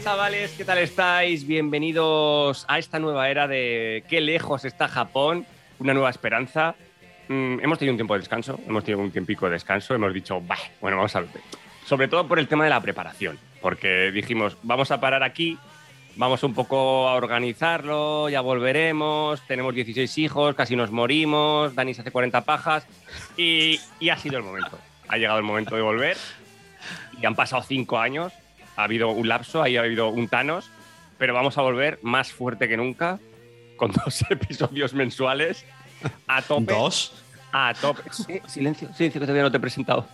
chavales, 0.00 0.52
¿qué 0.52 0.64
tal 0.64 0.78
estáis? 0.78 1.46
Bienvenidos 1.46 2.64
a 2.68 2.78
esta 2.78 2.98
nueva 2.98 3.28
era 3.28 3.46
de 3.46 4.04
qué 4.08 4.20
lejos 4.20 4.64
está 4.64 4.88
Japón, 4.88 5.44
una 5.78 5.92
nueva 5.92 6.08
esperanza. 6.08 6.74
Mm, 7.28 7.60
hemos 7.60 7.78
tenido 7.78 7.92
un 7.92 7.98
tiempo 7.98 8.14
de 8.14 8.20
descanso, 8.20 8.58
hemos 8.66 8.84
tenido 8.84 9.02
un 9.02 9.10
tiempico 9.10 9.46
de 9.46 9.52
descanso, 9.52 9.94
hemos 9.94 10.14
dicho, 10.14 10.40
bah, 10.40 10.56
bueno, 10.80 10.96
vamos 10.96 11.14
a 11.16 11.20
ver. 11.20 11.30
Sobre 11.84 12.08
todo 12.08 12.26
por 12.26 12.38
el 12.38 12.48
tema 12.48 12.64
de 12.64 12.70
la 12.70 12.80
preparación, 12.80 13.38
porque 13.60 14.10
dijimos, 14.12 14.56
vamos 14.62 14.90
a 14.90 15.00
parar 15.00 15.22
aquí, 15.22 15.58
vamos 16.16 16.42
un 16.42 16.54
poco 16.54 17.08
a 17.08 17.14
organizarlo, 17.14 18.28
ya 18.28 18.40
volveremos, 18.40 19.42
tenemos 19.46 19.74
16 19.74 20.18
hijos, 20.18 20.54
casi 20.54 20.74
nos 20.74 20.90
morimos, 20.90 21.74
Dani 21.74 21.92
se 21.92 22.00
hace 22.00 22.10
40 22.10 22.40
pajas 22.42 22.86
y, 23.36 23.78
y 24.00 24.08
ha 24.08 24.16
sido 24.16 24.38
el 24.38 24.44
momento. 24.44 24.78
Ha 25.08 25.18
llegado 25.18 25.38
el 25.38 25.44
momento 25.44 25.76
de 25.76 25.82
volver 25.82 26.16
y 27.20 27.26
han 27.26 27.34
pasado 27.34 27.62
5 27.62 27.98
años, 27.98 28.32
ha 28.76 28.84
habido 28.84 29.10
un 29.10 29.28
lapso, 29.28 29.62
ahí 29.62 29.76
ha 29.76 29.80
habido 29.80 30.08
un 30.08 30.28
Thanos, 30.28 30.70
pero 31.18 31.34
vamos 31.34 31.58
a 31.58 31.62
volver 31.62 31.98
más 32.02 32.32
fuerte 32.32 32.68
que 32.68 32.76
nunca, 32.76 33.18
con 33.76 33.92
dos 34.04 34.24
episodios 34.30 34.94
mensuales, 34.94 35.64
a 36.26 36.42
tope. 36.42 36.72
¿Dos? 36.72 37.22
A 37.52 37.74
tope. 37.80 38.02
Sí, 38.10 38.40
silencio, 38.46 38.88
silencio, 38.94 39.20
que 39.20 39.26
todavía 39.26 39.42
no 39.42 39.50
te 39.50 39.58
he 39.58 39.60
presentado. 39.60 40.06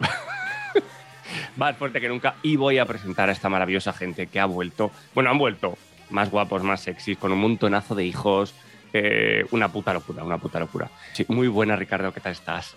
más 1.56 1.76
fuerte 1.76 2.00
que 2.00 2.08
nunca. 2.08 2.36
Y 2.42 2.56
voy 2.56 2.78
a 2.78 2.86
presentar 2.86 3.28
a 3.28 3.32
esta 3.32 3.48
maravillosa 3.48 3.92
gente 3.92 4.26
que 4.26 4.40
ha 4.40 4.46
vuelto. 4.46 4.90
Bueno, 5.14 5.30
han 5.30 5.38
vuelto 5.38 5.78
más 6.10 6.30
guapos, 6.30 6.62
más 6.62 6.80
sexys, 6.80 7.18
con 7.18 7.32
un 7.32 7.38
montonazo 7.38 7.94
de 7.94 8.04
hijos. 8.04 8.54
eh, 8.92 9.44
una 9.50 9.68
puta 9.68 9.92
locura, 9.92 10.24
una 10.24 10.38
puta 10.38 10.58
locura. 10.58 10.88
Sí, 11.12 11.26
muy 11.28 11.48
buena, 11.48 11.76
Ricardo, 11.76 12.12
¿qué 12.12 12.20
tal 12.20 12.32
estás? 12.32 12.74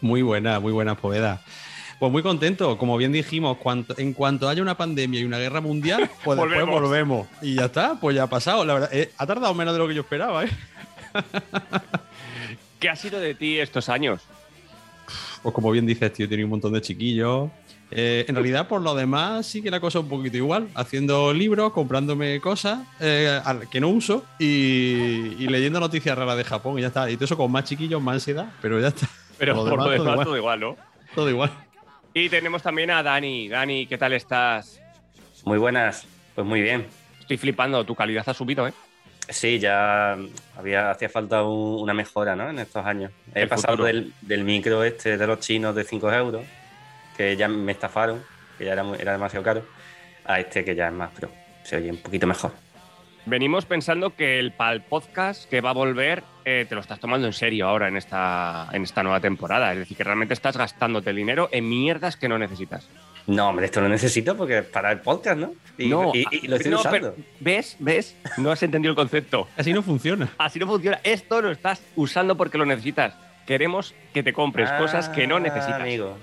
Muy 0.00 0.22
buena, 0.22 0.58
muy 0.58 0.72
buena, 0.72 0.96
Poveda. 0.96 1.40
Pues 2.02 2.10
muy 2.10 2.24
contento, 2.24 2.76
como 2.78 2.96
bien 2.96 3.12
dijimos, 3.12 3.58
cuanto- 3.58 3.94
en 3.96 4.12
cuanto 4.12 4.48
haya 4.48 4.60
una 4.60 4.76
pandemia 4.76 5.20
y 5.20 5.24
una 5.24 5.38
guerra 5.38 5.60
mundial, 5.60 6.10
pues 6.24 6.36
después 6.36 6.66
Volvemos. 6.66 6.80
volvemos. 6.80 7.28
Y 7.42 7.54
ya 7.54 7.66
está, 7.66 7.94
pues 8.00 8.16
ya 8.16 8.24
ha 8.24 8.26
pasado. 8.26 8.64
La 8.64 8.74
verdad, 8.74 8.90
eh, 8.92 9.12
ha 9.16 9.24
tardado 9.24 9.54
menos 9.54 9.72
de 9.72 9.78
lo 9.78 9.86
que 9.86 9.94
yo 9.94 10.00
esperaba, 10.00 10.44
¿eh? 10.44 10.48
¿Qué 12.80 12.88
ha 12.88 12.96
sido 12.96 13.20
de 13.20 13.36
ti 13.36 13.60
estos 13.60 13.88
años? 13.88 14.20
Pues 15.44 15.54
como 15.54 15.70
bien 15.70 15.86
dices, 15.86 16.12
tío, 16.12 16.28
tenido 16.28 16.46
un 16.46 16.50
montón 16.50 16.72
de 16.72 16.80
chiquillos. 16.80 17.50
Eh, 17.92 18.24
en 18.26 18.34
realidad, 18.34 18.66
por 18.66 18.80
lo 18.80 18.96
demás, 18.96 19.46
sí 19.46 19.62
que 19.62 19.70
la 19.70 19.78
cosa 19.78 20.00
es 20.00 20.02
un 20.02 20.10
poquito 20.10 20.36
igual. 20.36 20.66
Haciendo 20.74 21.32
libros, 21.32 21.72
comprándome 21.72 22.40
cosas 22.40 22.80
eh, 22.98 23.40
que 23.70 23.80
no 23.80 23.90
uso 23.90 24.24
y, 24.40 25.36
y 25.38 25.46
leyendo 25.46 25.78
noticias 25.78 26.18
raras 26.18 26.36
de 26.36 26.42
Japón 26.42 26.80
y 26.80 26.82
ya 26.82 26.88
está. 26.88 27.08
Y 27.08 27.14
todo 27.14 27.26
eso 27.26 27.36
con 27.36 27.52
más 27.52 27.62
chiquillos, 27.62 28.02
más 28.02 28.14
ansiedad, 28.14 28.46
pero 28.60 28.80
ya 28.80 28.88
está. 28.88 29.08
Pero 29.38 29.54
Por 29.54 29.68
por 29.70 29.78
lo 29.78 29.84
lo 29.84 29.90
demás, 29.90 30.24
todo 30.26 30.36
igual, 30.36 30.58
¿no? 30.58 30.76
Todo 31.14 31.30
igual. 31.30 31.52
Y 32.14 32.28
tenemos 32.28 32.62
también 32.62 32.90
a 32.90 33.02
Dani. 33.02 33.48
Dani, 33.48 33.86
¿qué 33.86 33.96
tal 33.98 34.12
estás? 34.12 34.80
Muy 35.44 35.58
buenas, 35.58 36.06
pues 36.34 36.46
muy 36.46 36.60
bien. 36.60 36.86
Estoy 37.20 37.36
flipando, 37.36 37.84
tu 37.84 37.94
calidad 37.94 38.28
ha 38.28 38.34
subido, 38.34 38.66
¿eh? 38.68 38.72
Sí, 39.28 39.58
ya 39.58 40.16
había, 40.56 40.90
hacía 40.90 41.08
falta 41.08 41.42
un- 41.44 41.80
una 41.80 41.94
mejora 41.94 42.34
¿no? 42.36 42.50
en 42.50 42.58
estos 42.58 42.84
años. 42.84 43.12
He 43.34 43.42
El 43.42 43.48
pasado 43.48 43.84
del, 43.84 44.12
del 44.20 44.44
micro 44.44 44.82
este 44.84 45.16
de 45.16 45.26
los 45.26 45.38
chinos 45.40 45.74
de 45.74 45.84
5 45.84 46.12
euros, 46.12 46.44
que 47.16 47.36
ya 47.36 47.48
me 47.48 47.72
estafaron, 47.72 48.22
que 48.58 48.64
ya 48.66 48.72
era, 48.72 48.82
muy- 48.82 48.98
era 49.00 49.12
demasiado 49.12 49.44
caro, 49.44 49.64
a 50.24 50.40
este 50.40 50.64
que 50.64 50.74
ya 50.74 50.88
es 50.88 50.92
más 50.92 51.10
pro. 51.12 51.30
Se 51.62 51.76
oye 51.76 51.90
un 51.90 51.98
poquito 51.98 52.26
mejor. 52.26 52.52
Venimos 53.24 53.66
pensando 53.66 54.14
que 54.16 54.38
el 54.40 54.52
pal 54.52 54.82
podcast 54.82 55.48
que 55.48 55.60
va 55.60 55.70
a 55.70 55.74
volver 55.74 56.24
eh, 56.44 56.66
te 56.68 56.74
lo 56.74 56.80
estás 56.80 56.98
tomando 56.98 57.26
en 57.28 57.32
serio 57.32 57.68
ahora 57.68 57.86
en 57.86 57.96
esta, 57.96 58.68
en 58.72 58.82
esta 58.82 59.02
nueva 59.04 59.20
temporada. 59.20 59.72
Es 59.72 59.78
decir, 59.78 59.96
que 59.96 60.02
realmente 60.04 60.34
estás 60.34 60.56
gastándote 60.56 61.10
el 61.10 61.16
dinero 61.16 61.48
en 61.52 61.68
mierdas 61.68 62.16
que 62.16 62.28
no 62.28 62.36
necesitas. 62.38 62.88
No, 63.28 63.48
hombre, 63.50 63.66
esto 63.66 63.80
lo 63.80 63.88
necesito 63.88 64.36
porque 64.36 64.58
es 64.58 64.64
para 64.64 64.90
el 64.90 64.98
podcast, 65.00 65.38
¿no? 65.38 65.54
Y, 65.78 65.86
no, 65.88 66.10
y- 66.12 66.26
y 66.32 66.48
lo 66.48 66.56
estoy 66.56 66.72
no, 66.72 66.78
usando. 66.80 66.98
pero- 67.14 67.14
¿Ves? 67.38 67.76
¿Ves? 67.78 68.16
No 68.38 68.50
has 68.50 68.60
entendido 68.64 68.90
el 68.90 68.96
concepto. 68.96 69.46
Así 69.56 69.72
no 69.72 69.82
funciona. 69.82 70.28
Así 70.38 70.58
no 70.58 70.66
funciona. 70.66 70.98
Esto 71.04 71.40
lo 71.40 71.52
estás 71.52 71.80
usando 71.94 72.36
porque 72.36 72.58
lo 72.58 72.66
necesitas. 72.66 73.14
Queremos 73.46 73.94
que 74.12 74.24
te 74.24 74.32
compres 74.32 74.70
cosas 74.72 75.08
que 75.08 75.28
no 75.28 75.36
Ah, 75.36 75.40
necesitas. 75.40 75.80
Amigo. 75.80 76.18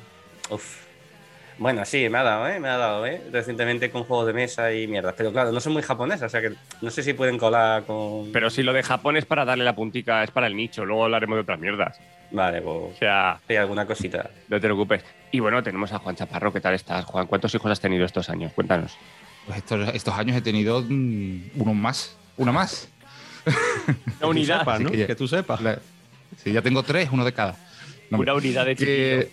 Uf. 0.50 0.89
Bueno, 1.60 1.84
sí, 1.84 2.08
me 2.08 2.18
ha 2.18 2.24
dado, 2.24 2.48
¿eh? 2.48 2.58
Me 2.60 2.70
ha 2.70 2.78
dado, 2.78 3.06
¿eh? 3.06 3.22
Recientemente 3.34 3.92
con 3.92 4.06
juegos 4.06 4.26
de 4.28 4.34
mesa 4.34 4.72
y 4.74 4.88
mierdas. 4.88 5.14
Pero 5.18 5.32
claro, 5.34 5.52
no 5.52 5.60
soy 5.60 5.74
muy 5.74 5.82
japonesa, 5.82 6.26
o 6.28 6.30
sea 6.30 6.40
que 6.42 6.54
no 6.82 6.90
sé 6.90 7.04
si 7.04 7.12
pueden 7.14 7.38
colar 7.38 7.84
con. 7.84 8.32
Pero 8.32 8.50
si 8.50 8.64
lo 8.64 8.72
de 8.72 8.82
Japón 8.82 9.18
es 9.18 9.26
para 9.26 9.44
darle 9.44 9.66
la 9.66 9.76
puntica, 9.76 10.24
es 10.24 10.32
para 10.32 10.48
el 10.48 10.56
nicho. 10.56 10.86
Luego 10.86 11.04
hablaremos 11.04 11.36
de 11.36 11.42
otras 11.42 11.60
mierdas. 11.60 12.00
Vale, 12.32 12.60
O 12.64 12.86
pues. 12.88 13.00
sea, 13.00 13.40
Sí, 13.48 13.56
alguna 13.58 13.86
cosita. 13.86 14.30
no 14.48 14.56
te 14.58 14.62
preocupes. 14.68 15.04
Y 15.32 15.40
bueno, 15.42 15.62
tenemos 15.62 15.92
a 15.92 16.00
Juan 16.00 16.16
Chaparro. 16.16 16.54
¿Qué 16.54 16.62
tal 16.62 16.76
estás, 16.76 17.04
Juan? 17.06 17.28
¿Cuántos 17.28 17.54
hijos 17.54 17.70
has 17.72 17.82
tenido 17.82 18.06
estos 18.06 18.30
años? 18.30 18.54
Cuéntanos. 18.54 18.96
Pues 19.46 19.58
estos, 19.58 19.90
estos 19.94 20.14
años 20.18 20.38
he 20.38 20.42
tenido 20.42 20.82
mm, 20.88 21.50
uno 21.56 21.74
más. 21.74 22.16
Una 22.38 22.54
más. 22.54 22.88
Una 24.22 24.28
unidad. 24.30 24.60
sepas, 24.60 24.80
¿no? 24.80 24.92
Que 24.92 24.98
ya- 24.98 25.08
Que 25.08 25.16
tú 25.16 25.28
sepas. 25.28 25.60
La- 25.62 25.80
sí, 26.38 26.54
ya 26.54 26.62
tengo 26.62 26.84
tres, 26.84 27.10
uno 27.12 27.26
de 27.26 27.34
cada. 27.34 27.56
No, 28.12 28.20
Una 28.20 28.34
unidad 28.34 28.66
de 28.66 28.76
chiquillos. 28.78 29.26
que- 29.26 29.30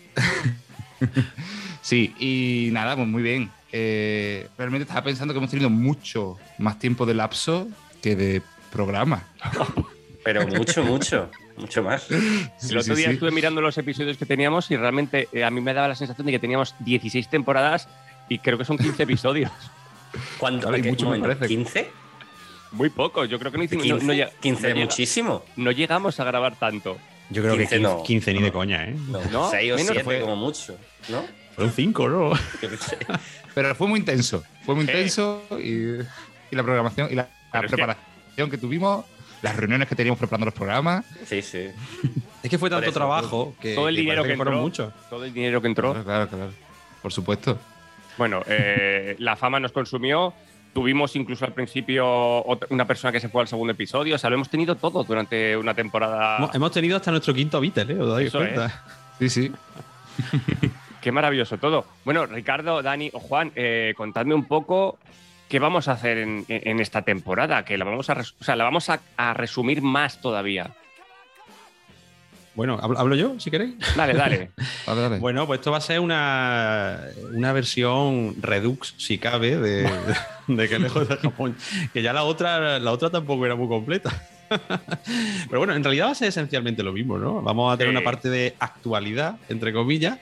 sí, 1.87 2.15
y 2.19 2.71
nada, 2.73 2.97
pues 2.97 3.07
muy 3.09 3.23
bien. 3.23 3.51
Eh, 3.73 4.49
realmente 4.57 4.83
estaba 4.85 5.03
pensando 5.05 5.35
que 5.35 5.39
hemos 5.39 5.51
tenido 5.51 5.69
mucho 5.71 6.37
más 6.59 6.79
tiempo 6.79 7.05
de 7.07 7.15
lapso 7.15 7.69
que 8.03 8.17
de 8.17 8.43
programa. 8.73 9.25
Pero 10.25 10.47
mucho, 10.49 10.83
mucho. 10.85 11.31
Mucho 11.57 11.83
más. 11.83 12.11
El 12.11 12.77
otro 12.79 12.95
día 12.95 13.11
estuve 13.11 13.31
mirando 13.31 13.61
los 13.61 13.79
episodios 13.79 14.17
que 14.19 14.27
teníamos 14.27 14.71
y 14.71 14.77
realmente 14.77 15.29
eh, 15.33 15.45
a 15.45 15.51
mí 15.51 15.61
me 15.61 15.73
daba 15.73 15.89
la 15.89 15.95
sensación 15.95 16.27
de 16.27 16.33
que 16.33 16.39
teníamos 16.39 16.75
16 16.81 17.29
temporadas 17.31 17.89
y 18.29 18.39
creo 18.41 18.59
que 18.59 18.65
son 18.65 18.77
15 18.77 19.05
episodios. 19.05 19.51
¿Cuánto? 20.39 20.63
Claro, 20.69 20.77
y 20.79 20.83
¿Qué 20.83 20.91
mucho 20.91 21.07
me 21.11 21.19
momento? 21.19 21.39
parece. 21.39 21.55
¿15? 21.57 21.87
Muy 22.73 22.91
pocos. 22.91 23.29
Yo 23.29 23.39
creo 23.39 23.53
que 23.53 23.59
no 23.59 23.65
hicimos. 23.65 23.85
15, 23.85 24.05
no, 24.05 24.13
no 24.13 24.19
lleg- 24.19 24.33
15 24.41 24.75
no 24.75 24.81
muchísimo. 24.81 25.45
no 25.57 25.71
llegamos 25.71 26.19
a 26.21 26.25
grabar 26.25 26.57
tanto. 26.57 26.97
Yo 27.31 27.43
creo 27.43 27.55
15 27.57 27.69
que 27.71 27.77
15, 27.77 27.81
no. 27.97 28.03
15 28.03 28.33
ni 28.35 28.43
de 28.43 28.53
coña, 28.53 28.85
¿eh? 28.85 28.97
No, 29.09 29.21
¿No? 29.31 29.51
6 29.51 29.73
o 29.73 29.77
Menos 29.77 29.93
7 29.93 30.05
fue- 30.05 30.21
como 30.21 30.37
mucho. 30.37 30.77
¿No? 31.09 31.25
Fueron 31.57 31.73
5, 31.73 32.09
¿no? 32.09 32.33
Pero 33.55 33.75
fue 33.75 33.89
muy 33.89 34.01
intenso. 34.01 34.45
Fue 34.65 34.75
muy 34.75 34.85
Sí. 34.85 34.91
intenso 34.91 35.43
y, 35.59 36.03
y 36.51 36.55
la 36.57 36.63
programación 36.63 37.09
y 37.11 37.15
la, 37.15 37.29
preparación 37.51 38.51
que... 38.51 38.59
tuvimos, 38.59 39.07
las 39.41 39.57
reuniones 39.57 39.89
que 39.89 39.95
teníamos 39.97 40.19
preparando 40.19 40.45
los 40.45 40.55
programas. 40.55 41.07
Sí, 41.25 41.41
sí. 41.41 41.69
Es 42.43 42.51
que 42.51 42.59
fue 42.59 42.69
tanto 42.69 42.85
eso, 42.85 42.93
trabajo 42.93 43.55
que, 43.61 43.75
Todo 43.75 43.89
el 43.89 43.95
que 43.95 44.03
dinero 44.03 44.23
que 44.23 44.33
entró. 44.35 44.53
muchos. 44.53 44.93
Todo 45.09 45.25
el 45.25 45.33
dinero 45.33 45.63
que 45.63 45.69
entró. 45.69 45.93
Claro, 45.93 46.05
claro, 46.05 46.29
claro. 46.29 46.53
Por 47.01 47.13
supuesto. 47.13 47.59
Bueno, 48.19 48.43
eh, 48.47 49.17
la 49.21 49.37
fama 49.37 49.59
nos 49.59 49.73
consumió. 49.73 50.35
Tuvimos 50.75 51.17
incluso 51.17 51.47
al 51.47 51.55
principio 51.55 52.45
una 52.69 52.87
persona 52.87 53.11
que 53.11 53.19
se 53.21 53.31
fue 53.31 53.41
al 53.41 53.49
segundo 53.49 53.73
episodio. 53.73 54.15
O 54.15 54.19
sea, 54.19 54.29
lo 54.29 54.37
hemos 54.37 54.51
tenido 54.51 54.75
todo 54.75 55.05
durante 55.05 55.57
una 55.57 55.73
temporada. 55.73 56.51
Hemos, 56.53 56.71
tenido 56.71 56.99
hasta 56.99 57.11
nuestro 57.11 57.33
quinto 57.33 57.59
Beatle, 57.63 57.95
¿eh? 57.95 57.99
¿Os 57.99 58.15
dais 58.15 58.31
cuenta? 58.31 58.85
Sí, 59.19 59.31
sí. 59.31 59.53
Qué 61.07 61.13
maravilloso 61.13 61.57
todo. 61.59 61.85
Bueno, 62.05 62.27
Ricardo, 62.27 62.83
Dani 62.83 63.11
o 63.13 63.21
Juan, 63.21 63.53
eh, 63.55 63.95
contadme 63.97 64.35
un 64.35 64.45
poco 64.45 64.99
qué 65.49 65.61
vamos 65.61 65.87
a 65.87 65.93
hacer 65.93 66.19
en, 66.19 66.45
en 66.49 66.81
esta 66.81 67.03
temporada, 67.03 67.65
que 67.65 67.79
la 67.79 67.85
vamos 67.85 68.11
a, 68.11 68.15
res- 68.15 68.35
o 68.41 68.43
sea, 68.43 68.57
la 68.57 68.65
vamos 68.65 68.91
a, 68.91 68.99
a 69.17 69.33
resumir 69.33 69.83
más 69.83 70.21
todavía. 70.21 70.73
Bueno, 72.57 72.77
¿hablo, 72.83 72.99
hablo 72.99 73.15
yo, 73.15 73.39
si 73.39 73.53
queréis? 73.53 73.75
Dale, 73.97 74.15
dale. 74.15 74.51
Bueno, 75.21 75.47
pues 75.47 75.61
esto 75.61 75.71
va 75.71 75.77
a 75.77 75.81
ser 75.81 76.01
una, 76.01 77.03
una 77.33 77.53
versión 77.53 78.35
redux, 78.43 78.95
si 78.97 79.19
cabe, 79.19 79.57
de, 79.59 79.89
de 80.49 80.69
que 80.69 80.81
lejos 80.81 81.09
de 81.09 81.19
Japón. 81.19 81.55
Que 81.93 82.03
ya 82.03 82.13
la 82.13 82.25
otra, 82.25 82.81
la 82.81 82.91
otra 82.91 83.11
tampoco 83.11 83.47
era 83.47 83.55
muy 83.55 83.69
completa. 83.69 84.11
Pero 84.49 85.59
bueno, 85.61 85.73
en 85.73 85.85
realidad 85.85 86.07
va 86.07 86.11
a 86.11 86.15
ser 86.17 86.27
esencialmente 86.31 86.83
lo 86.83 86.93
mismo, 86.93 87.17
¿no? 87.17 87.43
Vamos 87.43 87.73
a 87.73 87.77
tener 87.77 87.93
Sí. 87.93 87.97
una 87.97 88.05
parte 88.05 88.29
de 88.29 88.57
actualidad, 88.59 89.37
entre 89.49 89.73
comillas, 89.73 90.19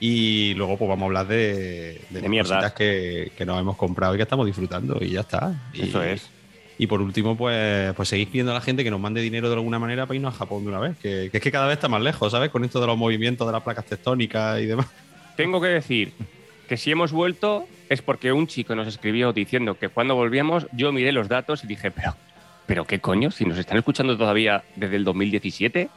y 0.00 0.54
luego 0.54 0.76
pues 0.78 0.88
vamos 0.88 1.02
a 1.02 1.06
hablar 1.06 1.26
de, 1.28 2.00
De 2.10 2.28
mierdas. 2.28 2.72
que, 2.72 3.30
que 3.36 3.44
nos 3.46 3.60
hemos 3.60 3.76
comprado 3.76 4.14
y 4.14 4.16
que 4.16 4.22
estamos 4.22 4.46
disfrutando, 4.46 4.98
y 5.00 5.10
ya 5.10 5.20
está. 5.20 5.54
Y- 5.74 5.82
Eso 5.82 6.02
es. 6.02 6.28
Y 6.78 6.86
por 6.86 7.02
último, 7.02 7.36
pues, 7.36 7.92
pues 7.94 8.08
seguís 8.08 8.28
pidiendo 8.28 8.52
a 8.52 8.54
la 8.54 8.62
gente 8.62 8.82
que 8.82 8.90
nos 8.90 8.98
mande 8.98 9.20
dinero 9.20 9.48
de 9.50 9.54
alguna 9.56 9.78
manera 9.78 10.06
para 10.06 10.16
irnos 10.16 10.34
a 10.34 10.38
Japón 10.38 10.62
de 10.64 10.70
una 10.70 10.80
vez. 10.80 10.96
Que, 10.96 11.28
que 11.30 11.36
es 11.36 11.42
que 11.42 11.52
cada 11.52 11.66
vez 11.66 11.74
está 11.74 11.88
más 11.88 12.00
lejos, 12.00 12.32
¿sabes? 12.32 12.48
Con 12.48 12.64
esto 12.64 12.80
de 12.80 12.86
los 12.86 12.96
movimientos 12.96 13.46
de 13.46 13.52
las 13.52 13.62
placas 13.62 13.84
tectónicas 13.84 14.58
y 14.60 14.64
demás. 14.66 14.86
Tengo 15.36 15.60
que 15.60 15.66
decir 15.68 16.14
que 16.66 16.78
si 16.78 16.90
hemos 16.90 17.12
vuelto 17.12 17.66
es 17.90 18.00
porque 18.00 18.32
un 18.32 18.46
chico 18.46 18.74
nos 18.74 18.88
escribió 18.88 19.34
diciendo 19.34 19.76
que 19.78 19.90
cuando 19.90 20.14
volvíamos 20.14 20.66
yo 20.72 20.90
miré 20.90 21.12
los 21.12 21.28
datos 21.28 21.64
y 21.64 21.66
dije, 21.66 21.90
pero, 21.90 22.16
pero 22.64 22.86
qué 22.86 22.98
coño, 22.98 23.30
si 23.30 23.44
nos 23.44 23.58
están 23.58 23.76
escuchando 23.76 24.16
todavía 24.16 24.62
desde 24.76 24.96
el 24.96 25.04
2017. 25.04 25.90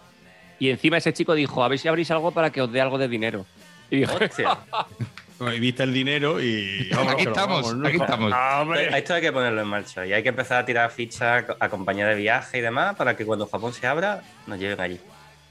Y 0.60 0.70
encima 0.70 0.98
ese 0.98 1.14
chico 1.14 1.34
dijo, 1.34 1.64
a 1.64 1.70
ver 1.70 1.80
si 1.80 1.88
abrís 1.88 2.12
algo 2.12 2.32
para 2.32 2.50
que 2.52 2.62
os 2.62 2.70
dé 2.70 2.82
algo 2.82 2.98
de 2.98 3.08
dinero. 3.08 3.46
Y. 3.98 4.04
Y 5.56 5.60
viste 5.60 5.84
el 5.84 5.94
dinero 5.94 6.42
y. 6.42 6.90
aquí 7.10 7.24
estamos, 7.24 7.76
aquí 7.86 7.98
estamos. 7.98 8.32
"Ah, 8.34 8.60
hombre". 8.62 8.98
Esto 8.98 9.14
hay 9.14 9.22
que 9.22 9.32
ponerlo 9.32 9.62
en 9.62 9.68
marcha 9.68 10.06
y 10.06 10.14
hay 10.14 10.24
que 10.24 10.30
empezar 10.30 10.62
a 10.62 10.66
tirar 10.66 10.90
fichas 10.92 11.46
a 11.60 11.70
compañía 11.70 12.08
de 12.08 12.16
viaje 12.16 12.58
y 12.58 12.62
demás 12.62 12.96
para 12.96 13.16
que 13.16 13.26
cuando 13.26 13.46
Japón 13.48 13.74
se 13.74 13.86
abra 13.88 14.22
nos 14.48 14.60
lleven 14.60 14.80
allí. 14.80 15.00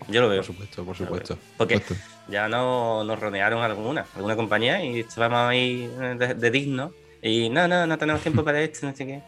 Yo 0.08 0.20
lo 0.20 0.28
veo. 0.28 0.38
Por 0.38 0.46
supuesto, 0.46 0.84
por 0.84 0.96
supuesto. 0.96 1.38
Porque 1.56 1.74
Por 1.78 1.88
supuesto. 1.88 2.06
ya 2.28 2.48
no, 2.48 3.04
nos 3.04 3.20
rodearon 3.20 3.62
alguna, 3.62 4.04
alguna 4.16 4.34
compañía 4.34 4.82
y 4.84 5.00
estábamos 5.00 5.48
ahí 5.50 5.86
de, 6.18 6.34
de 6.34 6.50
digno 6.50 6.92
Y 7.22 7.48
no, 7.50 7.68
no, 7.68 7.86
no 7.86 7.96
tenemos 7.98 8.20
tiempo 8.20 8.42
para 8.42 8.60
esto, 8.60 8.84
no 8.86 8.96
sé 8.96 9.06
qué. 9.06 9.22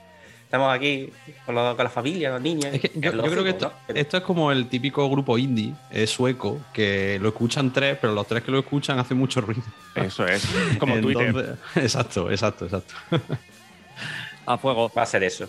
Estamos 0.55 0.73
aquí 0.73 1.11
con, 1.45 1.57
lo- 1.57 1.75
con 1.77 1.83
la 1.83 1.91
familia, 1.91 2.31
los 2.31 2.41
niños. 2.41 2.67
Es 2.73 2.81
que 2.81 2.93
yo, 2.95 3.11
Es 3.11 3.17
yo 3.17 3.23
creo 3.25 3.43
que 3.43 3.51
esto, 3.51 3.73
¿no? 3.89 3.95
esto 3.97 4.17
es 4.19 4.23
como 4.23 4.53
el 4.53 4.69
típico 4.69 5.11
grupo 5.11 5.37
indie 5.37 5.73
eh, 5.91 6.07
sueco 6.07 6.61
que 6.73 7.19
lo 7.21 7.31
escuchan 7.31 7.73
tres, 7.73 7.99
pero 8.01 8.13
los 8.13 8.25
tres 8.29 8.45
que 8.45 8.53
lo 8.53 8.61
escuchan 8.61 8.97
hacen 9.01 9.17
mucho 9.19 9.41
ruido. 9.41 9.63
Eso 9.97 10.25
es. 10.29 10.47
Como 10.79 11.01
Twitter. 11.01 11.57
Exacto, 11.75 12.31
exacto, 12.31 12.67
exacto. 12.67 12.95
A 14.47 14.57
fuego. 14.57 14.93
Va 14.97 15.03
a 15.03 15.07
ser 15.07 15.25
eso. 15.25 15.49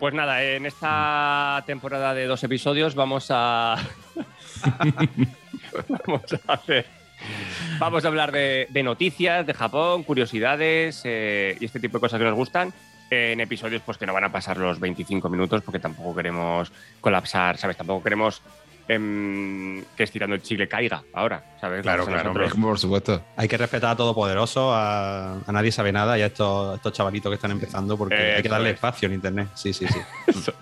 Pues 0.00 0.12
nada, 0.12 0.42
en 0.42 0.66
esta 0.66 1.62
temporada 1.64 2.12
de 2.12 2.26
dos 2.26 2.42
episodios 2.42 2.96
vamos 2.96 3.28
a. 3.30 3.76
vamos 6.06 6.22
a 6.48 6.52
hacer. 6.54 6.86
Vamos 7.78 8.04
a 8.04 8.08
hablar 8.08 8.32
de, 8.32 8.66
de 8.70 8.82
noticias 8.82 9.46
de 9.46 9.54
Japón, 9.54 10.02
curiosidades 10.02 11.02
eh, 11.04 11.56
y 11.60 11.64
este 11.66 11.78
tipo 11.78 11.98
de 11.98 12.00
cosas 12.00 12.18
que 12.18 12.24
nos 12.24 12.34
gustan. 12.34 12.72
En 13.14 13.40
episodios 13.40 13.82
pues 13.84 13.98
que 13.98 14.06
no 14.06 14.14
van 14.14 14.24
a 14.24 14.32
pasar 14.32 14.56
los 14.56 14.80
25 14.80 15.28
minutos 15.28 15.60
porque 15.62 15.78
tampoco 15.78 16.14
queremos 16.16 16.72
colapsar, 17.00 17.58
¿sabes? 17.58 17.76
Tampoco 17.76 18.02
queremos 18.02 18.40
em, 18.88 19.84
que 19.96 20.04
estirando 20.04 20.34
el 20.34 20.40
chicle 20.42 20.66
caiga 20.66 21.02
ahora, 21.12 21.44
¿sabes? 21.60 21.82
Claro, 21.82 22.06
claro, 22.06 22.32
nosotros. 22.32 22.54
Por 22.60 22.78
supuesto. 22.78 23.22
Hay 23.36 23.48
que 23.48 23.58
respetar 23.58 23.90
a 23.90 23.96
Todopoderoso, 23.96 24.72
a, 24.74 25.34
a 25.46 25.52
nadie 25.52 25.70
sabe 25.70 25.92
nada 25.92 26.18
y 26.18 26.22
a 26.22 26.26
estos, 26.26 26.76
estos 26.76 26.92
chavalitos 26.94 27.30
que 27.30 27.34
están 27.34 27.50
empezando 27.50 27.98
porque 27.98 28.14
Eh, 28.14 28.34
hay 28.36 28.42
que 28.42 28.48
eso 28.48 28.54
darle 28.54 28.70
es. 28.70 28.74
espacio 28.76 29.06
en 29.08 29.14
internet. 29.14 29.48
Sí, 29.54 29.72
sí, 29.74 29.86
sí. 29.86 30.00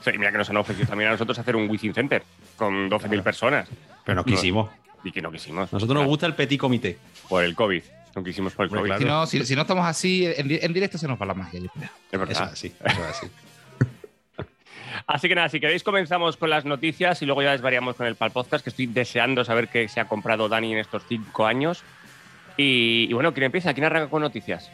Sí, 0.00 0.10
mira 0.16 0.32
que 0.32 0.38
nos 0.38 0.48
han 0.48 0.56
ofrecido 0.56 0.88
también 0.88 1.08
a 1.08 1.12
nosotros 1.12 1.38
hacer 1.38 1.54
un 1.56 1.68
Within 1.68 1.92
Center 1.92 2.22
con 2.56 2.88
12.000 2.90 3.22
personas 3.22 3.68
Pero 4.04 4.14
no 4.16 4.24
quisimos. 4.24 4.70
y 5.04 5.12
que 5.12 5.20
no 5.20 5.30
quisimos. 5.30 5.70
Nosotros 5.72 5.96
nos 5.98 6.06
gusta 6.06 6.24
el 6.26 6.34
petit 6.34 6.58
comité. 6.58 6.96
Por 7.28 7.44
el 7.44 7.54
COVID. 7.54 7.82
Quisimos 8.24 8.52
por 8.54 8.64
el 8.66 8.70
COVID. 8.70 8.84
claro. 8.84 9.00
Si 9.00 9.06
no, 9.06 9.26
si, 9.26 9.46
si 9.46 9.54
no 9.56 9.62
estamos 9.62 9.86
así, 9.86 10.26
en, 10.26 10.48
di- 10.48 10.58
en 10.60 10.72
directo 10.72 10.98
se 10.98 11.06
nos 11.08 11.20
va 11.20 11.26
la 11.26 11.34
magia. 11.34 11.60
yo 11.60 11.68
creo. 11.70 11.84
Es 11.84 11.90
Eso 12.12 12.18
verdad. 12.18 12.32
es 12.46 12.52
así, 12.52 12.74
eso 12.84 13.00
es 13.02 13.08
así. 13.08 13.26
Así 15.06 15.28
que 15.28 15.34
nada, 15.34 15.48
si 15.48 15.58
queréis 15.60 15.82
comenzamos 15.82 16.36
con 16.36 16.50
las 16.50 16.64
noticias 16.66 17.22
y 17.22 17.26
luego 17.26 17.42
ya 17.42 17.52
desvariamos 17.52 17.96
con 17.96 18.06
el 18.06 18.14
Pal 18.16 18.30
Podcast, 18.30 18.62
que 18.64 18.70
estoy 18.70 18.86
deseando 18.86 19.42
saber 19.44 19.68
qué 19.68 19.88
se 19.88 20.00
ha 20.00 20.06
comprado 20.06 20.48
Dani 20.48 20.72
en 20.72 20.78
estos 20.78 21.02
cinco 21.08 21.46
años. 21.46 21.82
Y, 22.56 23.06
y 23.08 23.12
bueno, 23.14 23.32
¿quién 23.32 23.44
empieza? 23.44 23.72
¿Quién 23.72 23.86
arranca 23.86 24.10
con 24.10 24.20
noticias? 24.22 24.70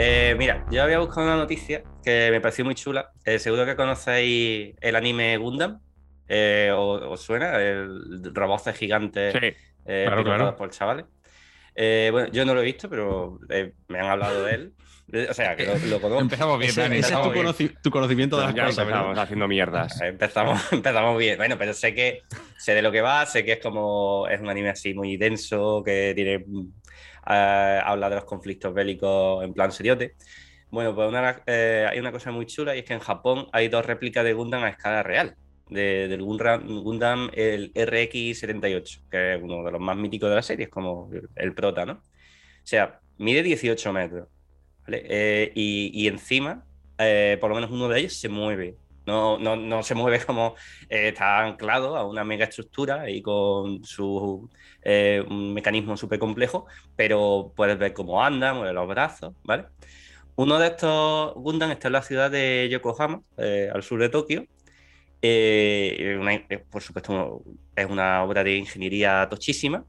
Eh, 0.00 0.36
mira, 0.38 0.64
yo 0.70 0.84
había 0.84 1.00
buscado 1.00 1.26
una 1.26 1.34
noticia 1.36 1.82
que 2.04 2.28
me 2.30 2.40
pareció 2.40 2.64
muy 2.64 2.76
chula. 2.76 3.10
Eh, 3.24 3.40
seguro 3.40 3.66
que 3.66 3.74
conocéis 3.74 4.76
el 4.80 4.94
anime 4.94 5.36
Gundam. 5.38 5.80
Eh, 6.28 6.70
¿Os 6.72 7.20
suena? 7.20 7.56
El 7.60 8.32
robot 8.32 8.72
gigante 8.74 9.32
Sí. 9.32 9.38
eh, 9.86 10.04
Claro, 10.06 10.22
claro. 10.22 10.56
por 10.56 10.70
chavales. 10.70 11.04
Eh, 11.74 12.10
bueno, 12.12 12.28
yo 12.30 12.44
no 12.44 12.54
lo 12.54 12.60
he 12.60 12.64
visto, 12.64 12.88
pero 12.88 13.40
eh, 13.48 13.72
me 13.88 13.98
han 13.98 14.06
hablado 14.06 14.44
de 14.44 14.54
él. 14.54 14.72
O 15.30 15.34
sea, 15.34 15.56
que 15.56 15.66
lo, 15.66 15.74
lo 15.86 16.00
conozco. 16.00 16.20
Empezamos 16.20 16.58
bien, 16.58 16.70
Ese, 16.70 16.80
Dani. 16.82 16.98
ese 16.98 17.14
es 17.14 17.22
tu, 17.22 17.30
conoci- 17.32 17.76
tu 17.82 17.90
conocimiento 17.90 18.36
de 18.38 18.44
las 18.44 18.54
ya 18.54 18.66
cosas, 18.66 18.78
empezamos 18.84 19.08
¿verdad? 19.08 19.24
haciendo 19.24 19.48
mierdas. 19.48 20.00
Empezamos, 20.02 20.72
empezamos 20.72 21.18
bien. 21.18 21.38
Bueno, 21.38 21.56
pero 21.58 21.72
sé 21.74 21.92
que 21.94 22.20
sé 22.58 22.74
de 22.74 22.82
lo 22.82 22.92
que 22.92 23.00
va, 23.00 23.26
sé 23.26 23.44
que 23.44 23.52
es 23.54 23.58
como 23.60 24.28
es 24.28 24.38
un 24.40 24.48
anime 24.48 24.68
así 24.68 24.94
muy 24.94 25.16
denso, 25.16 25.82
que 25.84 26.12
tiene 26.14 26.44
eh, 27.28 27.80
habla 27.84 28.08
de 28.10 28.16
los 28.16 28.24
conflictos 28.24 28.72
bélicos 28.74 29.44
en 29.44 29.52
plan 29.54 29.72
seriote. 29.72 30.16
Bueno, 30.70 30.94
pues 30.94 31.10
eh, 31.46 31.86
hay 31.90 31.98
una 31.98 32.12
cosa 32.12 32.30
muy 32.30 32.46
chula 32.46 32.76
y 32.76 32.80
es 32.80 32.84
que 32.84 32.92
en 32.94 33.00
Japón 33.00 33.48
hay 33.52 33.68
dos 33.68 33.86
réplicas 33.86 34.24
de 34.24 34.34
Gundam 34.34 34.64
a 34.64 34.68
escala 34.70 35.02
real. 35.02 35.36
de- 35.70 36.08
del 36.08 36.22
Gundam, 36.22 37.30
el 37.34 37.72
RX-78, 37.74 39.02
que 39.10 39.34
es 39.34 39.42
uno 39.42 39.62
de 39.64 39.70
los 39.72 39.80
más 39.80 39.96
míticos 39.98 40.30
de 40.30 40.36
la 40.36 40.42
serie, 40.42 40.64
es 40.64 40.70
como 40.70 41.10
el, 41.36 41.54
prota, 41.54 41.84
¿no? 41.84 41.92
O 41.94 42.02
sea, 42.64 43.00
mide 43.18 43.42
18 43.42 43.92
metros. 43.92 44.28
Eh, 44.88 45.52
y, 45.54 45.90
y 45.94 46.08
encima, 46.08 46.66
eh, 46.98 47.36
por 47.40 47.50
lo 47.50 47.56
menos 47.56 47.70
uno 47.70 47.88
de 47.88 48.00
ellos 48.00 48.14
se 48.20 48.28
mueve. 48.30 48.78
No, 49.08 49.38
no, 49.38 49.56
no 49.56 49.82
se 49.82 49.94
mueve 49.94 50.20
como 50.26 50.54
eh, 50.90 51.08
está 51.08 51.40
anclado 51.42 51.96
a 51.96 52.06
una 52.06 52.24
mega 52.24 52.44
estructura 52.44 53.08
y 53.08 53.22
con 53.22 53.82
su 53.82 54.50
eh, 54.82 55.24
mecanismo 55.30 55.96
súper 55.96 56.18
complejo, 56.18 56.66
pero 56.94 57.52
puedes 57.56 57.78
ver 57.78 57.94
cómo 57.94 58.22
anda, 58.22 58.52
mueve 58.52 58.74
los 58.74 58.86
brazos, 58.86 59.34
¿vale? 59.44 59.64
Uno 60.36 60.58
de 60.58 60.68
estos 60.68 61.34
Gundam 61.36 61.70
está 61.70 61.88
en 61.88 61.94
la 61.94 62.02
ciudad 62.02 62.30
de 62.30 62.68
Yokohama, 62.70 63.22
eh, 63.38 63.70
al 63.74 63.82
sur 63.82 63.98
de 64.00 64.10
Tokio. 64.10 64.46
Por 66.70 66.82
supuesto, 66.82 67.42
es 67.74 67.86
una 67.86 68.22
obra 68.22 68.44
de 68.44 68.56
ingeniería 68.56 69.26
tochísima. 69.30 69.84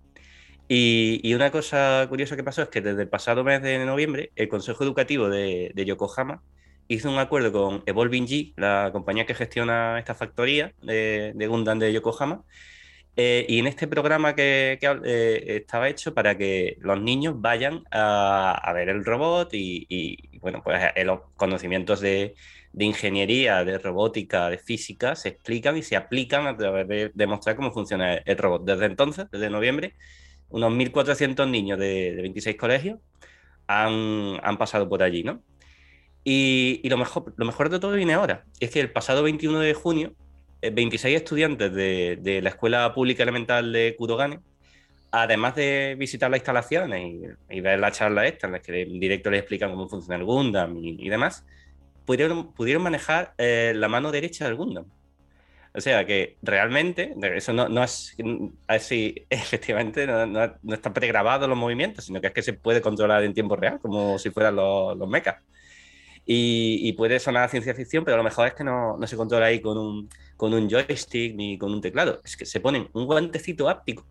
Y, 0.68 1.34
una 1.34 1.52
cosa 1.52 2.06
curiosa 2.10 2.36
que 2.36 2.44
pasó 2.44 2.62
es 2.64 2.70
que 2.70 2.82
desde 2.82 3.04
el 3.04 3.10
pasado 3.10 3.44
mes 3.44 3.62
de 3.62 3.86
noviembre, 3.86 4.32
el 4.36 4.48
Consejo 4.48 4.84
Educativo 4.84 5.30
de 5.30 5.86
Yokohama 5.86 6.42
hizo 6.90 7.10
un 7.10 7.20
acuerdo 7.20 7.52
con 7.54 7.84
Evolving 7.86 8.28
G, 8.28 8.54
la 8.58 8.90
compañía 8.92 9.26
que 9.26 9.36
gestiona 9.36 10.00
esta 10.00 10.16
factoría 10.16 10.74
de, 10.82 11.32
de 11.36 11.48
Gundam 11.48 11.80
de 11.80 11.94
Yokohama. 11.94 12.44
Eh, 13.16 13.46
y 13.50 13.60
en 13.60 13.68
este 13.68 13.88
programa 13.88 14.34
que, 14.34 14.80
eh, 14.82 15.44
estaba 15.58 15.90
hecho 15.90 16.14
para 16.14 16.38
que 16.38 16.78
los 16.80 17.02
niños 17.02 17.36
vayan 17.42 17.84
a, 17.92 18.72
ver 18.74 18.90
el 18.90 19.04
robot 19.04 19.50
y, 19.54 20.40
bueno, 20.40 20.62
pues 20.64 20.82
eh, 20.96 21.04
los 21.04 21.22
conocimientos 21.36 22.00
de, 22.00 22.36
ingeniería, 22.78 23.64
de 23.66 23.78
robótica, 23.78 24.50
de 24.50 24.58
física 24.58 25.16
se 25.16 25.30
explican 25.30 25.78
y 25.78 25.84
se 25.84 25.96
aplican 25.98 26.48
a 26.48 26.56
través 26.56 26.88
de 26.88 27.12
demostrar 27.14 27.56
cómo 27.56 27.72
funciona 27.74 28.16
el 28.16 28.38
robot. 28.38 28.64
Desde 28.66 28.86
entonces, 28.86 29.28
desde 29.32 29.50
noviembre, 29.50 29.96
unos 30.50 30.72
1.400 30.72 31.50
niños 31.50 31.78
de, 31.78 32.16
de 32.16 32.22
26 32.22 32.56
colegios 32.58 33.00
han 33.68 34.58
pasado 34.58 34.90
por 34.90 35.04
allí, 35.04 35.24
¿no? 35.24 35.44
Y, 36.24 36.88
lo, 36.90 36.98
mejor, 36.98 37.34
lo 37.38 37.46
mejor 37.46 37.70
de 37.70 37.80
todo 37.80 37.94
viene 37.94 38.14
ahora. 38.14 38.46
Es 38.60 38.72
que 38.72 38.80
el 38.80 38.92
pasado 38.92 39.24
21 39.24 39.60
de 39.60 39.74
junio, 39.74 40.14
eh, 40.62 40.70
26 40.70 41.16
estudiantes 41.16 41.74
de, 41.74 42.40
la 42.44 42.50
Escuela 42.50 42.94
Pública 42.94 43.24
Elemental 43.24 43.72
de 43.72 43.96
Kurogane, 43.98 44.40
además 45.12 45.56
de 45.56 45.96
visitar 45.98 46.30
las 46.30 46.40
instalaciones 46.40 47.36
y, 47.50 47.62
ver 47.62 47.80
la 47.80 47.92
charla 47.92 48.28
esta, 48.28 48.48
en 48.48 48.54
la 48.54 48.62
que 48.62 48.82
en 48.82 49.00
directo 49.00 49.32
les 49.32 49.40
explican 49.40 49.72
cómo 49.72 49.90
funciona 49.90 50.18
el 50.18 50.26
Gundam 50.26 50.78
y, 50.78 50.98
y 51.04 51.10
demás, 51.10 51.46
pudieron, 52.06 52.54
pudieron 52.54 52.84
manejar 52.84 53.34
eh, 53.38 53.74
la 53.76 53.88
mano 53.88 54.12
derecha 54.12 54.46
del 54.46 54.56
Gundam. 54.56 54.86
O 55.76 55.82
sea 55.82 56.06
que 56.06 56.38
realmente, 56.42 57.16
eso 57.36 57.54
no, 57.54 57.70
no 57.70 57.84
es 57.84 58.16
así, 58.68 59.26
efectivamente, 59.30 60.08
no, 60.08 60.26
no, 60.26 60.54
no 60.62 60.74
está 60.74 60.94
pregrabado 60.94 61.48
los 61.48 61.58
movimientos, 61.58 62.06
sino 62.06 62.20
que 62.20 62.28
es 62.28 62.34
que 62.34 62.42
se 62.42 62.54
puede 62.54 62.82
controlar 62.82 63.24
en 63.24 63.34
tiempo 63.34 63.56
real, 63.56 63.80
como 63.80 64.18
si 64.18 64.32
fueran 64.32 64.56
los, 64.56 64.98
los 64.98 65.08
mechas. 65.08 65.38
Y, 66.32 66.88
y, 66.88 66.94
puede 66.94 67.20
sonar 67.20 67.46
a 67.46 67.48
ciencia 67.48 67.74
ficción, 67.74 68.06
pero 68.06 68.14
a 68.14 68.18
lo 68.20 68.24
mejor 68.24 68.46
es 68.46 68.54
que 68.54 68.64
no, 68.64 68.98
no 68.98 69.08
se 69.08 69.18
controla 69.18 69.48
ahí 69.48 69.62
con 69.62 69.80
un, 69.80 70.10
con 70.38 70.54
un 70.54 70.70
joystick 70.70 71.36
ni 71.36 71.58
con 71.58 71.74
un 71.74 71.82
teclado. 71.82 72.22
Es 72.24 72.38
que 72.38 72.46
se 72.46 72.60
ponen 72.60 72.88
un 72.94 73.08
guantecito 73.08 73.68
áptico 73.68 74.06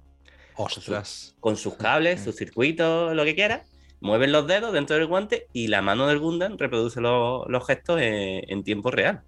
Ostras. 0.56 1.36
con 1.38 1.56
sus 1.56 1.74
cables, 1.74 2.20
sus 2.24 2.34
circuitos, 2.34 3.14
lo 3.14 3.24
que 3.24 3.36
quiera, 3.36 3.62
mueven 4.00 4.32
los 4.32 4.48
dedos 4.48 4.72
dentro 4.72 4.96
del 4.96 5.06
guante 5.06 5.46
y 5.52 5.68
la 5.68 5.80
mano 5.80 6.08
del 6.08 6.18
Gundam 6.18 6.58
reproduce 6.58 7.00
los, 7.00 7.46
los 7.46 7.64
gestos 7.64 8.00
en, 8.00 8.42
en, 8.50 8.64
tiempo 8.64 8.90
real. 8.90 9.22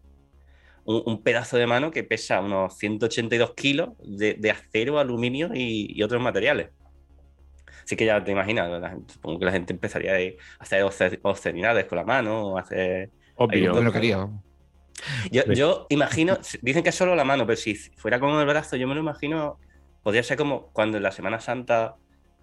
Un, 0.85 1.01
un, 1.07 1.23
pedazo 1.23 1.59
de 1.59 1.69
mano 1.69 1.93
que 1.93 2.03
pesa 2.03 2.41
unos 2.41 2.77
182 2.77 3.55
kilos 3.55 3.91
de, 4.03 4.35
de 4.35 4.51
acero, 4.51 4.99
aluminio 4.99 5.51
y, 5.55 5.97
y, 5.97 6.03
otros 6.03 6.21
materiales. 6.21 6.71
Así 7.85 7.97
que 7.97 8.05
ya 8.05 8.23
te 8.23 8.33
imaginas, 8.33 8.81
la 8.81 8.91
gente, 8.91 9.15
supongo 9.15 9.39
que 9.39 9.45
la 9.45 9.53
gente 9.53 9.73
empezaría 9.73 10.15
a 10.15 10.63
hacer 10.63 10.83
obscenidades 11.23 11.87
con 11.87 11.97
la 11.97 12.05
mano, 12.05 12.57
a 12.57 12.61
hacer... 12.61 13.11
Obvio. 13.37 13.75
Yo 13.75 13.83
lo 13.83 13.93
quería. 13.93 14.29
Yo, 15.31 15.45
yo 15.53 15.87
imagino, 15.89 16.39
dicen 16.63 16.83
que 16.83 16.91
es 16.91 16.95
solo 16.95 17.15
la 17.15 17.25
mano, 17.25 17.47
pero 17.47 17.57
si 17.57 17.75
fuera 17.75 18.21
con 18.21 18.39
el 18.39 18.47
brazo, 18.47 18.77
yo 18.77 18.87
me 18.87 18.95
lo 18.95 19.01
imagino, 19.01 19.59
podría 20.03 20.23
ser 20.23 20.37
como 20.37 20.67
cuando 20.73 20.99
en 20.99 21.03
la 21.03 21.11
Semana 21.11 21.41
Santa 21.41 21.97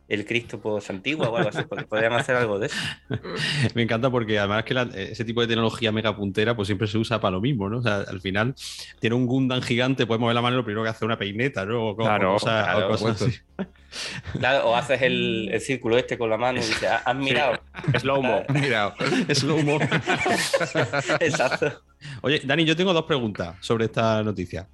el 0.07 0.25
Cristo 0.25 0.59
pues 0.59 0.89
antiguo 0.89 1.27
o 1.27 1.35
algo 1.35 1.49
así, 1.49 1.63
podrían 1.89 2.13
hacer 2.13 2.35
algo 2.35 2.59
de 2.59 2.67
eso. 2.67 2.77
Me 3.75 3.83
encanta 3.83 4.09
porque 4.09 4.39
además 4.39 4.63
que 4.63 4.73
la, 4.73 4.83
ese 4.83 5.25
tipo 5.25 5.41
de 5.41 5.47
tecnología 5.47 5.91
mega 5.91 6.15
puntera 6.15 6.55
pues 6.55 6.67
siempre 6.67 6.87
se 6.87 6.97
usa 6.97 7.19
para 7.19 7.31
lo 7.31 7.41
mismo, 7.41 7.69
¿no? 7.69 7.79
O 7.79 7.81
sea, 7.81 7.97
al 7.97 8.21
final 8.21 8.55
tiene 8.99 9.15
un 9.15 9.25
Gundam 9.25 9.61
gigante, 9.61 10.05
puedes 10.05 10.21
mover 10.21 10.35
la 10.35 10.41
mano 10.41 10.55
y 10.55 10.57
lo 10.57 10.63
primero 10.63 10.83
que 10.83 10.89
hace 10.89 11.03
una 11.03 11.17
peineta, 11.17 11.65
¿no? 11.65 11.89
O, 11.89 11.95
claro, 11.95 12.31
o 12.31 12.33
cosas, 12.35 12.63
claro, 12.63 12.87
o 12.87 12.89
cosas 12.89 13.21
así. 13.21 13.39
Claro, 14.37 14.69
o 14.69 14.75
haces 14.75 15.01
el, 15.01 15.49
el 15.51 15.61
círculo 15.61 15.97
este 15.97 16.17
con 16.17 16.29
la 16.29 16.37
mano 16.37 16.59
y 16.59 16.61
dices, 16.61 16.83
"Ah, 16.89 17.01
¿has 17.05 17.15
mirado? 17.15 17.59
Slow-mo. 17.99 18.43
Mira, 18.49 18.93
Slow-mo. 19.33 19.79
Exacto. 21.19 21.81
Oye, 22.21 22.41
Dani, 22.43 22.63
yo 22.63 22.75
tengo 22.75 22.93
dos 22.93 23.05
preguntas 23.05 23.55
sobre 23.61 23.85
esta 23.85 24.21
noticia. 24.23 24.67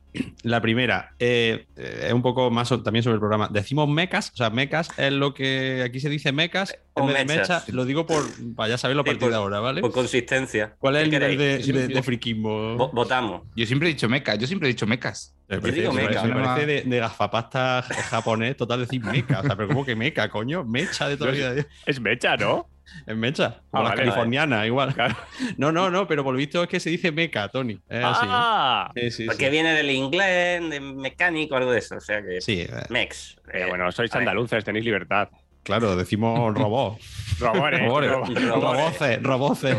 La 0.43 0.62
primera 0.62 1.13
eh, 1.20 1.65
eh, 1.77 2.05
es 2.08 2.13
un 2.13 2.22
poco 2.22 2.51
más 2.51 2.67
so- 2.67 2.84
también 2.84 3.01
sobre 3.01 3.15
el 3.15 3.20
programa. 3.20 3.48
Decimos 3.51 3.88
mecas, 3.88 4.32
o 4.34 4.38
sea, 4.38 4.50
mecas 4.50 4.89
es 4.98 5.12
lo 5.12 5.34
que 5.34 5.82
aquí 5.86 6.00
se 6.00 6.10
dice 6.10 6.32
mecas 6.32 6.75
O 6.93 7.01
en 7.01 7.08
vez 7.08 7.17
de 7.20 7.25
mechas. 7.25 7.63
mecha. 7.67 7.75
Lo 7.75 7.86
digo 7.86 8.05
por 8.05 8.24
para 8.55 8.70
ya 8.70 8.77
saberlo 8.77 9.01
a 9.01 9.05
Sí, 9.05 9.12
partir 9.12 9.29
de 9.29 9.36
ahora, 9.36 9.60
¿vale? 9.60 9.82
Por 9.82 9.91
consistencia. 9.93 10.75
¿Cuál 10.79 10.98
es 10.98 11.03
el 11.03 11.10
¿Qué 11.12 11.20
nivel 11.20 11.38
de, 11.38 11.58
de, 11.60 11.88
de 11.88 12.03
friquismo? 12.03 12.75
Vo- 12.75 12.91
Votamos. 12.93 13.43
yo 13.55 13.65
siempre 13.65 13.89
he 13.89 13.93
dicho 13.93 14.10
mecas, 14.10 14.38
yo 14.38 14.46
siempre 14.48 14.67
he 14.70 14.74
dicho 14.74 14.86
mecas. 14.86 15.34
Me 15.55 15.62
Yo 15.62 15.62
parece, 15.62 15.79
digo 15.81 15.93
me 15.93 16.07
meca. 16.07 16.24
me 16.24 16.33
parece 16.43 16.65
de, 16.65 16.81
de 16.83 17.00
gafapasta 17.00 17.81
japonés 18.10 18.57
total 18.57 18.79
decir 18.81 19.01
meca. 19.03 19.39
O 19.39 19.43
sea, 19.43 19.55
pero 19.55 19.67
¿cómo 19.69 19.86
que 19.86 19.95
meca, 19.95 20.29
coño? 20.29 20.63
Mecha 20.63 21.07
de 21.10 21.17
toda 21.17 21.31
la 21.31 21.51
vida. 21.51 21.65
Es 21.86 22.00
mecha, 22.00 22.36
¿no? 22.38 22.69
Es 23.07 23.15
mecha. 23.15 23.62
Como 23.72 23.81
Ah, 23.83 23.89
las 23.89 23.89
vale, 23.91 24.01
californianas, 24.03 24.65
igual. 24.67 24.93
Claro. 24.93 25.15
No, 25.57 25.72
no, 25.72 25.89
no, 25.89 26.05
pero 26.07 26.24
por 26.24 26.33
lo 26.33 26.38
visto 26.38 26.62
es 26.63 26.69
que 26.69 26.79
se 26.79 26.89
dice 26.89 27.12
meca, 27.12 27.48
Tony. 27.48 27.79
Es 27.89 28.03
así. 28.03 28.25
¿eh? 28.25 28.29
ah, 28.29 28.91
Sí, 28.95 29.12
sí, 29.12 29.25
Porque 29.25 29.45
sí. 29.45 29.51
viene 29.51 29.74
del 29.74 29.89
inglés, 29.89 30.69
de 30.69 30.79
mecánico, 30.81 31.55
algo 31.55 31.72
de 31.72 31.79
eso. 31.79 31.95
O 31.95 32.01
sea 32.01 32.22
que. 32.22 32.41
Sí, 32.41 32.62
eh, 32.62 32.69
Mex. 32.89 33.38
Eh, 33.53 33.65
bueno, 33.69 33.89
sois 33.91 34.13
andaluces, 34.15 34.63
tenéis 34.65 34.83
libertad. 34.86 35.29
Claro, 35.63 35.96
decimos 35.96 36.53
robot. 36.58 37.00
Robores. 37.39 37.79
Robores. 37.82 38.12
Roboces, 38.51 39.24
roboces. 39.24 39.77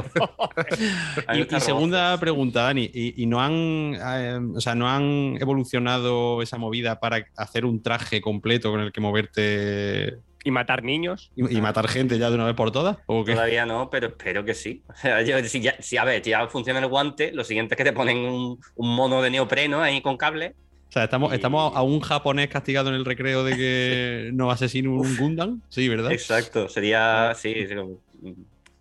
Y, 1.33 1.61
segunda 1.61 2.19
pregunta, 2.19 2.63
Dani, 2.65 2.91
¿y, 2.93 3.23
y 3.23 3.27
no 3.27 3.41
han 3.41 3.95
eh, 3.95 4.41
o 4.57 4.61
sea, 4.61 4.75
no 4.75 4.89
han 4.89 5.37
evolucionado 5.41 6.43
esa 6.43 6.59
movida 6.59 7.01
para 7.01 7.27
hacer 7.37 7.65
un 7.65 7.83
traje 7.83 8.21
completo 8.21 8.71
con 8.71 8.81
el 8.81 8.93
que 8.93 9.01
moverte 9.01 10.19
Y 10.45 10.51
matar 10.51 10.83
niños. 10.83 11.31
y, 11.37 11.57
y 11.57 11.61
matar 11.61 11.89
gente 11.89 12.19
ya 12.19 12.29
de 12.29 12.35
una 12.35 12.45
vez 12.47 12.55
por 12.55 12.71
todas? 12.73 12.99
¿O 13.07 13.25
qué? 13.25 13.35
Todavía 13.35 13.65
no, 13.65 13.89
pero 13.91 14.09
espero 14.09 14.45
que 14.45 14.55
sí. 14.55 14.83
Yo, 15.27 15.39
si, 15.45 15.61
ya, 15.61 15.77
si, 15.81 15.97
a 15.97 16.05
ver, 16.05 16.23
ya 16.23 16.47
funciona 16.49 16.81
el 16.81 16.89
guante, 16.89 17.33
lo 17.33 17.45
siguiente 17.45 17.75
es 17.75 17.79
que 17.79 17.85
te 17.85 17.93
ponen 17.93 18.19
un, 18.19 18.59
un 18.75 18.97
mono 18.97 19.23
de 19.23 19.31
neopreno 19.31 19.81
ahí 19.81 20.01
con 20.01 20.17
cable. 20.17 20.55
Sea, 20.95 21.05
estamos, 21.05 21.33
Y- 21.33 21.35
estamos 21.37 21.77
a 21.77 21.83
un 21.83 21.99
japonés 22.01 22.49
castigado 22.49 22.89
en 22.91 22.95
el 22.95 23.05
recreo 23.05 23.43
de 23.43 23.57
que 23.57 24.31
nos 24.35 24.55
asesine 24.55 24.89
un 24.89 25.17
Gundam. 25.17 25.61
Sí, 25.69 25.89
¿verdad? 25.89 26.13
Exacto, 26.13 26.69
sería, 26.69 27.33
sí, 27.35 27.53
sí, 27.67 27.75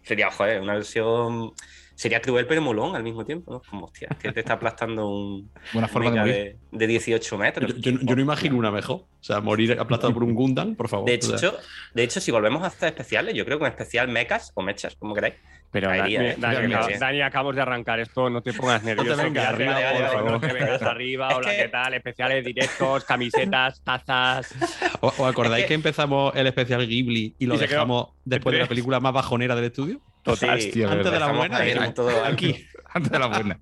sería, 0.04 0.30
joder, 0.30 0.62
una 0.62 0.76
versión, 0.76 1.54
sería 1.96 2.22
cruel 2.22 2.46
pero 2.46 2.62
molón 2.62 2.96
al 2.96 3.02
mismo 3.02 3.26
tiempo, 3.26 3.52
¿no? 3.54 3.62
Como, 3.68 3.86
hostia, 3.86 4.10
que 4.22 4.32
te 4.32 4.42
está 4.42 4.54
aplastando 4.54 5.10
un 5.10 5.52
Buena 5.74 5.88
forma 5.88 6.12
de 6.12 6.20
morir. 6.20 6.34
de, 6.36 6.60
de 6.78 6.88
18 6.88 7.36
metros. 7.36 7.74
Yo, 7.78 7.92
yo- 7.92 8.00
yo 8.00 8.16
no 8.16 8.22
imagino 8.22 8.58
una 8.58 8.70
mejor. 8.70 8.98
O 8.98 9.08
sea, 9.20 9.42
morir 9.42 9.76
aplastado 9.80 10.14
por 10.14 10.24
un 10.24 10.36
Gundam, 10.36 10.76
por 10.76 10.90
favor. 10.90 11.08
De 11.10 11.16
O 11.18 11.22
sea, 11.22 11.36
hecho, 11.38 11.58
de 11.96 12.04
hecho, 12.04 12.22
si 12.22 12.30
volvemos 12.30 12.62
a 12.62 12.68
hacer 12.68 12.90
especiales, 12.90 13.34
yo 13.34 13.44
creo 13.44 13.58
que 13.58 13.64
un 13.64 13.70
especial 13.72 14.08
mechas 14.10 14.52
o 14.54 14.62
mechas, 14.62 14.96
como 15.00 15.16
queráis. 15.16 15.34
Pero 15.74 15.90
Caería, 15.90 16.20
Dani, 16.20 16.30
eh. 16.30 16.36
Dani, 16.38 16.94
sí. 16.94 17.00
Dani, 17.00 17.22
acabamos 17.24 17.56
de 17.56 17.62
arrancar 17.64 18.00
esto, 18.00 18.30
no 18.30 18.42
te 18.42 18.54
pongas 18.54 18.84
nervioso. 18.84 19.18
vengas 19.18 19.28
que 19.34 19.34
ya 19.34 19.50
arriba, 19.50 19.76
te- 19.76 19.84
por 20.16 20.24
no 20.24 20.40
favor. 20.40 20.42
te 20.42 20.54
vengas 20.54 20.82
arriba, 20.84 21.36
hola, 21.36 21.50
que- 21.50 21.58
¿qué 21.58 21.68
tal? 21.70 21.94
Especiales 21.96 22.46
directos, 22.46 23.04
camisetas, 23.08 23.82
tazas. 23.84 24.54
¿Os, 25.02 25.20
os 25.20 25.28
acordáis 25.30 25.64
Es 25.64 25.66
que... 25.66 25.68
que- 25.70 25.74
empezamos 25.74 26.34
el 26.36 26.46
especial 26.48 26.88
Ghibli 26.88 27.36
y 27.40 27.46
lo 27.48 27.56
Y 27.56 27.58
dejamos 27.58 28.10
después 28.24 28.54
de 28.54 28.62
la 28.62 28.68
película 28.68 29.00
más 29.00 29.14
bajonera 29.14 29.56
del 29.56 29.66
estudio? 29.66 30.00
Total, 30.22 30.62
Sí, 30.62 30.72
tío, 30.72 30.90
Antes 30.92 31.12
de 31.12 31.20
la 31.20 31.32
buena, 31.32 31.58
aquí. 31.58 31.94
todo 31.96 32.24
aquí. 32.24 32.68
Antes 32.94 33.12
de 33.12 33.20
la 33.20 33.26
buena. 33.28 33.60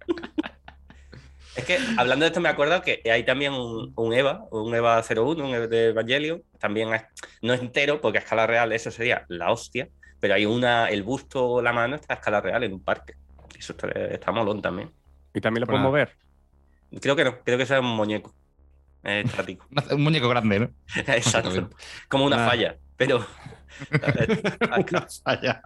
Es 1.55 1.65
que 1.65 1.77
hablando 1.97 2.23
de 2.23 2.27
esto 2.27 2.39
me 2.39 2.47
acuerdo 2.49 2.81
que 2.81 3.01
hay 3.11 3.23
también 3.23 3.51
un, 3.53 3.91
un 3.95 4.13
EVA, 4.13 4.45
un 4.51 4.73
EVA 4.73 5.01
01, 5.03 5.45
un 5.45 5.53
EVA 5.53 5.67
de 5.67 5.87
Evangelion, 5.87 6.43
también 6.59 6.93
es- 6.93 7.03
no 7.41 7.53
es 7.53 7.59
entero 7.61 7.99
porque 7.99 8.19
a 8.19 8.21
escala 8.21 8.47
real 8.47 8.71
eso 8.71 8.89
sería 8.91 9.25
la 9.27 9.51
hostia, 9.51 9.89
pero 10.21 10.35
hay 10.35 10.45
una, 10.45 10.87
el 10.87 11.03
busto 11.03 11.45
o 11.45 11.61
la 11.61 11.73
mano 11.73 11.95
está 11.97 12.13
a 12.13 12.17
escala 12.17 12.39
real 12.39 12.63
en 12.63 12.71
un 12.73 12.81
parque. 12.81 13.15
Eso 13.59 13.73
está, 13.73 13.89
está 13.89 14.31
molón 14.31 14.61
también. 14.61 14.89
Y 15.33 15.41
también 15.41 15.61
lo 15.61 15.65
Bueno. 15.67 15.83
podemos 15.89 15.93
ver. 15.93 16.15
Creo 17.01 17.15
que 17.17 17.23
no, 17.25 17.39
creo 17.43 17.57
que 17.57 17.63
eso 17.63 17.73
es 17.75 17.81
un 17.81 17.87
muñeco 17.95 18.33
eh, 19.03 19.23
estático. 19.25 19.65
Un 19.91 20.01
muñeco 20.03 20.29
grande, 20.29 20.59
¿no? 20.59 20.69
Exacto. 20.95 21.69
Como 22.07 22.25
una 22.25 22.45
Ah. 22.45 22.49
falla, 22.49 22.77
pero... 22.95 23.25
Una 24.61 25.07
falla. 25.23 25.61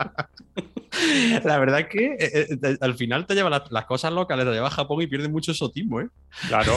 La 1.44 1.58
verdad 1.58 1.82
es 1.82 1.88
que 1.88 2.06
eh, 2.14 2.48
eh, 2.64 2.78
al 2.80 2.96
final 2.96 3.26
te 3.26 3.34
lleva 3.36 3.50
las, 3.50 3.70
las 3.72 3.86
cosas 3.86 4.14
locales, 4.14 4.46
te 4.46 4.52
lleva 4.54 4.68
a 4.68 4.72
Japón 4.72 5.02
y 5.02 5.08
pierde 5.08 5.28
mucho 5.28 5.52
exotismo, 5.52 6.00
¿eh? 6.02 6.08
Claro. 6.48 6.74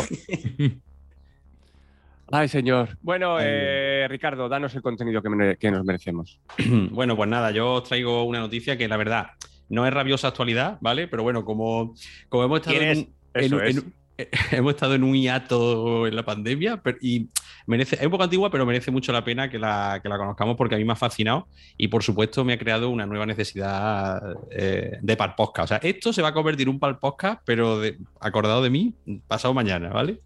Ay, 2.30 2.48
señor. 2.48 2.98
Bueno, 3.00 3.36
Ay. 3.36 3.46
eh, 3.48 4.06
Ricardo, 4.08 4.48
danos 4.48 4.74
el 4.74 4.82
contenido 4.82 5.22
que, 5.22 5.28
mere- 5.30 5.56
que 5.56 5.70
nos 5.70 5.84
merecemos. 5.84 6.40
Bueno, 6.90 7.16
pues 7.16 7.28
nada, 7.28 7.50
yo 7.50 7.74
os 7.74 7.84
traigo 7.84 8.24
una 8.24 8.40
noticia 8.40 8.76
que 8.76 8.88
la 8.88 8.96
verdad 8.96 9.28
no 9.68 9.86
es 9.86 9.92
rabiosa 9.92 10.28
actualidad, 10.28 10.78
¿vale? 10.80 11.08
Pero 11.08 11.22
bueno, 11.22 11.44
como, 11.44 11.94
como 12.28 12.44
hemos 12.44 12.60
estado 12.60 12.76
¿Quién 12.78 12.90
en 12.90 12.98
un- 12.98 13.14
en 13.34 13.44
Eso 13.44 13.56
un- 13.56 13.62
es. 13.62 13.76
en 13.76 13.78
un- 13.84 13.94
hemos 14.50 14.74
estado 14.74 14.94
en 14.96 15.04
un 15.04 15.14
hiato 15.14 16.06
en 16.06 16.16
la 16.16 16.24
pandemia 16.24 16.82
pero- 16.82 16.98
y 17.00 17.28
merece, 17.68 17.94
es 17.96 18.02
un 18.04 18.10
poco 18.10 18.24
antigua, 18.24 18.50
pero 18.50 18.66
merece 18.66 18.90
mucho 18.90 19.12
la 19.12 19.22
pena 19.22 19.48
que 19.48 19.58
la, 19.60 20.00
que 20.02 20.08
la 20.08 20.18
conozcamos 20.18 20.56
porque 20.56 20.74
a 20.74 20.78
mí 20.78 20.84
me 20.84 20.92
ha 20.92 20.96
fascinado 20.96 21.46
y 21.76 21.86
por 21.88 22.02
supuesto 22.02 22.44
me 22.44 22.54
ha 22.54 22.58
creado 22.58 22.90
una 22.90 23.06
nueva 23.06 23.26
necesidad 23.26 24.20
eh, 24.50 24.98
de 25.00 25.16
Pal 25.16 25.34
Podcast. 25.36 25.64
O 25.72 25.78
sea, 25.78 25.88
esto 25.88 26.12
se 26.12 26.20
va 26.22 26.28
a 26.28 26.34
convertir 26.34 26.66
en 26.66 26.74
un 26.74 26.80
Pal 26.80 26.98
Podcast, 26.98 27.40
pero 27.44 27.78
de- 27.78 27.96
acordado 28.20 28.60
de 28.62 28.70
mí, 28.70 28.94
pasado 29.28 29.54
mañana, 29.54 29.90
¿vale? 29.90 30.20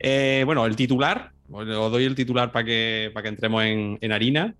Eh, 0.00 0.42
bueno, 0.46 0.66
el 0.66 0.74
titular, 0.76 1.32
os 1.50 1.66
doy 1.66 2.04
el 2.04 2.14
titular 2.14 2.50
para 2.50 2.64
que, 2.64 3.10
para 3.12 3.22
que 3.22 3.28
entremos 3.28 3.62
en, 3.64 3.98
en 4.00 4.12
harina. 4.12 4.54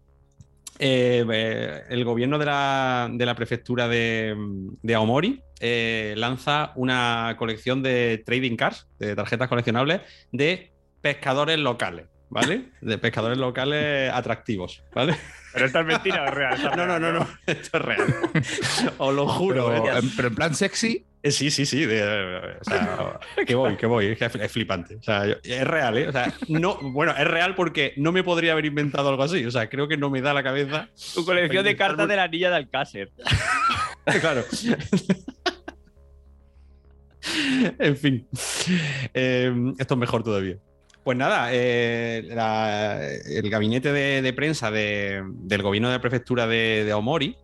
Eh, 0.79 1.27
eh, 1.31 1.83
el 1.91 2.05
gobierno 2.05 2.39
de 2.39 2.47
la, 2.47 3.09
de 3.13 3.27
la 3.27 3.35
prefectura 3.35 3.87
de, 3.87 4.35
de 4.81 4.95
Aomori 4.95 5.43
eh, 5.61 6.15
lanza 6.17 6.73
una 6.75 7.35
colección 7.39 7.83
de 7.83 8.23
trading 8.25 8.57
cards, 8.57 8.87
de 8.99 9.15
tarjetas 9.15 9.49
coleccionables, 9.49 10.01
de 10.33 10.73
pescadores 11.03 11.59
locales, 11.59 12.07
¿vale? 12.31 12.71
De 12.81 12.97
pescadores 12.97 13.37
locales 13.37 14.11
atractivos, 14.11 14.83
¿vale? 14.95 15.17
Pero 15.53 15.67
esta 15.67 15.81
es 15.81 15.87
mentira 15.87 16.23
o 16.23 16.27
es 16.29 16.35
real. 16.35 16.73
No, 16.77 16.87
no, 16.87 16.99
no, 16.99 17.13
no, 17.13 17.29
esto 17.47 17.77
es 17.77 17.85
real. 17.85 18.15
Os 18.99 19.15
lo 19.15 19.29
juro, 19.29 19.69
Pero, 19.69 19.87
¿eh? 19.87 19.99
en, 19.99 20.17
pero 20.17 20.29
en 20.29 20.35
plan 20.35 20.55
sexy, 20.55 21.05
Sí, 21.23 21.51
sí, 21.51 21.67
sí. 21.67 21.85
de- 21.85 22.03
o 22.61 22.65
sea, 22.65 23.21
que 23.47 23.55
voy, 23.55 23.77
que 23.77 23.87
voy. 23.87 24.17
Es 24.19 24.53
flipante. 24.53 24.97
O 24.97 25.03
sea, 25.03 25.25
es 25.43 25.67
real, 25.67 25.99
¿eh? 25.99 26.09
O 26.09 26.13
sea, 26.13 26.33
no, 26.49 26.79
bueno, 26.81 27.15
es 27.17 27.27
real 27.27 27.55
porque 27.55 27.93
no 27.97 28.11
me 28.13 28.25
podría 28.25 28.53
haber 28.53 28.65
inventado 28.67 29.09
algo 29.11 29.23
así. 29.23 29.45
O 29.45 29.51
sea, 29.51 29.69
creo 29.69 29.87
que 29.89 29.97
no 29.99 30.09
me 30.11 30.23
da 30.23 30.33
la 30.33 30.43
cabeza. 30.43 30.89
Tu 31.15 31.25
colección 31.25 31.65
de 31.65 31.77
cartas 31.77 32.09
de 32.09 32.17
la 32.17 32.27
niña 32.29 32.51
de 32.51 32.57
Alcácer. 32.57 33.11
Claro. 34.21 34.43
en 37.79 37.97
fin. 37.97 38.27
Eh, 39.15 39.53
esto 39.79 39.95
es 39.95 40.01
mejor 40.01 40.23
todavía. 40.23 40.57
Pues 41.05 41.17
nada, 41.17 41.49
eh, 41.53 42.23
la- 42.29 43.01
el 43.07 43.49
gabinete 43.51 43.93
de, 43.93 44.23
de 44.23 44.33
prensa 44.33 44.71
de- 44.71 45.23
del 45.27 45.63
gobierno 45.63 45.89
de 45.89 45.97
la 45.97 46.01
prefectura 46.01 46.47
de, 46.47 46.85
de 46.85 46.93
Aomori 46.93 47.37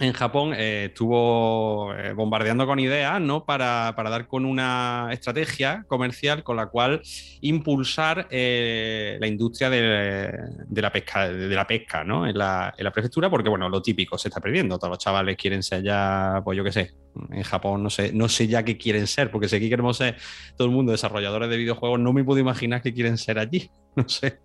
en 0.00 0.12
Japón 0.12 0.54
eh, 0.54 0.86
estuvo 0.86 1.92
eh, 1.94 2.12
bombardeando 2.12 2.66
con 2.66 2.78
ideas 2.78 3.20
¿no? 3.20 3.44
para, 3.44 3.94
para 3.96 4.10
dar 4.10 4.28
con 4.28 4.44
una 4.44 5.08
estrategia 5.10 5.84
comercial 5.88 6.44
con 6.44 6.56
la 6.56 6.66
cual 6.66 7.02
impulsar 7.40 8.28
eh, 8.30 9.16
la 9.20 9.26
industria 9.26 9.70
de, 9.70 10.32
la 10.70 10.92
pesca, 10.92 11.28
de 11.28 11.54
la 11.54 11.66
pesca 11.66 12.04
¿no? 12.04 12.26
en, 12.26 12.38
la, 12.38 12.74
en 12.76 12.84
la 12.84 12.92
prefectura, 12.92 13.28
porque 13.28 13.48
bueno, 13.48 13.68
lo 13.68 13.82
típico 13.82 14.16
se 14.16 14.28
está 14.28 14.40
perdiendo. 14.40 14.78
Todos 14.78 14.90
los 14.90 14.98
chavales 14.98 15.36
quieren 15.36 15.62
ser 15.62 15.82
ya, 15.82 16.40
pues 16.44 16.56
yo 16.56 16.62
qué 16.62 16.72
sé, 16.72 16.92
en 17.30 17.42
Japón 17.42 17.82
no 17.82 17.90
sé, 17.90 18.12
no 18.12 18.28
sé 18.28 18.46
ya 18.46 18.62
qué 18.62 18.78
quieren 18.78 19.06
ser, 19.06 19.30
porque 19.30 19.48
si 19.48 19.56
aquí 19.56 19.68
queremos 19.68 19.96
ser 19.96 20.16
todo 20.56 20.68
el 20.68 20.74
mundo 20.74 20.92
desarrolladores 20.92 21.50
de 21.50 21.56
videojuegos, 21.56 21.98
no 21.98 22.12
me 22.12 22.22
puedo 22.22 22.38
imaginar 22.38 22.82
qué 22.82 22.94
quieren 22.94 23.18
ser 23.18 23.38
allí. 23.38 23.70
No 23.96 24.08
sé. 24.08 24.38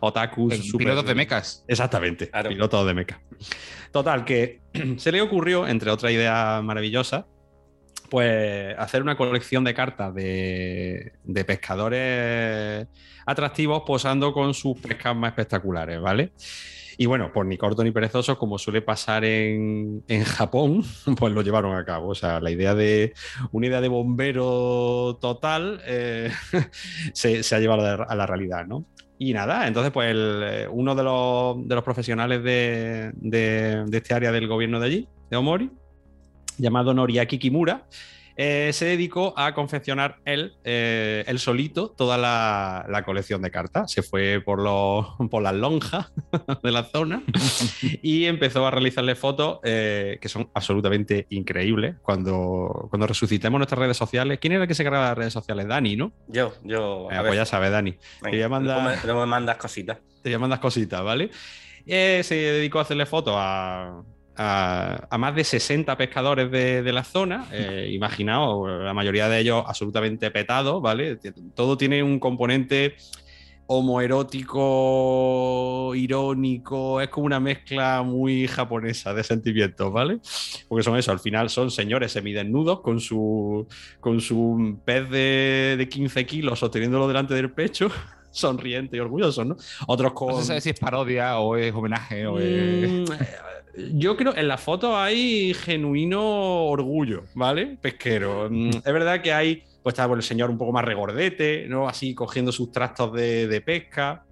Otakus, 0.00 0.54
super- 0.66 0.86
pilotos 0.86 1.06
de 1.06 1.14
mecas. 1.14 1.64
Exactamente, 1.68 2.28
Claro. 2.30 2.48
piloto 2.48 2.84
de 2.86 2.94
meca. 2.94 3.20
Total, 3.92 4.24
que 4.24 4.60
se 4.98 5.12
le 5.12 5.20
ocurrió, 5.20 5.66
entre 5.66 5.90
otras 5.90 6.12
ideas 6.12 6.62
maravillosas, 6.62 7.24
pues 8.10 8.74
hacer 8.78 9.02
una 9.02 9.16
colección 9.16 9.64
de 9.64 9.74
cartas 9.74 10.14
de, 10.14 11.12
de 11.24 11.44
pescadores 11.44 12.86
atractivos 13.26 13.82
posando 13.86 14.32
con 14.32 14.54
sus 14.54 14.78
pescas 14.80 15.16
más 15.16 15.30
espectaculares, 15.30 16.00
¿vale? 16.00 16.32
Y 16.98 17.04
bueno, 17.06 17.30
pues 17.34 17.46
ni 17.46 17.58
corto 17.58 17.84
ni 17.84 17.90
perezoso, 17.90 18.38
como 18.38 18.56
suele 18.58 18.80
pasar 18.80 19.24
en, 19.24 20.02
en 20.08 20.24
Japón, 20.24 20.82
pues 21.18 21.32
lo 21.34 21.42
llevaron 21.42 21.76
a 21.76 21.84
cabo. 21.84 22.08
O 22.10 22.14
sea, 22.14 22.40
la 22.40 22.50
idea 22.50 22.74
de 22.74 23.12
una 23.52 23.66
idea 23.66 23.80
de 23.82 23.88
bombero 23.88 25.18
total 25.20 25.82
eh, 25.84 26.30
se, 27.12 27.42
se 27.42 27.54
ha 27.54 27.58
llevado 27.58 28.06
a 28.08 28.14
la 28.14 28.26
realidad, 28.26 28.66
¿no? 28.66 28.86
Y 29.18 29.32
nada, 29.32 29.66
entonces, 29.66 29.92
pues 29.92 30.14
eh, 30.14 30.68
uno 30.70 30.94
de 30.94 31.02
los, 31.02 31.66
de 31.66 31.74
los 31.74 31.82
profesionales 31.84 32.42
de, 32.42 33.12
de- 33.14 33.84
de 33.86 33.96
este 33.96 34.12
área 34.14 34.30
del 34.30 34.46
gobierno 34.46 34.78
de 34.78 34.86
allí, 34.86 35.08
de 35.30 35.36
Omori, 35.36 35.70
llamado 36.58 36.92
Noriaki 36.92 37.38
Kimura, 37.38 37.86
eh, 38.36 38.70
se 38.72 38.84
dedicó 38.84 39.32
a 39.36 39.54
confeccionar 39.54 40.18
él, 40.24 40.54
eh, 40.64 41.24
él 41.26 41.38
solito, 41.38 41.90
toda 41.90 42.18
la, 42.18 42.84
la 42.88 43.02
colección 43.02 43.40
de 43.42 43.50
cartas. 43.50 43.90
Se 43.90 44.02
fue 44.02 44.42
por, 44.44 44.60
los, 44.60 45.06
por 45.30 45.42
las 45.42 45.54
lonjas 45.54 46.12
de 46.62 46.70
la 46.72 46.84
zona 46.84 47.22
y 48.02 48.26
empezó 48.26 48.66
a 48.66 48.70
realizarle 48.70 49.14
fotos 49.14 49.58
eh, 49.64 50.18
que 50.20 50.28
son 50.28 50.50
absolutamente 50.54 51.26
increíbles. 51.30 51.96
Cuando, 52.02 52.86
cuando 52.90 53.06
resucitemos 53.06 53.58
nuestras 53.58 53.78
redes 53.78 53.96
sociales, 53.96 54.38
¿quién 54.40 54.52
era 54.52 54.62
el 54.64 54.68
que 54.68 54.74
se 54.74 54.84
cargaba 54.84 55.08
las 55.08 55.18
redes 55.18 55.32
sociales? 55.32 55.66
Dani, 55.66 55.96
¿no? 55.96 56.12
Yo, 56.28 56.52
yo. 56.62 57.08
Pues 57.08 57.34
ya 57.36 57.44
sabes, 57.46 57.70
Dani. 57.70 57.92
venga, 58.22 58.30
te 58.30 58.36
voy 58.36 58.42
a 58.42 58.48
mandar- 58.48 59.06
me- 59.06 59.14
me 59.14 59.26
mandas 59.26 59.56
cositas. 59.56 59.98
te 60.22 60.28
voy 60.30 60.34
a 60.34 60.38
mandar 60.38 60.60
cositas, 60.60 61.02
¿vale? 61.02 61.30
Eh, 61.86 62.20
se 62.24 62.34
dedicó 62.34 62.80
a 62.80 62.82
hacerle 62.82 63.06
fotos 63.06 63.34
a, 63.36 64.02
a- 64.36 65.06
a 65.10 65.18
más 65.18 65.34
de 65.34 65.44
60 65.44 65.96
pescadores 65.96 66.50
de, 66.50 66.82
de 66.82 66.92
la 66.92 67.04
zona. 67.04 67.46
Eh, 67.52 67.90
imaginaos, 67.92 68.68
la 68.84 68.92
mayoría 68.94 69.28
de 69.28 69.40
ellos 69.40 69.64
absolutamente 69.66 70.30
petados, 70.30 70.80
¿vale? 70.82 71.18
Todo 71.54 71.76
tiene 71.76 72.02
un 72.02 72.18
componente 72.18 72.96
homoerótico, 74.66 75.92
irónico, 75.94 77.00
es 77.00 77.08
como 77.08 77.26
una 77.26 77.40
mezcla 77.40 78.02
muy 78.02 78.46
japonesa 78.46 79.12
de 79.14 79.24
sentimientos, 79.24 79.92
¿vale? 79.92 80.18
Porque 80.68 80.82
son 80.84 80.96
eso, 80.96 81.10
al 81.12 81.18
final 81.20 81.50
son 81.50 81.70
señores 81.70 82.12
semidesnudos 82.12 82.80
con 82.80 83.00
su, 83.00 83.66
con 84.00 84.20
su 84.20 84.78
pez 84.84 85.08
de, 85.10 85.74
de 85.78 85.88
15 85.88 86.24
kilos 86.26 86.58
sosteniéndolo 86.58 87.08
delante 87.08 87.34
del 87.34 87.50
pecho, 87.52 87.88
sonriente 88.30 88.96
y 88.96 89.00
orgulloso, 89.00 89.44
¿no? 89.44 89.56
Otros 89.86 90.12
con... 90.12 90.28
No 90.28 90.40
se 90.40 90.46
sabe 90.46 90.60
si 90.60 90.70
es 90.70 90.78
parodia 90.78 91.38
o 91.38 91.56
es 91.56 91.74
homenaje 91.74 92.26
o 92.26 92.38
es. 92.38 93.10
Yo 93.92 94.16
creo 94.16 94.34
en 94.36 94.48
la 94.48 94.58
foto 94.58 94.96
hay 94.96 95.52
genuino 95.54 96.66
orgullo, 96.66 97.24
¿vale? 97.34 97.76
Pesquero. 97.80 98.48
Mm, 98.50 98.70
Es 98.70 98.92
verdad 98.92 99.20
que 99.20 99.32
hay, 99.32 99.62
pues 99.82 99.98
está 99.98 100.10
el 100.12 100.22
señor 100.22 100.50
un 100.50 100.58
poco 100.58 100.72
más 100.72 100.84
regordete, 100.84 101.66
¿no? 101.68 101.88
Así 101.88 102.14
cogiendo 102.14 102.52
sus 102.52 102.72
trastos 102.72 103.12
de, 103.12 103.46
de 103.48 103.60
pesca. 103.60 104.24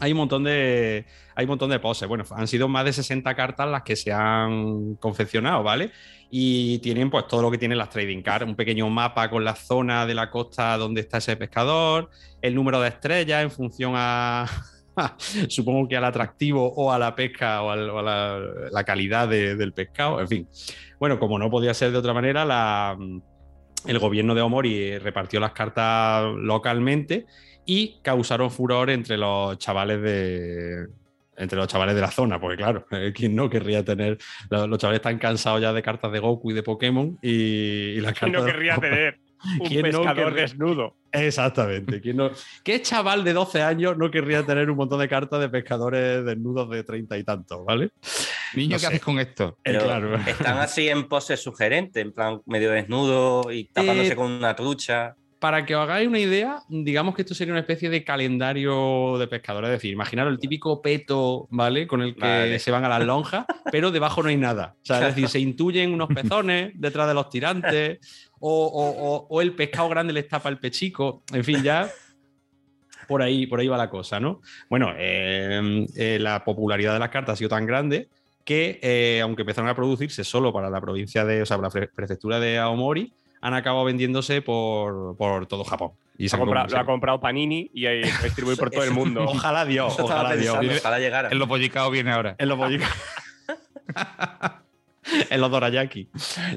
Hay 0.00 0.12
un 0.12 0.18
montón 0.18 0.44
de. 0.44 1.06
Hay 1.34 1.44
un 1.44 1.50
montón 1.50 1.70
de 1.70 1.78
poses. 1.78 2.08
Bueno, 2.08 2.24
han 2.30 2.48
sido 2.48 2.68
más 2.68 2.84
de 2.84 2.92
60 2.92 3.34
cartas 3.34 3.68
las 3.68 3.82
que 3.82 3.96
se 3.96 4.12
han 4.12 4.94
confeccionado, 4.96 5.62
¿vale? 5.62 5.90
Y 6.30 6.78
tienen 6.78 7.10
pues 7.10 7.26
todo 7.28 7.42
lo 7.42 7.50
que 7.50 7.58
tienen 7.58 7.78
las 7.78 7.90
trading 7.90 8.22
cards, 8.22 8.46
un 8.46 8.56
pequeño 8.56 8.88
mapa 8.90 9.30
con 9.30 9.44
la 9.44 9.54
zona 9.54 10.06
de 10.06 10.14
la 10.14 10.30
costa 10.30 10.76
donde 10.76 11.02
está 11.02 11.18
ese 11.18 11.36
pescador, 11.36 12.10
el 12.42 12.54
número 12.54 12.80
de 12.80 12.88
estrellas 12.88 13.42
en 13.42 13.50
función 13.50 13.92
a, 13.94 14.46
supongo 15.48 15.88
que 15.88 15.96
al 15.96 16.04
atractivo 16.04 16.72
o 16.74 16.92
a 16.92 16.98
la 16.98 17.14
pesca 17.14 17.62
o, 17.62 17.70
al- 17.70 17.90
o 17.90 17.98
a 17.98 18.02
la, 18.02 18.40
la 18.70 18.84
calidad 18.84 19.28
de- 19.28 19.56
del 19.56 19.72
pescado, 19.72 20.20
en 20.20 20.28
fin. 20.28 20.48
Bueno, 20.98 21.18
como 21.18 21.38
no 21.38 21.50
podía 21.50 21.74
ser 21.74 21.92
de 21.92 21.98
otra 21.98 22.14
manera, 22.14 22.44
la, 22.44 22.96
el 23.86 23.98
gobierno 23.98 24.34
de 24.34 24.40
Omori 24.42 24.98
repartió 24.98 25.38
las 25.40 25.52
cartas 25.52 26.24
localmente 26.36 27.26
y 27.66 28.00
causaron 28.02 28.50
furor 28.50 28.90
entre 28.90 29.16
los 29.18 29.58
chavales 29.58 30.00
de 30.02 30.86
entre 31.38 31.58
los 31.58 31.68
chavales 31.68 31.94
de 31.94 32.00
la 32.00 32.10
zona, 32.10 32.40
porque 32.40 32.56
claro, 32.56 32.86
eh, 32.92 33.12
¿quién 33.14 33.36
no 33.36 33.50
querría 33.50 33.84
tener? 33.84 34.16
Los, 34.48 34.78
chavales 34.78 35.00
están 35.00 35.18
cansados 35.18 35.60
ya 35.60 35.74
de 35.74 35.82
cartas 35.82 36.10
de 36.10 36.18
Goku 36.18 36.50
y 36.50 36.54
de 36.54 36.62
Pokémon 36.62 37.18
y, 37.20 37.30
y 37.30 38.00
las 38.00 38.14
¿Quién 38.18 38.32
cartas 38.32 38.40
no 38.40 38.46
de- 38.46 38.52
querría 38.52 38.76
tener 38.78 39.18
un 39.60 39.66
¿Quién 39.68 39.82
no 39.82 40.02
pescador 40.02 40.14
querría? 40.16 40.42
desnudo? 40.42 40.96
Exactamente. 41.12 42.00
¿Quién 42.00 42.16
no- 42.16 42.30
¿Qué 42.64 42.82
chaval 42.82 43.24
de 43.24 43.32
12 43.32 43.62
años 43.62 43.96
no 43.96 44.10
querría 44.10 44.44
tener 44.44 44.70
un 44.70 44.76
montón 44.76 45.00
de 45.00 45.08
cartas 45.08 45.40
de 45.40 45.48
pescadores 45.48 46.24
desnudos 46.24 46.68
de 46.70 46.82
30 46.84 47.16
y 47.18 47.24
tantos, 47.24 47.64
¿vale? 47.64 47.90
Niño, 48.54 48.70
no 48.70 48.74
¿qué 48.76 48.78
sé. 48.80 48.86
haces 48.86 49.00
con 49.02 49.18
esto? 49.18 49.58
Pero 49.62 49.80
claro. 49.84 50.14
están 50.26 50.58
así 50.58 50.88
en 50.88 51.08
pose 51.08 51.36
sugerente, 51.36 52.00
en 52.00 52.12
plan 52.12 52.40
medio 52.46 52.70
desnudo 52.70 53.50
y 53.52 53.64
tapándose 53.64 54.12
Eh, 54.12 54.16
con 54.16 54.30
una 54.30 54.54
trucha. 54.54 55.14
Para 55.38 55.66
que 55.66 55.76
os 55.76 55.82
hagáis 55.82 56.08
una 56.08 56.18
idea, 56.18 56.60
digamos 56.68 57.14
que 57.14 57.20
esto 57.20 57.34
sería 57.34 57.52
una 57.52 57.60
especie 57.60 57.90
de 57.90 58.02
calendario 58.02 59.18
de 59.18 59.26
pescadores. 59.28 59.68
Es 59.68 59.72
decir, 59.76 59.92
imaginaros 59.92 60.32
el 60.32 60.38
típico 60.38 60.80
peto, 60.80 61.46
¿vale? 61.50 61.86
Con 61.86 62.00
el 62.00 62.14
que 62.14 62.20
Vale. 62.22 62.58
se 62.58 62.70
van 62.70 62.84
a 62.86 62.88
las 62.88 63.04
lonjas, 63.04 63.44
pero 63.70 63.90
debajo 63.90 64.22
no 64.22 64.30
hay 64.30 64.36
nada. 64.38 64.74
O 64.82 64.84
sea, 64.84 65.00
es 65.08 65.14
decir, 65.14 65.28
se 65.28 65.38
intuyen 65.40 65.92
unos 65.92 66.08
pezones 66.08 66.72
detrás 66.74 67.06
de 67.06 67.14
los 67.14 67.28
tirantes, 67.28 68.30
o, 68.40 68.66
o- 68.66 69.14
o- 69.14 69.26
o 69.28 69.40
el 69.42 69.52
pescado 69.54 69.88
grande 69.88 70.12
les 70.12 70.28
tapa 70.28 70.48
el 70.48 70.58
pechico. 70.58 71.22
En 71.32 71.44
fin, 71.44 71.62
ya 71.62 71.88
por 73.08 73.22
ahí, 73.22 73.46
por 73.46 73.60
ahí 73.60 73.68
va 73.68 73.76
la 73.76 73.88
cosa, 73.88 74.18
¿no? 74.20 74.40
Bueno, 74.68 74.92
eh, 74.96 75.86
eh, 75.96 76.18
la 76.20 76.44
popularidad 76.44 76.92
de 76.92 76.98
las 76.98 77.10
cartas 77.10 77.34
ha 77.34 77.36
sido 77.36 77.50
tan 77.50 77.64
grande 77.66 78.08
que, 78.44 78.78
eh, 78.82 79.20
aunque 79.22 79.42
empezaron 79.42 79.68
a 79.70 79.74
producirse 79.74 80.22
solo 80.24 80.52
para 80.52 80.70
la 80.70 80.80
provincia 80.80 81.24
de, 81.24 81.42
o 81.42 81.46
sea, 81.46 81.56
para 81.56 81.68
la 81.68 81.72
pre- 81.72 81.88
prefectura 81.88 82.38
de 82.40 82.58
Aomori, 82.58 83.12
han 83.40 83.54
acabado 83.54 83.84
vendiéndose 83.84 84.42
por, 84.42 85.16
por 85.16 85.46
todo 85.46 85.62
Japón. 85.64 85.92
Y 86.18 86.28
se 86.28 86.34
ha 86.34 86.38
han 86.38 86.44
comprado- 86.46 86.68
lo 86.68 86.78
ha 86.80 86.84
comprado 86.86 87.20
Panini 87.20 87.70
y 87.74 87.86
ahí 87.86 88.02
distribuye 88.24 88.56
por 88.56 88.70
todo 88.70 88.82
el 88.84 88.90
mundo. 88.92 89.24
Ojalá 89.28 89.64
Dios, 89.64 89.94
ojalá 90.00 90.34
Dios. 90.34 90.56
pensando, 90.56 90.78
ojalá 90.80 90.98
llegara. 90.98 91.28
El 91.28 91.38
Lopoyicao 91.38 91.90
viene 91.90 92.10
ahora. 92.12 92.34
En 92.38 92.48
los 92.48 92.56
bollicos. 92.58 92.88
en 95.30 95.40
los 95.40 95.50
dorayaki. 95.50 96.08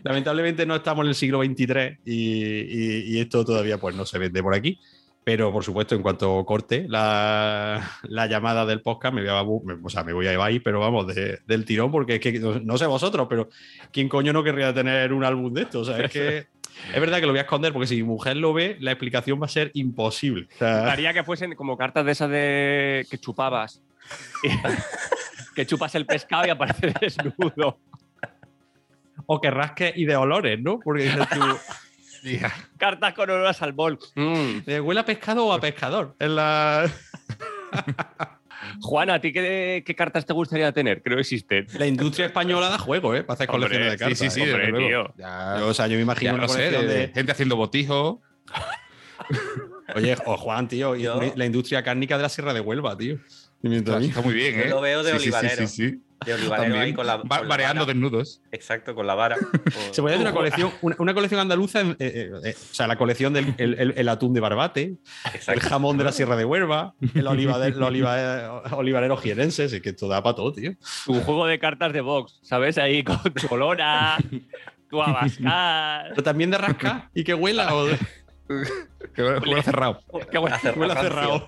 Lamentablemente 0.03 0.65
no 0.65 0.75
estamos 0.75 1.03
en 1.03 1.09
el 1.09 1.15
siglo 1.15 1.43
XXIII 1.43 1.99
y, 2.05 2.13
y- 2.13 3.03
y 3.15 3.19
esto 3.19 3.43
todavía 3.45 3.77
pues, 3.77 3.95
no 3.95 4.05
se 4.05 4.17
vende 4.19 4.41
por 4.43 4.53
aquí. 4.55 4.79
Pero, 5.21 5.51
por 5.51 5.63
supuesto, 5.63 5.93
en 5.93 6.01
cuanto 6.01 6.43
corte 6.45 6.85
la, 6.87 7.99
la 8.03 8.25
llamada 8.25 8.65
del 8.65 8.81
podcast, 8.81 9.13
me 9.13 9.21
voy 9.21 9.29
a, 9.29 9.41
o 9.43 9.89
sea, 9.89 10.03
me 10.03 10.13
voy 10.13 10.25
a 10.25 10.33
Ibai, 10.33 10.59
pero 10.59 10.79
vamos, 10.79 11.05
de- 11.13 11.39
del 11.45 11.65
tirón, 11.65 11.91
porque 11.91 12.15
es 12.15 12.19
que 12.19 12.39
no, 12.39 12.59
no 12.59 12.77
sé 12.77 12.87
vosotros, 12.87 13.27
pero 13.29 13.49
¿quién 13.91 14.09
coño 14.09 14.33
no 14.33 14.43
querría 14.43 14.73
tener 14.73 15.13
un 15.13 15.23
álbum 15.23 15.53
de 15.53 15.63
esto? 15.63 15.81
O 15.81 15.85
sea, 15.85 15.99
es 15.99 16.11
que 16.11 16.37
es 16.95 16.99
verdad 16.99 17.19
que 17.19 17.25
lo 17.27 17.33
voy 17.33 17.39
a 17.39 17.43
esconder, 17.43 17.73
porque 17.73 17.85
si 17.87 17.97
mi 17.97 18.03
mujer 18.03 18.37
lo 18.37 18.53
ve, 18.53 18.77
la 18.79 18.91
explicación 18.91 19.39
va 19.39 19.45
a 19.45 19.49
ser 19.49 19.69
imposible. 19.75 20.47
O 20.55 20.57
sea, 20.57 20.91
Haría 20.91 21.13
que 21.13 21.23
fuesen 21.23 21.53
como 21.53 21.77
cartas 21.77 22.05
de 22.05 22.11
esas 22.11 22.29
de 22.31 23.05
que 23.11 23.17
chupabas. 23.19 23.83
que 25.55 25.65
chupas 25.67 25.93
el 25.95 26.05
pescado 26.07 26.47
y 26.47 26.49
aparece 26.49 26.93
desnudo. 26.99 27.77
O 29.31 29.39
que 29.39 29.51
rasques 29.51 29.93
y 29.95 30.05
de 30.05 30.15
olores, 30.15 30.59
¿no? 30.59 30.79
Porque 30.79 31.03
dices 31.03 31.27
tú. 31.29 31.39
Tía, 32.23 32.51
Cartas 32.77 33.13
con 33.13 33.29
olor 33.29 33.45
a 33.47 33.53
salmón. 33.53 33.97
Mm. 34.15 34.65
¿De 34.65 34.81
huele 34.81 34.99
a 34.99 35.05
pescado 35.05 35.45
o 35.45 35.53
a 35.53 35.61
pescador? 35.61 36.15
En 36.19 36.35
la, 36.35 36.91
Juan, 38.81 39.09
¿a 39.09 39.21
ti 39.21 39.31
qué, 39.31 39.83
qué 39.85 39.95
cartas 39.95 40.25
te 40.25 40.33
gustaría 40.33 40.71
tener? 40.71 41.01
Creo 41.01 41.15
que 41.15 41.21
existen. 41.21 41.67
la 41.77 41.85
industria 41.87 42.25
española 42.25 42.69
da 42.69 42.77
juego, 42.77 43.15
¿eh? 43.15 43.23
Para 43.23 43.35
hacer 43.35 43.49
Hombre, 43.49 43.69
colecciones 43.69 43.91
de 43.91 43.97
sí, 43.97 43.99
cartas. 43.99 44.17
sí, 44.17 44.29
sí, 44.29 44.41
¿eh? 44.49 44.53
hombre, 44.53 44.87
tío. 44.87 45.13
Ya, 45.17 45.55
Yo, 45.59 45.67
o 45.67 45.73
sea, 45.73 45.87
yo 45.87 45.95
me 45.95 46.01
imagino 46.01 46.37
no 46.37 46.47
sé, 46.47 46.71
de, 46.71 46.85
de... 46.87 47.07
gente 47.13 47.31
haciendo 47.31 47.55
botijos. 47.55 48.17
Oye, 49.95 50.15
o 50.25 50.37
Juan, 50.37 50.67
tío, 50.67 50.95
y 50.95 51.03
la 51.35 51.45
industria 51.45 51.83
cárnica 51.83 52.17
de 52.17 52.23
la 52.23 52.29
Sierra 52.29 52.53
de 52.53 52.59
Huelva, 52.61 52.97
tío. 52.97 53.17
Y 53.63 53.69
mientras 53.69 53.97
a 53.97 53.99
mí- 53.99 54.07
Está 54.07 54.21
muy 54.21 54.33
bien, 54.33 54.55
Yo 54.55 54.61
¿eh? 54.63 54.69
lo 54.69 54.81
veo 54.81 55.03
de 55.03 55.19
Sí, 55.19 55.31
sí, 55.31 55.49
sí. 55.49 55.67
Sí, 55.67 55.67
sí, 55.67 56.01
De 56.25 56.33
olivarero 56.33 56.63
También. 56.63 56.81
ahí 56.83 56.93
con 56.93 57.07
la. 57.07 57.17
Va- 57.17 57.23
con 57.23 57.41
la 57.43 57.47
Vareando 57.47 57.81
vara. 57.85 57.93
desnudos. 57.93 58.41
Exacto, 58.51 58.93
con 58.93 59.07
la 59.07 59.15
vara. 59.15 59.37
Se 59.91 60.01
puede 60.01 60.15
hacer 60.15 60.27
una 60.27 60.35
colección, 60.35 60.71
una, 60.81 60.95
una 60.99 61.13
colección 61.13 61.39
andaluza, 61.39 61.79
en- 61.81 61.91
eh, 61.91 61.95
eh, 61.99 62.31
eh, 62.43 62.55
o 62.59 62.73
sea, 62.73 62.87
la 62.87 62.97
colección 62.97 63.31
del 63.33 63.53
el, 63.57 63.73
el- 63.79 63.93
el 63.95 64.09
atún 64.09 64.33
de 64.33 64.39
Barbate, 64.41 64.81
el 64.83 64.99
Exacto. 65.33 65.69
jamón 65.69 65.97
de 65.97 66.03
la 66.03 66.11
Sierra 66.11 66.35
de 66.35 66.43
Huelva, 66.45 66.93
el 67.15 67.25
oliva- 67.27 67.57
olivareros 68.71 69.21
jienenses, 69.21 69.71
es 69.71 69.81
que 69.81 69.89
esto 69.89 70.07
da 70.07 70.21
para 70.21 70.35
todo, 70.35 70.51
tío. 70.53 70.73
Tu 71.05 71.13
juego 71.21 71.45
de 71.47 71.57
cartas 71.59 71.93
de 71.93 72.01
box, 72.01 72.39
¿sabes? 72.43 72.77
Ahí 72.77 73.03
con 73.03 73.17
tu 73.23 73.47
olora, 73.53 74.17
tu 74.89 75.01
abascal. 75.01 76.09
Pero 76.09 76.23
también 76.23 76.51
de 76.51 76.57
rascar 76.57 77.09
y 77.13 77.23
que 77.23 77.33
huela 77.33 77.73
o 77.73 77.85
de- 77.85 77.97
Que 79.15 79.23
huele 79.23 79.63
cerrado. 79.63 80.01
Hace 80.51 80.71
huela 80.71 80.95
cerrado. 81.01 81.45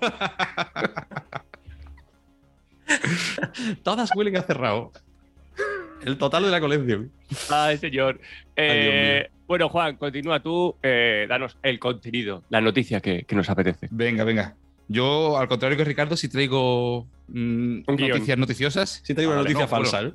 Todas 3.82 4.10
huelen 4.14 4.36
a 4.36 4.42
cerrado. 4.42 4.92
El 6.04 6.18
total 6.18 6.42
de 6.44 6.50
la 6.50 6.60
colección. 6.60 7.12
Ay, 7.50 7.78
señor. 7.78 8.20
Eh, 8.56 9.28
bueno, 9.46 9.68
Juan, 9.68 9.96
continúa 9.96 10.40
tú. 10.40 10.74
eh, 10.82 11.26
danos 11.28 11.56
el 11.62 11.78
contenido, 11.78 12.42
la 12.48 12.60
noticia 12.60 13.00
que, 13.00 13.22
que 13.24 13.36
nos 13.36 13.48
apetece. 13.50 13.88
Venga, 13.90 14.24
venga. 14.24 14.56
Yo, 14.88 15.38
al 15.38 15.46
contrario 15.48 15.78
que 15.78 15.84
Ricardo, 15.84 16.16
sí 16.16 16.28
traigo 16.28 17.06
mm, 17.28 17.82
noticias 17.86 18.36
noticiosas. 18.36 19.00
Si 19.04 19.12
Ah, 19.16 19.26
una 19.28 19.36
noticia 19.36 19.60
no, 19.62 19.68
falsa, 19.68 20.02
¿eh? 20.02 20.12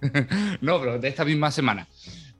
no, 0.60 0.78
pero 0.80 0.98
de 0.98 1.08
esta 1.08 1.24
misma 1.24 1.50
semana. 1.50 1.86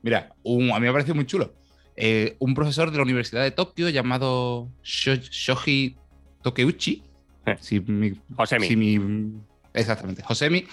Mira, 0.03 0.31
un- 0.45 0.71
a 0.71 0.75
mí 0.75 0.81
me 0.83 0.89
ha 0.89 0.93
parecido 0.93 1.15
muy 1.17 1.27
chulo. 1.27 1.53
Eh, 1.97 2.37
un 2.39 2.55
profesor 2.55 2.91
de 2.91 2.97
la 2.99 3.03
Universidad 3.03 3.43
de 3.43 3.51
Tokio 3.51 3.89
llamado 3.89 4.69
Sho- 4.85 5.21
Shoji 5.21 5.97
Tokeuchi. 6.43 7.03
Eh. 7.47 7.57
Si 7.61 7.81
mi, 7.81 8.13
Josemi. 8.37 8.67
si 8.69 8.77
mi- 8.77 9.41
exactamente, 9.75 10.23
Josemi 10.23 10.67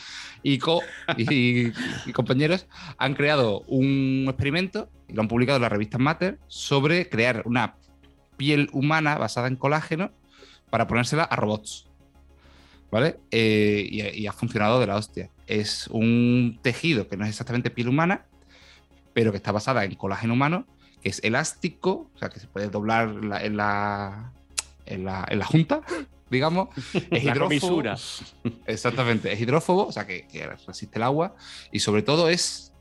y, 0.43 0.57
co, 0.57 0.81
y, 1.17 1.71
compañeros 2.13 2.67
han 2.97 3.13
creado 3.13 3.61
un 3.67 4.25
experimento 4.27 4.89
y 5.07 5.13
lo 5.13 5.21
han 5.21 5.27
publicado 5.27 5.57
en 5.57 5.63
la 5.63 5.69
revista 5.69 5.97
Matter 5.97 6.39
sobre 6.47 7.09
crear 7.09 7.43
una 7.45 7.75
piel 8.37 8.69
humana 8.71 9.17
basada 9.17 9.47
en 9.47 9.55
colágeno 9.55 10.11
para 10.69 10.87
ponérsela 10.87 11.23
a 11.23 11.35
robots. 11.35 11.87
¿Vale? 12.91 13.19
Eh, 13.31 13.87
y, 13.89 14.27
ha 14.27 14.33
funcionado 14.33 14.79
de 14.81 14.87
la 14.87 14.97
hostia. 14.97 15.29
Es 15.47 15.87
un 15.87 16.59
tejido 16.61 17.07
que 17.07 17.15
no 17.15 17.23
es 17.23 17.29
exactamente 17.29 17.69
piel 17.69 17.87
humana, 17.87 18.25
pero 19.13 19.31
que 19.31 19.37
está 19.37 19.53
basada 19.53 19.85
en 19.85 19.95
colágeno 19.95 20.33
humano, 20.33 20.65
que 21.01 21.07
es 21.09 21.23
elástico, 21.23 22.09
o 22.13 22.17
sea, 22.17 22.29
que 22.29 22.41
se 22.41 22.47
puede 22.47 22.67
doblar 22.67 23.09
la- 23.23 23.43
en, 23.45 23.55
la, 23.55 24.33
en, 24.85 25.05
la, 25.05 25.25
en 25.29 25.39
la 25.39 25.45
junta, 25.45 25.81
digamos. 26.31 26.69
Es 26.93 27.23
La 27.25 27.31
hidrófobo. 27.33 27.47
comisura. 27.47 27.97
Exactamente, 28.65 29.31
es 29.33 29.39
hidrófobo, 29.41 29.85
o 29.87 29.91
sea, 29.91 30.07
que, 30.07 30.27
que 30.27 30.47
resiste 30.47 30.97
el 30.97 31.03
agua 31.03 31.35
y 31.71 31.79
sobre 31.79 32.01
todo 32.01 32.29
es 32.29 32.73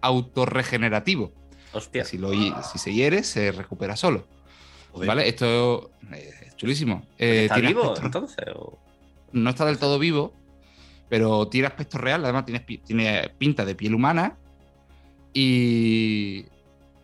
autorregenerativo. 0.00 1.32
Hostia. 1.72 2.04
Si, 2.04 2.18
lo, 2.18 2.32
hi- 2.32 2.54
si 2.72 2.78
se 2.78 2.92
hiere, 2.92 3.22
se 3.22 3.52
recupera 3.52 3.94
solo. 3.94 4.26
Joder. 4.92 5.06
¿Vale? 5.06 5.28
Esto 5.28 5.90
eh, 6.12 6.30
es 6.46 6.56
chulísimo. 6.56 7.06
Eh, 7.18 7.42
¿Está 7.44 7.58
vivo 7.58 7.82
aspecto- 7.92 8.06
entonces? 8.06 8.44
o- 8.56 8.78
no 9.32 9.50
está 9.50 9.66
del 9.66 9.78
todo 9.78 9.98
vivo, 9.98 10.32
pero 11.10 11.48
tiene 11.48 11.66
aspecto 11.66 11.98
real, 11.98 12.24
además 12.24 12.46
tiene, 12.46 12.60
tiene 12.60 13.30
pinta 13.38 13.64
de 13.66 13.74
piel 13.74 13.94
humana. 13.94 14.38
Y, 15.34 16.46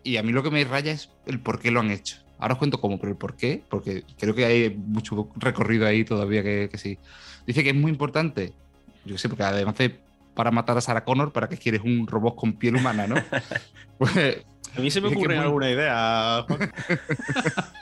y 0.02 0.16
a 0.16 0.22
mí 0.22 0.32
lo 0.32 0.42
que 0.42 0.50
me 0.50 0.64
raya 0.64 0.92
es 0.92 1.10
el 1.26 1.40
por 1.40 1.60
qué 1.60 1.70
lo 1.70 1.80
han 1.80 1.90
hecho. 1.90 2.16
Ahora 2.38 2.54
os 2.54 2.58
cuento 2.58 2.80
cómo, 2.80 2.98
pero 2.98 3.12
el 3.12 3.18
por 3.18 3.36
qué, 3.36 3.62
porque 3.68 4.04
creo 4.18 4.34
que 4.34 4.44
hay 4.44 4.70
mucho 4.76 5.28
recorrido 5.36 5.86
ahí 5.86 6.04
todavía 6.04 6.42
que, 6.42 6.68
que 6.70 6.78
sí. 6.78 6.98
Dice 7.46 7.62
que 7.62 7.70
es 7.70 7.76
muy 7.76 7.90
importante, 7.90 8.52
yo 9.04 9.14
qué 9.14 9.18
sé, 9.18 9.28
porque 9.28 9.44
además 9.44 9.76
de 9.76 10.00
para 10.34 10.50
matar 10.50 10.76
a 10.76 10.80
Sarah 10.80 11.04
Connor, 11.04 11.32
¿para 11.32 11.48
qué 11.48 11.56
quieres 11.56 11.82
un 11.84 12.08
robot 12.08 12.34
con 12.34 12.54
piel 12.54 12.76
humana, 12.76 13.06
no? 13.06 13.14
Pues 13.98 14.10
A 14.76 14.80
mí 14.80 14.90
se 14.90 15.00
me 15.00 15.08
que 15.10 15.14
ocurre 15.14 15.36
muy- 15.36 15.44
alguna 15.44 15.70
idea. 15.70 16.44
Juan. 16.48 16.72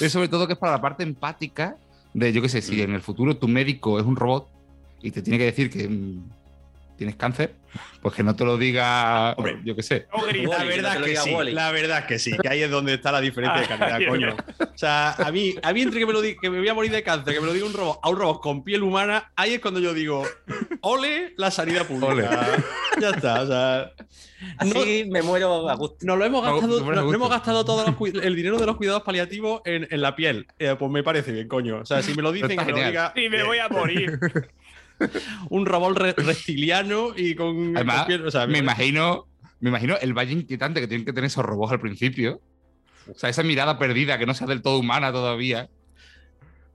Es 0.00 0.12
sobre 0.12 0.28
todo 0.28 0.46
que 0.46 0.54
es 0.54 0.58
para 0.58 0.72
la 0.72 0.80
parte 0.80 1.02
empática 1.02 1.76
de, 2.14 2.32
yo 2.32 2.40
qué 2.42 2.48
sé, 2.48 2.58
Mm. 2.58 2.62
si 2.62 2.82
en 2.82 2.94
el 2.94 3.02
futuro 3.02 3.36
tu 3.36 3.48
médico 3.48 3.98
es 3.98 4.06
un 4.06 4.16
robot 4.16 4.48
y 5.02 5.10
te 5.10 5.22
tiene 5.22 5.38
que 5.38 5.44
decir 5.46 5.70
que 5.70 5.88
mm, 5.88 6.30
tienes 7.00 7.16
cáncer, 7.16 7.54
pues 8.02 8.14
que 8.14 8.22
no 8.22 8.36
te 8.36 8.44
lo 8.44 8.58
diga, 8.58 9.32
Hombre. 9.32 9.58
yo 9.64 9.74
qué 9.74 9.82
sé. 9.82 10.06
No. 10.14 10.26
La 10.26 10.58
no 10.58 10.66
verdad 10.66 11.02
que 11.02 11.16
sí, 11.16 11.34
la 11.52 11.70
verdad 11.72 12.06
que 12.06 12.18
sí, 12.18 12.36
que 12.36 12.46
ahí 12.48 12.60
es 12.62 12.70
donde 12.70 12.92
está 12.92 13.10
la 13.10 13.22
diferencia 13.22 13.62
de 13.62 13.66
calidad, 13.68 13.94
Ay, 13.96 14.06
coño. 14.06 14.36
O 14.58 14.76
sea, 14.78 15.12
a 15.12 15.32
mí, 15.32 15.54
a 15.62 15.72
mí 15.72 15.80
entre 15.80 15.98
que 15.98 16.04
me 16.06 16.12
lo 16.12 16.20
di- 16.20 16.36
que 16.36 16.50
me 16.50 16.58
voy 16.58 16.68
a 16.68 16.74
morir 16.74 16.90
de 16.92 17.02
cáncer, 17.02 17.32
que 17.32 17.40
me 17.40 17.46
lo 17.46 17.54
diga 17.54 17.64
un 17.64 17.72
robot, 17.72 18.00
a 18.02 18.10
un 18.10 18.18
robot 18.18 18.42
con 18.42 18.64
piel 18.64 18.82
humana, 18.82 19.32
ahí 19.34 19.54
es 19.54 19.60
cuando 19.60 19.80
yo 19.80 19.94
digo, 19.94 20.26
ole 20.82 21.32
la 21.38 21.50
sanidad 21.50 21.86
pública. 21.86 22.10
Ole. 22.12 22.64
Ya 23.00 23.10
está, 23.10 23.40
o 23.42 23.46
sea. 23.46 23.92
No, 24.64 24.80
Así 24.80 25.04
me 25.10 25.22
muero 25.22 25.68
a 25.68 25.74
gusto. 25.74 25.96
nos 26.02 26.18
lo 26.18 26.24
hemos 26.24 26.42
No, 26.44 26.52
gastado, 26.52 26.80
no 26.80 27.02
gusta. 27.02 27.14
hemos 27.14 27.30
gastado 27.30 27.64
todo 27.64 27.84
el 28.22 28.36
dinero 28.36 28.58
de 28.58 28.66
los 28.66 28.76
cuidados 28.76 29.02
paliativos 29.02 29.60
en, 29.66 29.86
en 29.90 30.00
la 30.02 30.16
piel. 30.16 30.46
Eh, 30.58 30.74
pues 30.78 30.90
me 30.90 31.02
parece 31.02 31.32
bien, 31.32 31.46
coño. 31.48 31.80
O 31.80 31.86
sea, 31.86 32.02
si 32.02 32.14
me 32.14 32.22
lo 32.22 32.32
dicen, 32.32 32.58
que 32.58 32.64
me 32.64 32.72
lo 32.72 32.78
diga 32.78 33.12
Y 33.16 33.28
me 33.28 33.42
voy 33.42 33.58
a 33.58 33.68
morir. 33.68 34.18
un 35.50 35.66
robot 35.66 35.96
re- 35.96 36.12
reptiliano 36.16 37.08
y 37.16 37.34
con, 37.34 37.76
Además, 37.76 37.98
con 38.00 38.06
piel. 38.06 38.26
O 38.26 38.30
sea, 38.30 38.46
me 38.46 38.58
imagino, 38.58 39.26
me 39.60 39.70
imagino 39.70 39.96
el 40.00 40.12
valle 40.14 40.32
inquietante 40.32 40.80
que 40.80 40.86
tienen 40.88 41.04
que 41.04 41.12
tener 41.12 41.26
esos 41.28 41.44
robots 41.44 41.72
al 41.72 41.80
principio. 41.80 42.40
O 43.10 43.18
sea, 43.18 43.30
esa 43.30 43.42
mirada 43.42 43.78
perdida 43.78 44.18
que 44.18 44.26
no 44.26 44.34
sea 44.34 44.46
del 44.46 44.62
todo 44.62 44.78
humana 44.78 45.10
todavía. 45.12 45.68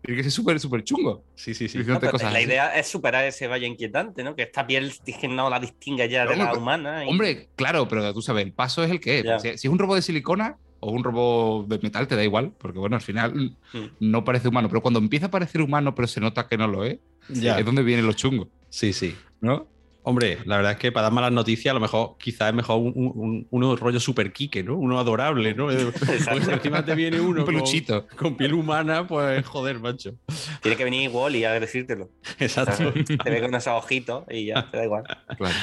Tiene 0.01 0.17
que 0.17 0.23
ser 0.23 0.31
súper, 0.31 0.59
súper 0.59 0.83
chungo. 0.83 1.23
Sí, 1.33 1.55
sí, 1.55 1.67
sí. 1.67 1.79
No, 1.79 1.99
cosas 1.99 2.31
la 2.31 2.37
así. 2.37 2.45
idea 2.47 2.75
es 2.77 2.87
superar 2.87 3.25
ese 3.25 3.47
valle 3.47 3.65
inquietante, 3.65 4.23
¿no? 4.23 4.35
Que 4.35 4.43
esta 4.43 4.67
piel 4.67 4.93
dije, 5.03 5.27
no 5.27 5.49
la 5.49 5.59
distingue 5.59 6.07
ya 6.07 6.21
de 6.21 6.27
Pero, 6.27 6.37
la 6.37 6.43
hombre, 6.51 6.59
humana. 6.61 7.05
y- 7.05 7.09
Hombre, 7.09 7.49
claro, 7.55 7.87
pero 7.87 8.13
tú 8.13 8.21
sabes, 8.21 8.45
el 8.45 8.53
paso 8.53 8.83
es 8.83 8.91
el 8.91 8.99
que 8.99 9.19
es. 9.19 9.41
Si 9.41 9.47
es 9.49 9.65
un 9.65 9.79
robot 9.79 9.95
de 9.95 10.01
silicona 10.03 10.57
o 10.79 10.91
un 10.91 11.03
robot 11.03 11.67
de 11.67 11.79
metal, 11.79 12.07
te 12.07 12.15
da 12.15 12.23
igual, 12.23 12.51
porque 12.59 12.77
bueno, 12.77 12.95
al 12.97 13.01
final 13.01 13.55
Mm. 13.73 13.85
no 13.99 14.23
parece 14.23 14.47
humano. 14.47 14.67
Pero 14.69 14.81
cuando 14.81 14.99
empieza 14.99 15.25
a 15.27 15.31
parecer 15.31 15.61
humano, 15.61 15.95
pero 15.95 16.07
se 16.07 16.19
nota 16.19 16.47
que 16.47 16.57
no 16.57 16.67
lo 16.67 16.83
es, 16.85 16.99
Ya. 17.29 17.57
es 17.59 17.65
donde 17.65 17.83
vienen 17.83 18.05
los 18.05 18.15
chungos, 18.15 18.47
Sí, 18.69 18.93
sí. 18.93 19.15
¿no? 19.41 19.67
Hombre, 20.07 20.37
la 20.45 20.57
verdad 20.57 20.73
es 20.73 20.77
que 20.77 20.91
para 20.91 21.05
dar 21.05 21.13
malas 21.13 21.31
noticias, 21.31 21.71
a 21.71 21.73
lo 21.73 21.79
mejor 21.79 22.15
quizás 22.19 22.49
es 22.49 22.53
mejor 22.53 22.77
un, 22.79 22.93
un- 22.95 23.47
uno 23.49 23.75
rollo 23.75 23.99
super 23.99 24.31
Kike, 24.31 24.61
¿no? 24.63 24.75
Uno 24.77 24.99
adorable, 24.99 25.55
¿no? 25.55 25.71
Eh, 25.71 25.91
Porque 26.31 26.51
encima 26.53 26.85
te 26.85 26.93
viene 26.93 27.19
uno 27.19 27.39
Un 27.39 27.45
con, 27.45 27.55
peluchito. 27.55 28.05
con 28.15 28.37
piel 28.37 28.53
humana, 28.53 29.07
pues 29.07 29.43
joder, 29.47 29.79
macho. 29.79 30.13
Tiene 30.61 30.77
que 30.77 30.83
venir 30.83 31.09
Wally 31.11 31.43
a 31.45 31.59
decírtelo. 31.59 32.11
Exacto. 32.37 32.93
Te 33.23 33.29
ve 33.31 33.41
con 33.41 33.55
esos 33.55 33.73
ojitos 33.73 34.25
y 34.29 34.45
ya, 34.45 34.69
te 34.69 34.77
da 34.77 34.83
igual. 34.83 35.03
Claro. 35.37 35.55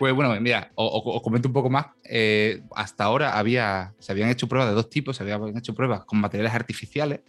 Pues 0.00 0.14
bueno, 0.14 0.34
mira, 0.40 0.70
o- 0.74 0.86
o- 0.86 1.16
os 1.16 1.22
comento 1.22 1.46
un 1.48 1.54
poco 1.54 1.70
más. 1.70 1.86
Eh, 2.04 2.62
hasta 2.74 3.04
ahora 3.04 3.38
había, 3.38 3.94
se 4.00 4.10
habían 4.10 4.30
hecho 4.30 4.48
pruebas 4.48 4.70
de 4.70 4.74
dos 4.74 4.90
tipos, 4.90 5.16
se 5.16 5.22
habían 5.22 5.56
hecho 5.56 5.74
pruebas 5.74 6.04
con 6.04 6.20
materiales 6.20 6.54
artificiales, 6.54 7.20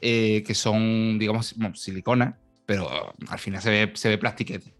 eh, 0.00 0.42
que 0.46 0.54
son, 0.54 1.18
digamos, 1.18 1.54
bueno, 1.56 1.74
silicona, 1.74 2.38
pero 2.66 2.88
al 3.28 3.38
final 3.38 3.62
se 3.62 3.70
ve, 3.70 3.92
se 3.94 4.08
ve 4.08 4.18
plastiquete. 4.18 4.74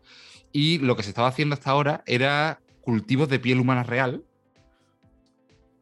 Y 0.53 0.79
lo 0.79 0.97
que 0.97 1.03
se 1.03 1.11
estaba 1.11 1.29
haciendo 1.29 1.55
hasta 1.55 1.71
ahora 1.71 2.03
era 2.07 2.61
cultivos 2.81 3.29
de 3.29 3.39
piel 3.39 3.61
humana 3.61 3.83
real, 3.83 4.23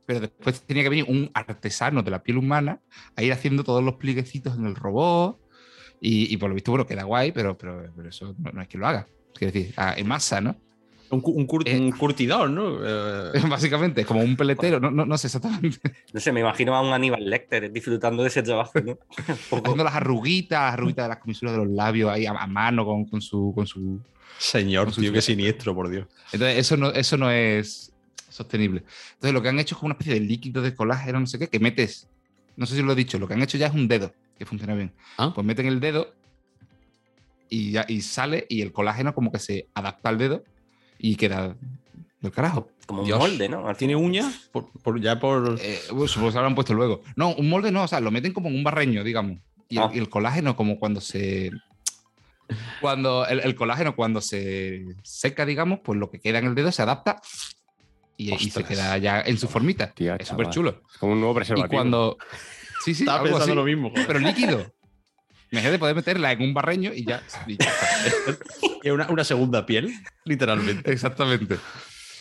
pero 0.06 0.20
después 0.20 0.62
tenía 0.62 0.82
que 0.82 0.88
venir 0.90 1.06
un 1.08 1.30
artesano 1.32 2.02
de 2.02 2.10
la 2.10 2.22
piel 2.22 2.36
humana 2.38 2.80
a 3.16 3.22
ir 3.22 3.32
haciendo 3.32 3.64
todos 3.64 3.82
los 3.82 3.94
plieguecitos 3.94 4.56
en 4.56 4.66
el 4.66 4.74
robot. 4.74 5.38
Y, 6.00 6.32
y 6.32 6.36
por 6.36 6.50
lo 6.50 6.54
visto, 6.54 6.70
bueno, 6.70 6.86
queda 6.86 7.04
guay, 7.04 7.32
pero, 7.32 7.56
pero, 7.56 7.90
pero 7.96 8.08
eso 8.08 8.34
no, 8.38 8.50
no 8.52 8.60
es 8.60 8.68
que 8.68 8.76
lo 8.76 8.86
haga. 8.86 9.06
Quiero 9.34 9.52
decir, 9.52 9.72
a- 9.76 9.94
en 9.96 10.06
masa, 10.06 10.40
¿no? 10.42 10.56
Un, 11.10 11.20
cu- 11.20 11.32
un 11.32 11.46
cur- 11.46 11.62
Eh. 11.66 11.78
un 11.78 11.92
curtidor, 11.92 12.50
¿no? 12.50 12.78
Eh, 12.84 13.32
Básicamente, 13.48 14.00
es 14.00 14.06
como 14.06 14.20
un 14.20 14.36
peletero, 14.36 14.80
no, 14.80 14.90
no, 14.90 15.04
no 15.06 15.18
sé 15.18 15.26
exactamente. 15.28 15.78
No 16.12 16.20
sé, 16.20 16.32
me 16.32 16.40
imagino 16.40 16.74
a 16.74 16.80
un 16.80 16.92
Aníbal 16.92 17.28
Lecter 17.28 17.70
disfrutando 17.70 18.22
de 18.22 18.28
ese 18.28 18.42
trabajo, 18.42 18.80
¿no? 18.80 18.98
Haciendo 19.50 19.84
las 19.84 19.94
arruguitas, 19.94 20.60
las 20.62 20.72
arruguitas 20.74 21.04
de 21.04 21.08
las 21.10 21.18
comisuras 21.18 21.56
de 21.56 21.64
los 21.64 21.72
labios 21.72 22.10
ahí 22.10 22.26
a, 22.26 22.32
a 22.32 22.46
mano 22.46 22.84
con, 22.84 23.04
con 23.04 23.20
su, 23.20 23.52
con 23.54 23.66
su. 23.66 24.00
señor, 24.38 24.86
Con 24.86 24.94
su 24.94 25.00
tío, 25.02 25.12
qué 25.12 25.20
siniestro, 25.22 25.74
por 25.74 25.88
Dios. 25.88 26.06
Entonces, 26.32 26.58
eso 26.58 26.76
no, 26.76 26.90
eso 26.90 27.16
no 27.16 27.30
es 27.30 27.92
sostenible. 28.30 28.82
Entonces, 29.14 29.32
lo 29.34 29.42
que 29.42 29.48
han 29.50 29.58
hecho 29.60 29.74
es 29.74 29.78
como 29.78 29.86
una 29.88 29.92
especie 29.94 30.14
de 30.14 30.20
líquido 30.20 30.62
de 30.62 30.74
colágeno, 30.74 31.20
no 31.20 31.26
sé 31.26 31.38
qué, 31.38 31.48
que 31.48 31.60
metes. 31.60 32.08
No 32.56 32.66
sé 32.66 32.74
si 32.76 32.82
lo 32.82 32.92
he 32.92 32.96
dicho, 32.96 33.18
lo 33.18 33.28
que 33.28 33.34
han 33.34 33.42
hecho 33.42 33.58
ya 33.58 33.66
es 33.68 33.74
un 33.74 33.86
dedo, 33.88 34.12
que 34.38 34.46
funciona 34.46 34.74
bien. 34.74 34.92
Ah. 35.18 35.32
Pues 35.34 35.46
meten 35.46 35.66
el 35.66 35.78
dedo 35.80 36.12
y, 37.48 37.72
ya, 37.72 37.84
y 37.88 38.00
sale 38.00 38.46
y 38.48 38.62
el 38.62 38.72
colágeno 38.72 39.14
como 39.14 39.30
que 39.30 39.38
se 39.38 39.68
adapta 39.74 40.08
al 40.08 40.18
dedo 40.18 40.42
y 41.10 41.16
queda 41.16 41.54
del 42.20 42.32
carajo. 42.32 42.68
como 42.86 43.00
un 43.00 43.06
Dios. 43.06 43.18
molde, 43.18 43.48
¿no? 43.48 43.68
Al 43.68 43.76
¿Tiene 43.76 43.94
uñas? 43.96 44.48
Por, 44.52 44.70
por- 44.82 45.00
ya 45.00 45.18
por. 45.20 45.58
Eh, 45.60 45.78
pues, 45.90 46.10
supongo 46.10 46.28
que 46.28 46.32
se 46.32 46.38
habrán 46.38 46.54
puesto 46.54 46.72
luego. 46.74 47.02
No, 47.16 47.34
un 47.34 47.48
molde 47.50 47.70
no, 47.70 47.82
o 47.82 47.88
sea, 47.88 48.00
lo 48.00 48.10
meten 48.10 48.32
como 48.32 48.48
en 48.48 48.56
un 48.56 48.64
barreño, 48.64 49.04
digamos. 49.04 49.38
Y 49.68 49.76
el, 49.78 49.82
Ah. 49.82 49.90
y 49.94 49.98
el 49.98 50.08
colágeno, 50.08 50.56
como 50.56 50.78
cuando 50.78 51.00
se. 51.00 51.50
Cuando 52.80 53.26
el, 53.26 53.40
el 53.40 53.54
colágeno, 53.54 53.96
cuando 53.96 54.20
se 54.20 54.84
seca, 55.02 55.46
digamos, 55.46 55.80
pues 55.82 55.98
lo 55.98 56.10
que 56.10 56.20
queda 56.20 56.38
en 56.38 56.46
el 56.46 56.54
dedo 56.54 56.70
se 56.72 56.82
adapta 56.82 57.20
y, 58.16 58.34
y 58.34 58.50
se 58.50 58.64
queda 58.64 58.96
ya 58.98 59.20
en 59.22 59.38
su 59.38 59.48
formita. 59.48 59.90
Tía, 59.92 60.16
es 60.16 60.28
súper 60.28 60.50
chulo. 60.50 60.82
Es 60.92 60.98
como 60.98 61.12
un 61.12 61.20
nuevo 61.20 61.32
Y 61.34 61.36
preservativo. 61.36 61.68
cuando. 61.76 62.18
Sí, 62.84 62.94
sí, 62.94 63.02
Estaba 63.04 63.22
pensando 63.22 63.44
así, 63.46 63.54
lo 63.54 63.64
mismo. 63.64 63.90
joder. 63.90 64.06
pero 64.06 64.18
líquido. 64.18 64.73
Imagínate 65.54 65.72
de 65.72 65.78
poder 65.78 65.94
meterla 65.96 66.32
en 66.32 66.42
un 66.42 66.52
barreño 66.54 66.92
y 66.94 67.04
ya. 67.04 67.22
y 67.46 67.56
ya 67.56 67.66
está. 67.66 68.38
Una, 68.92 69.08
una 69.08 69.24
segunda 69.24 69.64
piel, 69.64 69.90
literalmente. 70.24 70.92
Exactamente. 70.92 71.56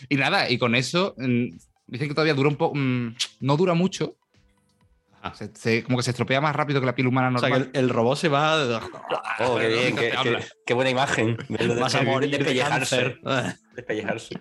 Y 0.07 0.15
nada, 0.15 0.49
y 0.49 0.57
con 0.57 0.75
eso 0.75 1.13
mm, 1.17 1.47
dicen 1.87 2.07
que 2.07 2.13
todavía 2.13 2.33
dura 2.33 2.47
un 2.49 2.55
poco. 2.55 2.75
mm, 2.75 3.15
no 3.41 3.57
dura 3.57 3.73
mucho. 3.73 4.15
Ajá. 5.21 5.35
Se- 5.35 5.51
se- 5.55 5.83
como 5.83 5.97
que 5.97 6.03
se 6.03 6.11
estropea 6.11 6.39
más 6.41 6.55
rápido 6.55 6.79
que 6.79 6.85
la 6.85 6.95
piel 6.95 7.07
humana 7.07 7.35
O 7.35 7.39
sea, 7.39 7.49
normal. 7.49 7.71
que 7.71 7.79
el, 7.79 7.85
el 7.85 7.89
robot 7.89 8.17
se 8.17 8.27
va. 8.29 8.81
Oh, 9.39 9.57
qué 9.57 9.67
bien, 9.67 9.95
qué, 9.95 10.13
qué- 10.23 10.45
qué 10.65 10.73
buena 10.73 10.89
imagen. 10.89 11.37
Vas 11.79 11.95
a 11.95 12.03
morir 12.03 12.29
de 12.31 12.37
despellejarse. 12.37 13.17
Ah, 13.25 13.53
Despellejarse. 13.75 14.39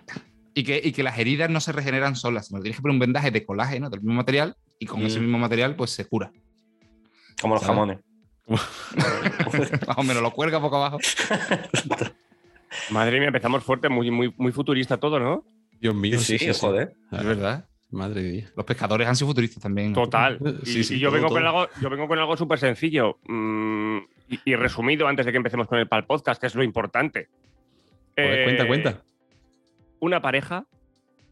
Y 0.53 0.63
que, 0.63 0.79
y 0.83 0.91
que 0.91 1.01
las 1.03 1.17
heridas 1.17 1.49
no 1.49 1.59
se 1.59 1.71
regeneran 1.71 2.15
solas, 2.15 2.47
sino 2.47 2.59
que 2.59 2.63
tienes 2.65 2.77
que 2.77 2.81
poner 2.83 2.93
un 2.93 2.99
vendaje 2.99 3.31
de 3.31 3.43
colágeno 3.45 3.89
del 3.89 4.01
mismo 4.01 4.13
material 4.15 4.55
y 4.79 4.85
con 4.85 5.01
Mm. 5.01 5.05
ese 5.07 5.19
mismo 5.19 5.39
material 5.39 5.75
pues 5.75 5.91
se 5.91 6.05
cura. 6.05 6.31
Como 7.41 7.55
los 7.55 7.63
¿Sabes? 7.63 7.75
jamones. 7.75 7.99
Más 9.87 9.97
o 9.97 10.03
menos 10.03 10.21
lo 10.21 10.31
cuelga 10.31 10.59
poco 10.59 10.77
abajo. 10.77 10.99
Madre 12.89 13.19
mía, 13.19 13.27
empezamos 13.27 13.63
fuerte, 13.63 13.89
muy, 13.89 14.11
muy, 14.11 14.33
muy 14.37 14.51
futurista 14.51 14.97
todo, 14.97 15.19
¿no? 15.19 15.43
Dios 15.79 15.95
mío, 15.95 16.19
Sí, 16.19 16.37
sí, 16.37 16.51
joder. 16.53 16.93
Es 17.11 17.23
verdad. 17.23 17.65
Madre 17.91 18.21
mía. 18.23 18.51
Los 18.55 18.65
pescadores 18.65 19.07
han 19.07 19.15
sido 19.15 19.27
futuristas 19.27 19.61
también. 19.61 19.93
Total. 19.93 20.39
Y, 20.63 20.65
Sí, 20.65 20.83
sí, 20.83 20.95
y 20.95 20.99
yo, 20.99 21.09
todo, 21.09 21.15
vengo 21.15 21.29
con 21.29 21.45
algo, 21.45 21.67
yo 21.81 21.89
vengo 21.89 22.07
con 22.07 22.17
algo 22.19 22.35
súper 22.35 22.57
sencillo 22.59 23.19
mm, 23.27 23.97
y, 24.29 24.39
y 24.45 24.55
resumido 24.55 25.07
antes 25.07 25.25
de 25.25 25.31
que 25.31 25.37
empecemos 25.37 25.67
con 25.67 25.77
el 25.79 25.87
pal 25.87 26.05
podcast, 26.05 26.41
que 26.41 26.47
es 26.47 26.55
lo 26.55 26.63
importante. 26.63 27.29
Joder, 28.17 28.39
Eh, 28.39 28.43
cuenta, 28.45 28.67
cuenta. 28.67 29.03
Una 29.99 30.21
pareja 30.21 30.65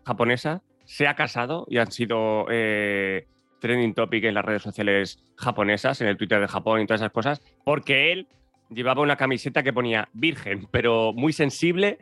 japonesa 0.05 0.61
se 0.85 1.07
ha 1.07 1.15
casado 1.15 1.65
y 1.69 1.77
han 1.77 1.91
sido 1.91 2.45
eh, 2.51 3.27
trending 3.61 3.93
topic 3.93 4.25
en 4.25 4.33
las 4.33 4.43
redes 4.43 4.61
sociales 4.63 5.23
japonesas, 5.37 6.01
en 6.01 6.07
el 6.07 6.17
Twitter 6.17 6.41
de 6.41 6.47
Japón 6.49 6.81
y 6.81 6.85
todas 6.87 6.99
esas 7.01 7.11
cosas, 7.13 7.41
porque 7.63 8.11
él 8.11 8.27
llevaba 8.69 9.01
una 9.01 9.15
camiseta 9.15 9.63
que 9.63 9.71
ponía 9.71 10.09
virgen, 10.11 10.67
pero 10.71 11.13
muy 11.13 11.31
sensible, 11.31 11.99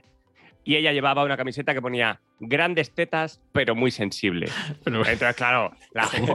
y 0.63 0.75
ella 0.75 0.91
llevaba 0.93 1.23
una 1.23 1.37
camiseta 1.37 1.73
que 1.73 1.81
ponía 1.81 2.19
grandes 2.39 2.91
tetas, 2.93 3.41
pero 3.51 3.75
muy 3.75 3.91
sensible. 3.91 4.47
Pero- 4.83 4.97
Entonces, 5.05 5.35
claro, 5.35 5.71
la 5.93 6.03
gente, 6.07 6.33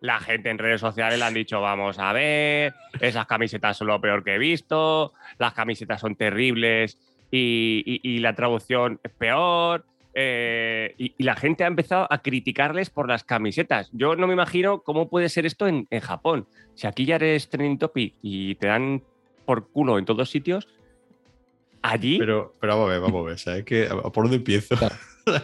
la 0.00 0.20
gente 0.20 0.50
en 0.50 0.58
redes 0.58 0.80
sociales 0.80 1.18
le 1.18 1.24
han 1.24 1.34
dicho, 1.34 1.60
vamos 1.60 1.98
a 1.98 2.12
ver, 2.12 2.74
esas 3.00 3.26
camisetas 3.26 3.76
son 3.76 3.86
lo 3.88 4.00
peor 4.00 4.22
que 4.24 4.34
he 4.34 4.38
visto, 4.38 5.12
las 5.38 5.54
camisetas 5.54 6.00
son 6.00 6.16
terribles 6.16 6.98
y, 7.30 7.82
y- 7.86 8.00
y 8.02 8.18
la 8.18 8.34
traducción 8.34 9.00
es 9.04 9.12
peor, 9.12 9.84
eh, 10.14 10.94
y, 10.98 11.14
y 11.16 11.22
la 11.24 11.36
gente 11.36 11.64
ha 11.64 11.66
empezado 11.68 12.06
a 12.10 12.22
criticarles 12.22 12.90
por 12.90 13.08
las 13.08 13.24
camisetas. 13.24 13.88
Yo 13.92 14.16
no 14.16 14.26
me 14.26 14.32
imagino 14.34 14.82
cómo 14.82 15.08
puede 15.08 15.28
ser 15.28 15.46
esto 15.46 15.66
en, 15.66 15.86
en 15.90 16.00
Japón. 16.00 16.46
Si 16.74 16.86
aquí 16.86 17.04
ya 17.04 17.16
eres 17.16 17.48
trending 17.48 17.78
topic 17.78 18.14
y 18.22 18.54
te 18.56 18.66
dan 18.68 19.02
por 19.44 19.68
culo 19.68 19.98
en 19.98 20.04
todos 20.04 20.30
sitios, 20.30 20.68
allí 21.82 22.18
Pero, 22.18 22.54
pero 22.60 22.74
vamos 22.74 22.88
a 22.88 22.92
ver, 22.92 23.00
vamos 23.00 23.24
a 23.24 23.28
ver. 23.28 23.38
¿Sabes 23.38 23.64
qué? 23.64 23.86
¿Por 23.86 24.24
dónde 24.24 24.36
empiezo? 24.36 24.74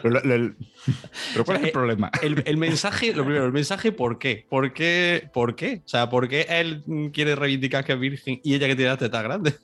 Pero, 0.03 1.44
¿cuál 1.44 1.59
es 1.59 1.62
el 1.64 1.68
Eh, 1.68 1.72
problema? 1.72 2.11
El, 2.22 2.42
el 2.46 2.57
mensaje, 2.57 3.12
lo 3.14 3.22
primero, 3.22 3.44
el 3.44 3.53
mensaje, 3.53 3.92
¿por 3.92 4.18
qué? 4.18 4.46
¿Por 4.48 4.72
qué? 4.72 5.29
¿Por 5.35 5.55
qué? 5.57 5.83
O 5.85 5.88
sea, 5.88 6.09
¿por 6.09 6.27
qué 6.27 6.46
él 6.48 6.83
quiere 7.12 7.35
reivindicar 7.37 7.85
que 7.85 7.92
es 7.92 8.00
virgen 8.00 8.40
y 8.42 8.55
ella 8.55 8.66
que 8.66 8.77
tiene 8.77 8.90
las 8.90 8.98
tetas 8.98 9.22
grandes? 9.22 9.61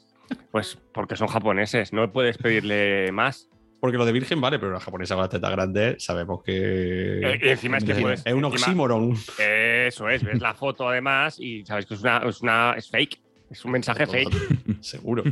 Pues 0.50 0.76
porque 0.92 1.16
son 1.16 1.28
japoneses, 1.28 1.94
no 1.94 2.12
puedes 2.12 2.36
pedirle 2.36 3.10
más. 3.12 3.48
Porque 3.80 3.96
lo 3.96 4.04
de 4.04 4.12
virgen 4.12 4.40
vale, 4.40 4.58
pero 4.58 4.72
la 4.72 4.80
japonesa 4.80 5.14
con 5.14 5.22
las 5.22 5.30
tetas 5.30 5.50
grandes 5.50 6.04
sabemos 6.04 6.42
que. 6.42 7.20
Eh, 7.20 7.40
y 7.42 7.48
encima 7.48 7.78
es 7.78 7.84
que 7.84 7.92
es, 7.92 7.98
puedes. 8.00 8.26
es 8.26 8.32
un 8.34 8.44
oxímoron. 8.44 9.14
Eso 9.38 10.08
es, 10.10 10.22
ves 10.22 10.40
la 10.40 10.52
foto 10.54 10.88
además 10.88 11.40
y 11.40 11.64
sabes 11.64 11.86
que 11.86 11.94
es 11.94 12.00
una, 12.02 12.18
es 12.18 12.40
una 12.42 12.74
es 12.76 12.90
fake. 12.90 13.20
Es 13.50 13.64
un 13.64 13.72
mensaje 13.72 14.06
fake. 14.06 14.80
Seguro. 14.80 15.24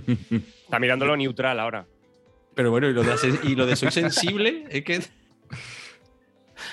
Está 0.65 0.79
mirándolo 0.81 1.17
neutral 1.17 1.61
ahora. 1.61 1.87
Pero 2.55 2.71
bueno, 2.71 2.89
y 2.89 2.93
lo 2.95 3.03
de, 3.05 3.13
sen- 3.13 3.39
y 3.45 3.55
lo 3.55 3.67
de 3.67 3.77
soy 3.77 3.91
sensible 3.93 4.65
es 4.71 4.83
que. 4.83 5.01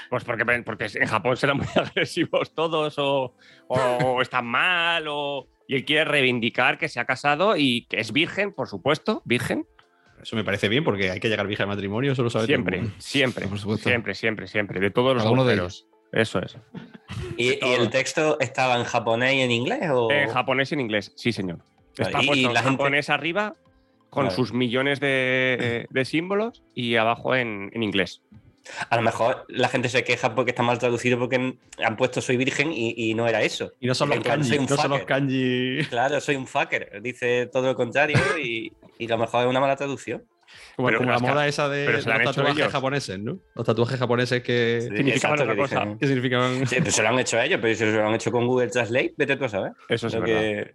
Pues 0.10 0.24
porque, 0.24 0.46
porque 0.64 0.88
en 0.96 1.08
Japón 1.08 1.38
serán 1.38 1.58
muy 1.58 1.68
agresivos 1.76 2.54
todos 2.54 2.96
o, 2.98 3.34
o 3.68 4.22
están 4.22 4.46
mal 4.46 5.06
o... 5.08 5.48
Y 5.68 5.76
él 5.76 5.86
quiere 5.86 6.06
reivindicar 6.06 6.78
que 6.78 6.88
se 6.88 7.00
ha 7.00 7.06
casado 7.06 7.58
y 7.58 7.86
que 7.88 8.00
es 8.00 8.12
virgen, 8.14 8.54
por 8.54 8.68
supuesto, 8.68 9.22
virgen. 9.26 9.66
Eso 10.26 10.36
me 10.36 10.44
parece 10.44 10.70
bien 10.70 10.84
porque 10.84 11.12
hay 11.12 11.20
que 11.20 11.30
llegar 11.30 11.46
virgen 11.46 11.66
al 11.66 11.76
matrimonio, 11.76 12.14
eso 12.14 12.24
lo 12.24 12.32
sabe 12.32 12.46
todo 12.48 12.56
el 12.56 12.58
Siempre, 12.58 12.78
mundo. 12.82 12.96
siempre, 12.98 13.48
Por 13.48 13.60
supuesto. 13.60 13.88
siempre, 13.88 14.16
siempre, 14.16 14.48
siempre. 14.48 14.80
De 14.80 14.90
todos 14.90 15.14
los 15.14 15.24
de 15.24 15.30
agujeros. 15.30 15.86
Eso 16.12 16.40
es. 16.40 16.58
¿Y, 17.38 17.64
y 17.64 17.74
el 17.78 17.92
texto 17.92 18.40
estaba 18.40 18.76
en 18.78 18.86
japonés 18.86 19.36
y 19.36 19.42
en 19.42 19.52
inglés? 19.52 19.82
O... 19.92 20.10
En 20.12 20.30
japonés 20.30 20.72
y 20.72 20.74
en 20.74 20.82
inglés, 20.82 21.12
sí, 21.16 21.32
señor. 21.32 21.60
Está 21.96 22.24
y- 22.24 22.26
puesto 22.26 22.48
en 22.50 22.56
gente- 22.56 22.70
japonés 22.72 23.10
arriba 23.12 23.54
con 24.10 24.32
sus 24.32 24.52
millones 24.52 25.00
de, 25.00 25.86
de 25.90 26.06
símbolos 26.06 26.64
y 26.74 26.96
abajo 26.96 27.36
en, 27.36 27.70
en 27.74 27.84
inglés. 27.84 28.22
A 28.90 28.96
lo 28.96 29.04
mejor 29.04 29.46
la 29.48 29.68
gente 29.68 29.90
se 29.90 30.04
queja 30.04 30.34
porque 30.34 30.50
está 30.50 30.64
mal 30.64 30.80
traducido 30.80 31.20
porque 31.20 31.56
han 31.84 31.98
puesto 31.98 32.20
soy 32.20 32.36
virgen 32.38 32.72
y, 32.74 32.96
y 32.98 33.14
no 33.14 33.28
era 33.28 33.44
eso. 33.44 33.74
Y 33.80 33.86
no 33.86 33.94
son 33.94 34.10
los 34.10 34.22
kanji, 34.22 34.58
no 34.58 34.68
son 34.76 34.90
los 34.90 35.04
kanji. 35.04 35.80
Claro, 35.90 36.20
soy 36.20 36.36
un 36.36 36.48
fucker. 36.48 37.00
Dice 37.04 37.46
todo 37.46 37.68
lo 37.68 37.76
contrario 37.76 38.18
y, 38.42 38.74
y 38.98 39.06
a 39.06 39.10
lo 39.10 39.18
mejor 39.20 39.42
es 39.44 39.48
una 39.50 39.60
mala 39.60 39.76
traducción. 39.76 40.24
Como, 40.76 40.88
Pero 40.90 41.00
como 41.00 41.12
la 41.12 41.20
moda 41.20 41.48
esa 41.48 41.68
de 41.70 41.92
los 41.92 42.06
tatuajes 42.06 42.56
ellos. 42.56 42.72
japoneses, 42.72 43.20
¿no? 43.20 43.40
Los 43.56 43.66
tatuajes 43.66 43.98
japoneses 44.00 44.44
que, 44.44 44.78
Sí, 44.82 44.88
significaban 44.96 45.14
exacto, 45.40 45.44
otra 45.44 45.56
que 45.56 45.62
cosa. 45.62 45.76
dicen- 45.86 45.98
que 46.00 46.08
significaban. 46.08 46.52
Sí, 46.68 46.76
pues 46.82 46.96
se 46.96 47.02
lo 47.02 47.10
han 47.10 47.20
hecho 47.20 47.42
ellos, 47.42 47.60
pero 47.62 47.74
si 47.74 47.80
se 47.80 47.92
lo 47.92 48.08
han 48.08 48.14
hecho 48.14 48.32
con 48.32 48.46
Google 48.46 48.68
Translate, 48.68 49.14
vete 49.18 49.36
tú 49.38 49.46
a 49.46 49.50
saber. 49.50 49.72
Eso 49.90 50.08
es 50.08 50.14
verdad. 50.14 50.28
que... 50.28 50.74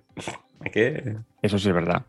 Es 0.64 0.72
que... 0.72 1.16
Eso 1.42 1.58
sí 1.58 1.68
es 1.68 1.74
verdad. 1.74 2.04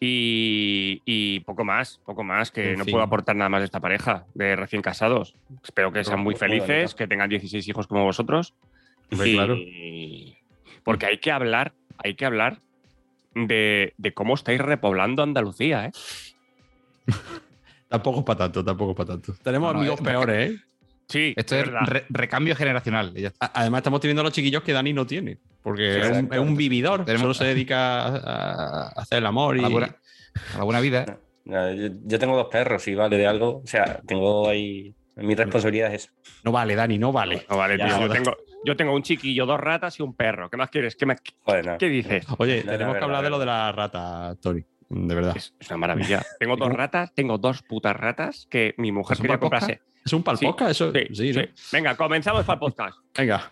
Y, 0.00 1.02
y 1.04 1.40
poco 1.40 1.64
más, 1.64 2.00
poco 2.04 2.22
más, 2.22 2.50
que 2.50 2.72
En 2.72 2.78
no 2.78 2.84
fin. 2.84 2.92
puedo 2.92 3.04
aportar 3.04 3.34
nada 3.36 3.48
más 3.48 3.60
de 3.60 3.64
esta 3.66 3.80
pareja 3.80 4.26
de 4.34 4.54
recién 4.56 4.82
casados. 4.82 5.34
Espero 5.64 5.92
que 5.92 6.04
sean 6.04 6.20
muy 6.20 6.34
felices, 6.34 6.94
que 6.94 7.06
tengan 7.08 7.28
16 7.28 7.66
hijos 7.68 7.86
como 7.86 8.04
vosotros. 8.04 8.54
Y- 9.10 9.34
claro. 9.34 9.56
Porque 10.84 11.06
hay 11.06 11.18
que 11.18 11.30
hablar, 11.32 11.74
hay 12.02 12.14
que 12.14 12.24
hablar 12.24 12.58
de, 13.34 13.94
de 13.96 14.14
cómo 14.14 14.34
estáis 14.34 14.60
repoblando 14.60 15.22
Andalucía, 15.22 15.86
¿eh? 15.86 15.92
Tampoco 17.88 18.18
es 18.20 18.24
para 18.24 18.38
tanto, 18.38 18.64
tampoco 18.64 18.90
es 18.92 18.96
para 18.96 19.06
tanto. 19.08 19.34
Tenemos 19.42 19.72
No, 19.72 19.78
amigos 19.80 19.98
es- 20.00 20.04
peores, 20.06 20.50
¿eh? 20.50 20.56
Sí, 21.08 21.32
Esto 21.38 21.54
es 21.56 21.62
es 21.62 21.70
verdad. 21.70 21.86
re- 21.86 22.04
recambio 22.10 22.54
generacional. 22.54 23.14
Además, 23.40 23.78
estamos 23.78 24.00
teniendo 24.00 24.20
a 24.20 24.24
los 24.24 24.32
chiquillos 24.34 24.62
que 24.62 24.74
Dani 24.74 24.92
no 24.92 25.06
tiene. 25.06 25.38
Porque 25.62 25.94
Sí, 25.94 26.00
es, 26.00 26.18
un, 26.18 26.28
es 26.30 26.38
un 26.38 26.54
vividor. 26.54 27.06
Tenemos- 27.06 27.22
Solo 27.22 27.34
se 27.34 27.44
dedica 27.44 28.02
a, 28.08 28.88
a 28.88 28.88
hacer 28.88 29.18
el 29.18 29.26
amor 29.26 29.54
A 29.54 29.58
y. 29.58 29.62
la 29.62 29.68
buena, 29.68 29.96
a 30.54 30.58
la 30.58 30.64
buena 30.64 30.80
vida. 30.80 31.18
No, 31.46 31.72
Yo, 31.72 31.88
yo 32.04 32.18
tengo 32.18 32.36
dos 32.36 32.48
perros 32.50 32.86
y 32.88 32.94
vale 32.94 33.16
de 33.16 33.26
algo. 33.26 33.62
O 33.64 33.66
sea, 33.66 34.02
tengo 34.06 34.50
ahí. 34.50 34.94
Mi 35.16 35.34
responsabilidad 35.34 35.94
es 35.94 36.04
eso. 36.04 36.12
No 36.44 36.52
vale, 36.52 36.74
Dani, 36.74 36.98
no 36.98 37.10
vale. 37.10 37.46
No, 37.48 37.56
vale, 37.56 37.78
Ya, 37.78 37.86
tío, 37.88 38.00
yo, 38.06 38.12
tengo, 38.12 38.36
yo 38.68 38.76
tengo 38.76 38.94
un 38.94 39.02
chiquillo, 39.02 39.46
dos 39.46 39.58
ratas 39.58 39.98
y 39.98 40.02
un 40.02 40.14
perro. 40.14 40.48
¿Qué 40.50 40.56
más 40.56 40.70
quieres? 40.70 40.94
¿Qué, 40.96 41.06
más- 41.06 41.22
Joder, 41.42 41.66
no. 41.66 41.78
qué 41.78 41.88
dices? 41.88 42.26
Oye, 42.38 42.62
No, 42.64 42.72
no, 42.72 42.78
tenemos 42.78 42.96
que 42.98 43.04
hablar 43.04 43.24
de 43.24 43.30
lo 43.30 43.38
de 43.38 43.46
la 43.46 43.72
rata, 43.72 44.34
Tony. 44.40 44.62
De 44.90 45.14
verdad. 45.14 45.36
Es, 45.36 45.54
es 45.58 45.68
una 45.68 45.76
maravilla. 45.78 46.22
Tengo 46.38 46.56
dos 46.56 46.72
ratas, 46.72 47.14
tengo 47.14 47.36
dos 47.38 47.62
putas 47.62 47.94
ratas 47.94 48.46
que 48.50 48.74
mi 48.78 48.90
mujer 48.92 49.14
¿Eso 49.16 49.22
quería 49.22 49.38
comprarse. 49.38 49.80
¿Es 50.04 50.12
un 50.12 50.20
Sí, 50.20 50.24
palposca? 50.24 50.70
Eso. 50.70 50.92
Sí, 50.92 51.06
Sí, 51.12 51.32
¿no? 51.32 51.42
sí. 51.42 51.48
Venga, 51.72 51.94
comenzamos 51.96 52.44
para 52.44 52.54
el 52.54 52.60
podcast. 52.60 52.98
Venga. 53.18 53.50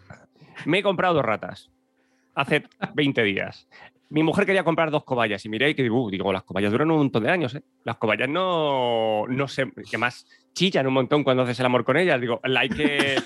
Me 0.65 0.79
he 0.79 0.83
comprado 0.83 1.15
dos 1.15 1.25
ratas 1.25 1.71
hace 2.35 2.65
20 2.95 3.23
días. 3.23 3.69
Mi 4.09 4.23
mujer 4.23 4.47
quería 4.47 4.63
comprar 4.65 4.91
dos 4.91 5.05
cobayas 5.05 5.45
y 5.45 5.49
miré 5.49 5.71
y 5.71 5.75
que 5.75 5.83
digo, 5.83 6.05
"Uh", 6.05 6.11
digo, 6.11 6.33
las 6.33 6.45
cobayas 6.45 6.71
duran 6.73 6.91
un 6.93 6.99
montón 6.99 7.25
de 7.25 7.31
años, 7.31 7.55
¿eh? 7.57 7.63
Las 7.85 7.97
cobayas 7.97 8.29
no, 8.29 9.27
no 9.29 9.49
sé, 9.49 9.67
que 9.91 9.99
más 9.99 10.27
chillan 10.55 10.87
un 10.87 10.95
montón 10.95 11.25
cuando 11.25 11.43
haces 11.43 11.59
el 11.61 11.67
amor 11.67 11.85
con 11.85 11.97
ellas. 11.97 12.21
Digo, 12.21 12.41
la 12.45 12.61
hay 12.61 12.69
que, 12.69 13.17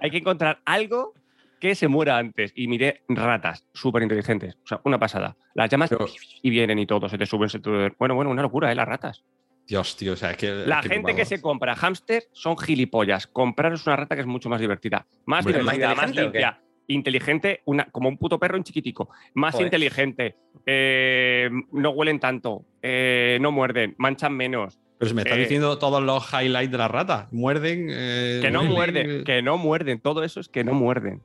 hay 0.00 0.10
que 0.10 0.18
encontrar 0.18 0.60
algo 0.64 1.14
que 1.60 1.74
se 1.74 1.86
muera 1.88 2.18
antes. 2.18 2.52
Y 2.56 2.66
miré 2.68 3.02
ratas 3.08 3.64
súper 3.72 4.02
inteligentes, 4.02 4.56
o 4.64 4.66
sea, 4.66 4.80
una 4.84 4.98
pasada. 4.98 5.36
Las 5.54 5.70
llamas 5.70 5.90
Pero- 5.90 6.06
y 6.42 6.50
vienen 6.50 6.78
y 6.78 6.86
todo, 6.86 7.08
se 7.08 7.16
te 7.18 7.26
suben, 7.26 7.48
se 7.48 7.60
te... 7.60 7.70
Bueno, 7.98 8.14
bueno, 8.14 8.30
una 8.30 8.42
locura, 8.42 8.70
¿eh? 8.72 8.74
Las 8.74 8.88
ratas. 8.88 9.22
Dios, 9.66 9.96
tío. 9.96 10.14
O 10.14 10.16
sea, 10.16 10.32
es 10.32 10.36
que. 10.38 10.50
La 10.66 10.80
es 10.80 10.86
gente 10.88 11.14
que 11.14 11.24
se 11.24 11.40
compra 11.40 11.76
hámster 11.76 12.24
son 12.32 12.58
gilipollas. 12.58 13.28
Compraros 13.28 13.86
una 13.86 13.94
rata 13.94 14.16
que 14.16 14.22
es 14.22 14.26
mucho 14.26 14.48
más 14.48 14.60
divertida. 14.60 15.06
Más 15.24 15.46
Hombre, 15.46 15.60
divertida, 15.60 15.94
¿más 15.94 16.14
limpia. 16.16 16.60
Inteligente, 16.88 17.62
una, 17.66 17.84
como 17.84 18.08
un 18.08 18.18
puto 18.18 18.40
perro 18.40 18.56
en 18.56 18.64
chiquitico. 18.64 19.08
Más 19.34 19.52
Joder. 19.54 19.68
inteligente. 19.68 20.34
eh, 20.66 21.48
no 21.70 21.90
huelen 21.90 22.18
tanto. 22.18 22.64
eh, 22.82 23.38
no 23.40 23.52
muerden. 23.52 23.94
Manchan 23.98 24.34
menos. 24.36 24.80
Pero 25.02 25.08
se 25.08 25.14
me 25.16 25.22
está 25.22 25.34
Eh, 25.34 25.38
diciendo 25.40 25.78
todos 25.78 26.00
los 26.00 26.32
highlights 26.32 26.70
de 26.70 26.78
la 26.78 26.86
rata. 26.86 27.26
Muerden. 27.32 27.88
eh, 27.90 28.38
Que 28.40 28.52
no 28.52 28.60
huelen, 28.60 28.72
muerden. 28.72 29.10
eh, 29.10 29.24
Que 29.24 29.42
no 29.42 29.58
muerden. 29.58 29.98
Todo 30.00 30.22
eso 30.22 30.38
es 30.38 30.48
que 30.48 30.62
no 30.62 30.74
muerden. 30.74 31.20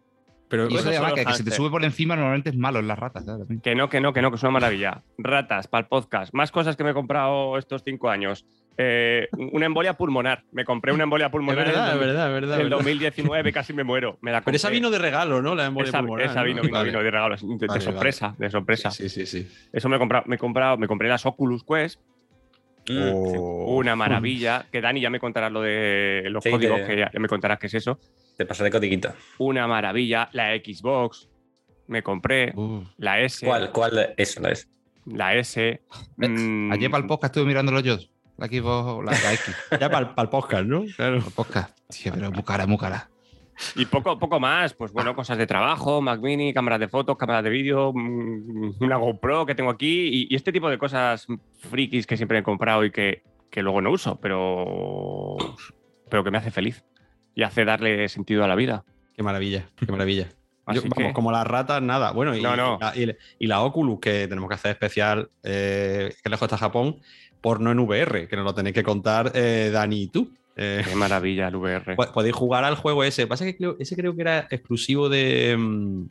Pero 0.50 0.68
Y 0.68 0.76
eso 0.78 0.88
además 0.90 1.12
son 1.14 1.26
que, 1.26 1.34
se 1.34 1.44
te 1.44 1.52
sube 1.52 1.70
por 1.70 1.84
encima 1.84 2.16
normalmente 2.16 2.50
es 2.50 2.56
malo 2.58 2.80
en 2.80 2.88
las 2.88 2.98
ratas. 2.98 3.24
Que 3.62 3.76
no, 3.76 3.88
que 3.90 4.02
no, 4.02 4.14
que 4.14 4.22
no, 4.24 4.32
que 4.32 4.38
es 4.38 4.42
una 4.44 4.52
maravilla. 4.54 5.04
Ratas 5.20 5.68
para 5.68 5.82
el 5.82 5.88
podcast. 5.90 6.34
Más 6.34 6.52
cosas 6.52 6.76
que 6.76 6.84
me 6.84 6.90
he 6.92 6.94
comprado 6.96 7.56
estos 7.60 7.84
cinco 7.86 8.10
años. 8.10 8.46
Eh, 8.80 9.28
una 9.54 9.68
embolia 9.68 9.94
pulmonar. 9.96 10.44
Me 10.52 10.66
compré 10.66 10.92
una 10.94 11.04
embolia 11.04 11.26
es 11.28 11.32
pulmonar. 11.32 11.66
verdad, 11.68 11.88
es 11.90 11.94
en 11.96 12.00
el, 12.02 12.08
verdad, 12.08 12.28
es 12.30 12.34
verdad. 12.34 12.56
en 12.56 12.62
el 12.62 12.70
verdad. 12.70 12.78
2019 12.78 13.52
casi 13.54 13.74
me 13.74 13.84
muero. 13.84 14.18
Me 14.22 14.32
la 14.32 14.42
Pero 14.42 14.56
esa 14.56 14.70
vino 14.72 14.90
de 14.90 14.98
regalo, 14.98 15.42
¿no? 15.44 15.54
La 15.54 15.66
embolia 15.68 15.90
esa, 15.90 16.00
pulmonar, 16.00 16.26
esa 16.26 16.40
¿no? 16.40 16.46
vino, 16.46 16.62
vino, 16.64 16.74
Vale. 16.74 16.90
vino 16.90 17.04
de 17.04 17.12
regalo, 17.12 17.36
de, 17.36 17.58
de 17.58 17.68
Vale, 17.68 17.82
sorpresa, 17.82 18.34
de 18.40 18.50
sorpresa. 18.50 18.90
Sí, 18.90 19.10
sí, 19.10 19.26
sí. 19.28 19.48
Eso 19.72 19.88
me 19.90 19.98
he 19.98 20.00
comprado, 20.00 20.26
me 20.28 20.36
he 20.36 20.40
comprado, 20.40 20.78
me 20.78 20.88
compré 20.88 21.10
las 21.10 21.26
Oculus 21.26 21.64
Quest, 21.64 22.00
Mm, 22.94 23.32
sí. 23.32 23.36
Oh. 23.40 23.76
una 23.78 23.96
maravilla, 23.96 24.66
que 24.72 24.82
Dani 24.82 25.02
ya 25.02 25.10
me 25.10 25.20
contarás 25.20 25.52
lo 25.52 25.62
de 25.62 26.24
los 26.30 26.44
Sí, 26.44 26.50
códigos, 26.52 26.82
te- 26.82 26.88
que 26.88 26.98
ya, 26.98 27.12
ya 27.12 27.20
me 27.20 27.28
contarás 27.28 27.60
qué 27.60 27.68
es 27.68 27.74
eso. 27.76 28.00
Te 28.38 28.46
pasa 28.46 28.64
de 28.64 28.72
codiquito. 28.72 29.14
Una 29.40 29.68
maravilla, 29.68 30.30
la 30.34 30.56
Xbox, 30.56 31.28
me 31.88 32.04
compré, 32.04 32.54
Uh. 32.56 32.84
la 32.98 33.20
S, 33.22 33.46
¿Cuál? 33.46 33.72
¿Cuál? 33.72 34.14
Eso 34.18 34.40
no 34.42 34.50
es. 34.50 34.68
la 35.06 35.36
S. 35.36 35.82
mm, 36.18 36.72
Ayer 36.72 36.90
para 36.92 37.02
el 37.02 37.08
podcast 37.08 37.36
estuve 37.36 37.48
mirándolo 37.48 37.80
yo. 37.80 37.98
La 38.38 38.46
Xbox, 38.48 39.04
la, 39.06 39.12
la 39.12 39.34
X. 39.34 39.56
Ya 39.82 39.90
para 39.90 40.14
el 40.22 40.30
podcast, 40.30 40.66
¿no? 40.66 40.86
Claro. 40.96 41.16
El 41.16 41.24
podcast. 41.24 41.76
Tío, 41.90 42.14
pero 42.14 42.32
muy 42.32 42.44
cara, 42.44 42.68
muy 42.68 42.78
cara. 42.78 43.10
Y 43.76 43.86
poco, 43.86 44.20
poco 44.20 44.40
más, 44.40 44.74
pues 44.74 44.92
bueno, 44.92 45.16
cosas 45.16 45.38
de 45.38 45.48
trabajo, 45.48 46.02
Mac 46.02 46.20
Mini, 46.22 46.54
cámaras 46.54 46.80
de 46.80 46.88
fotos, 46.88 47.18
cámaras 47.18 47.44
de 47.44 47.50
vídeo, 47.50 47.92
mm, 47.94 48.76
una 48.82 48.98
GoPro 48.98 49.46
que 49.46 49.56
tengo 49.56 49.70
aquí 49.72 50.08
y, 50.08 50.28
y 50.30 50.36
este 50.36 50.52
tipo 50.52 50.70
de 50.70 50.78
cosas 50.78 51.26
frikis 51.70 52.06
que 52.06 52.18
siempre 52.18 52.38
he 52.40 52.44
comprado 52.44 52.86
y 52.86 52.92
que, 52.92 53.24
que 53.50 53.62
luego 53.64 53.82
no 53.82 53.92
uso, 53.92 54.20
pero, 54.20 55.38
pero 56.10 56.24
que 56.24 56.32
me 56.32 56.38
hace 56.38 56.52
feliz 56.52 56.84
y 57.36 57.44
hace 57.44 57.66
darle 57.66 58.08
sentido 58.10 58.44
a 58.44 58.48
la 58.48 58.56
vida. 58.56 58.84
Qué 59.16 59.24
maravilla, 59.24 59.68
qué 59.76 59.92
maravilla. 59.92 60.28
Yo, 60.74 60.82
vamos, 60.82 60.94
que- 60.98 61.14
como 61.14 61.32
las 61.32 61.48
ratas, 61.48 61.82
nada. 61.82 62.12
Bueno, 62.12 62.36
y, 62.36 62.42
No, 62.42 62.56
no. 62.56 62.78
y 62.94 63.06
la, 63.06 63.16
y 63.40 63.48
la 63.48 63.62
Oculus, 63.62 64.00
que 64.00 64.28
tenemos 64.28 64.50
que 64.50 64.56
hacer 64.56 64.72
especial, 64.72 65.30
eh, 65.44 66.14
que 66.22 66.30
lejos 66.30 66.46
está 66.46 66.58
Japón, 66.58 66.98
porno 67.42 67.72
en 67.72 67.80
VR, 67.80 68.28
que 68.28 68.36
nos 68.36 68.44
lo 68.46 68.54
tenéis 68.54 68.74
que 68.76 68.84
contar 68.84 69.32
eh, 69.34 69.70
Dani 69.72 70.04
y 70.04 70.08
tú. 70.10 70.30
Eh, 70.58 70.82
Qué 70.84 70.96
maravilla 70.96 71.48
el 71.48 71.56
VR. 71.56 71.96
po- 71.96 72.12
podéis 72.12 72.36
jugar 72.36 72.64
al 72.64 72.76
juego 72.76 73.04
ese. 73.04 73.28
Pasa 73.28 73.46
que 73.46 73.56
creo- 73.56 73.76
ese 73.80 73.96
creo 73.96 74.16
que 74.16 74.22
era 74.22 74.48
exclusivo 74.50 75.08
de, 75.08 75.56
mm, 75.58 76.06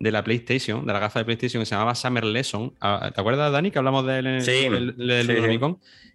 de 0.00 0.10
la 0.12 0.22
PlayStation, 0.24 0.84
de 0.84 0.92
la 0.92 0.98
gafa 0.98 1.20
de 1.20 1.24
PlayStation, 1.24 1.62
que 1.62 1.66
se 1.66 1.74
llamaba 1.74 1.94
Summer 1.94 2.24
Lesson. 2.24 2.74
Ah, 2.80 3.10
¿Te 3.14 3.20
acuerdas, 3.20 3.50
Dani, 3.52 3.70
que 3.70 3.78
hablamos 3.78 4.04
de 4.06 4.18
él 4.18 4.26
en 4.26 4.34
el, 4.34 4.42
Sí, 4.42 4.50
el- 4.66 4.96
del 4.96 5.26
sí? 5.26 5.58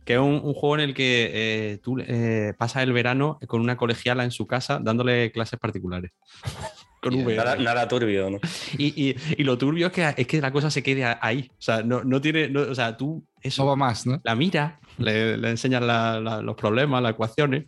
Que 0.05 0.13
es 0.13 0.19
un, 0.19 0.39
un 0.43 0.53
juego 0.53 0.75
en 0.75 0.81
el 0.81 0.93
que 0.93 1.31
eh, 1.33 1.77
tú 1.83 1.97
eh, 1.99 2.53
pasas 2.57 2.83
el 2.83 2.93
verano 2.93 3.39
con 3.47 3.59
una 3.59 3.75
colegiala 3.75 4.23
en 4.23 4.31
su 4.31 4.45
casa 4.47 4.79
dándole 4.81 5.31
clases 5.31 5.59
particulares. 5.59 6.11
Con 7.01 7.13
Y 7.13 7.23
VR. 7.23 7.35
Nada, 7.37 7.55
nada 7.57 7.87
turbio, 7.87 8.29
¿no? 8.31 8.39
Y, 8.77 9.09
y- 9.09 9.15
y 9.37 9.43
lo 9.43 9.55
turbio 9.57 9.87
es 9.87 9.93
que, 9.93 10.13
es 10.17 10.25
que 10.27 10.41
la 10.41 10.51
cosa 10.51 10.71
se 10.71 10.81
quede 10.81 11.05
ahí. 11.21 11.47
O 11.51 11.61
sea, 11.61 11.83
no, 11.83 12.03
no 12.03 12.19
tiene. 12.19 12.49
no- 12.49 12.61
o 12.61 12.73
sea, 12.75 12.97
tú 12.97 13.23
Eso 13.39 13.47
eso 13.61 13.65
va 13.67 13.75
más, 13.75 14.05
¿no? 14.07 14.19
la 14.23 14.33
mira 14.35 14.79
le, 14.97 15.37
le 15.37 15.49
enseñas 15.49 15.81
la- 15.81 16.19
la- 16.19 16.41
los 16.41 16.55
problemas, 16.55 17.01
las 17.01 17.11
ecuaciones. 17.11 17.65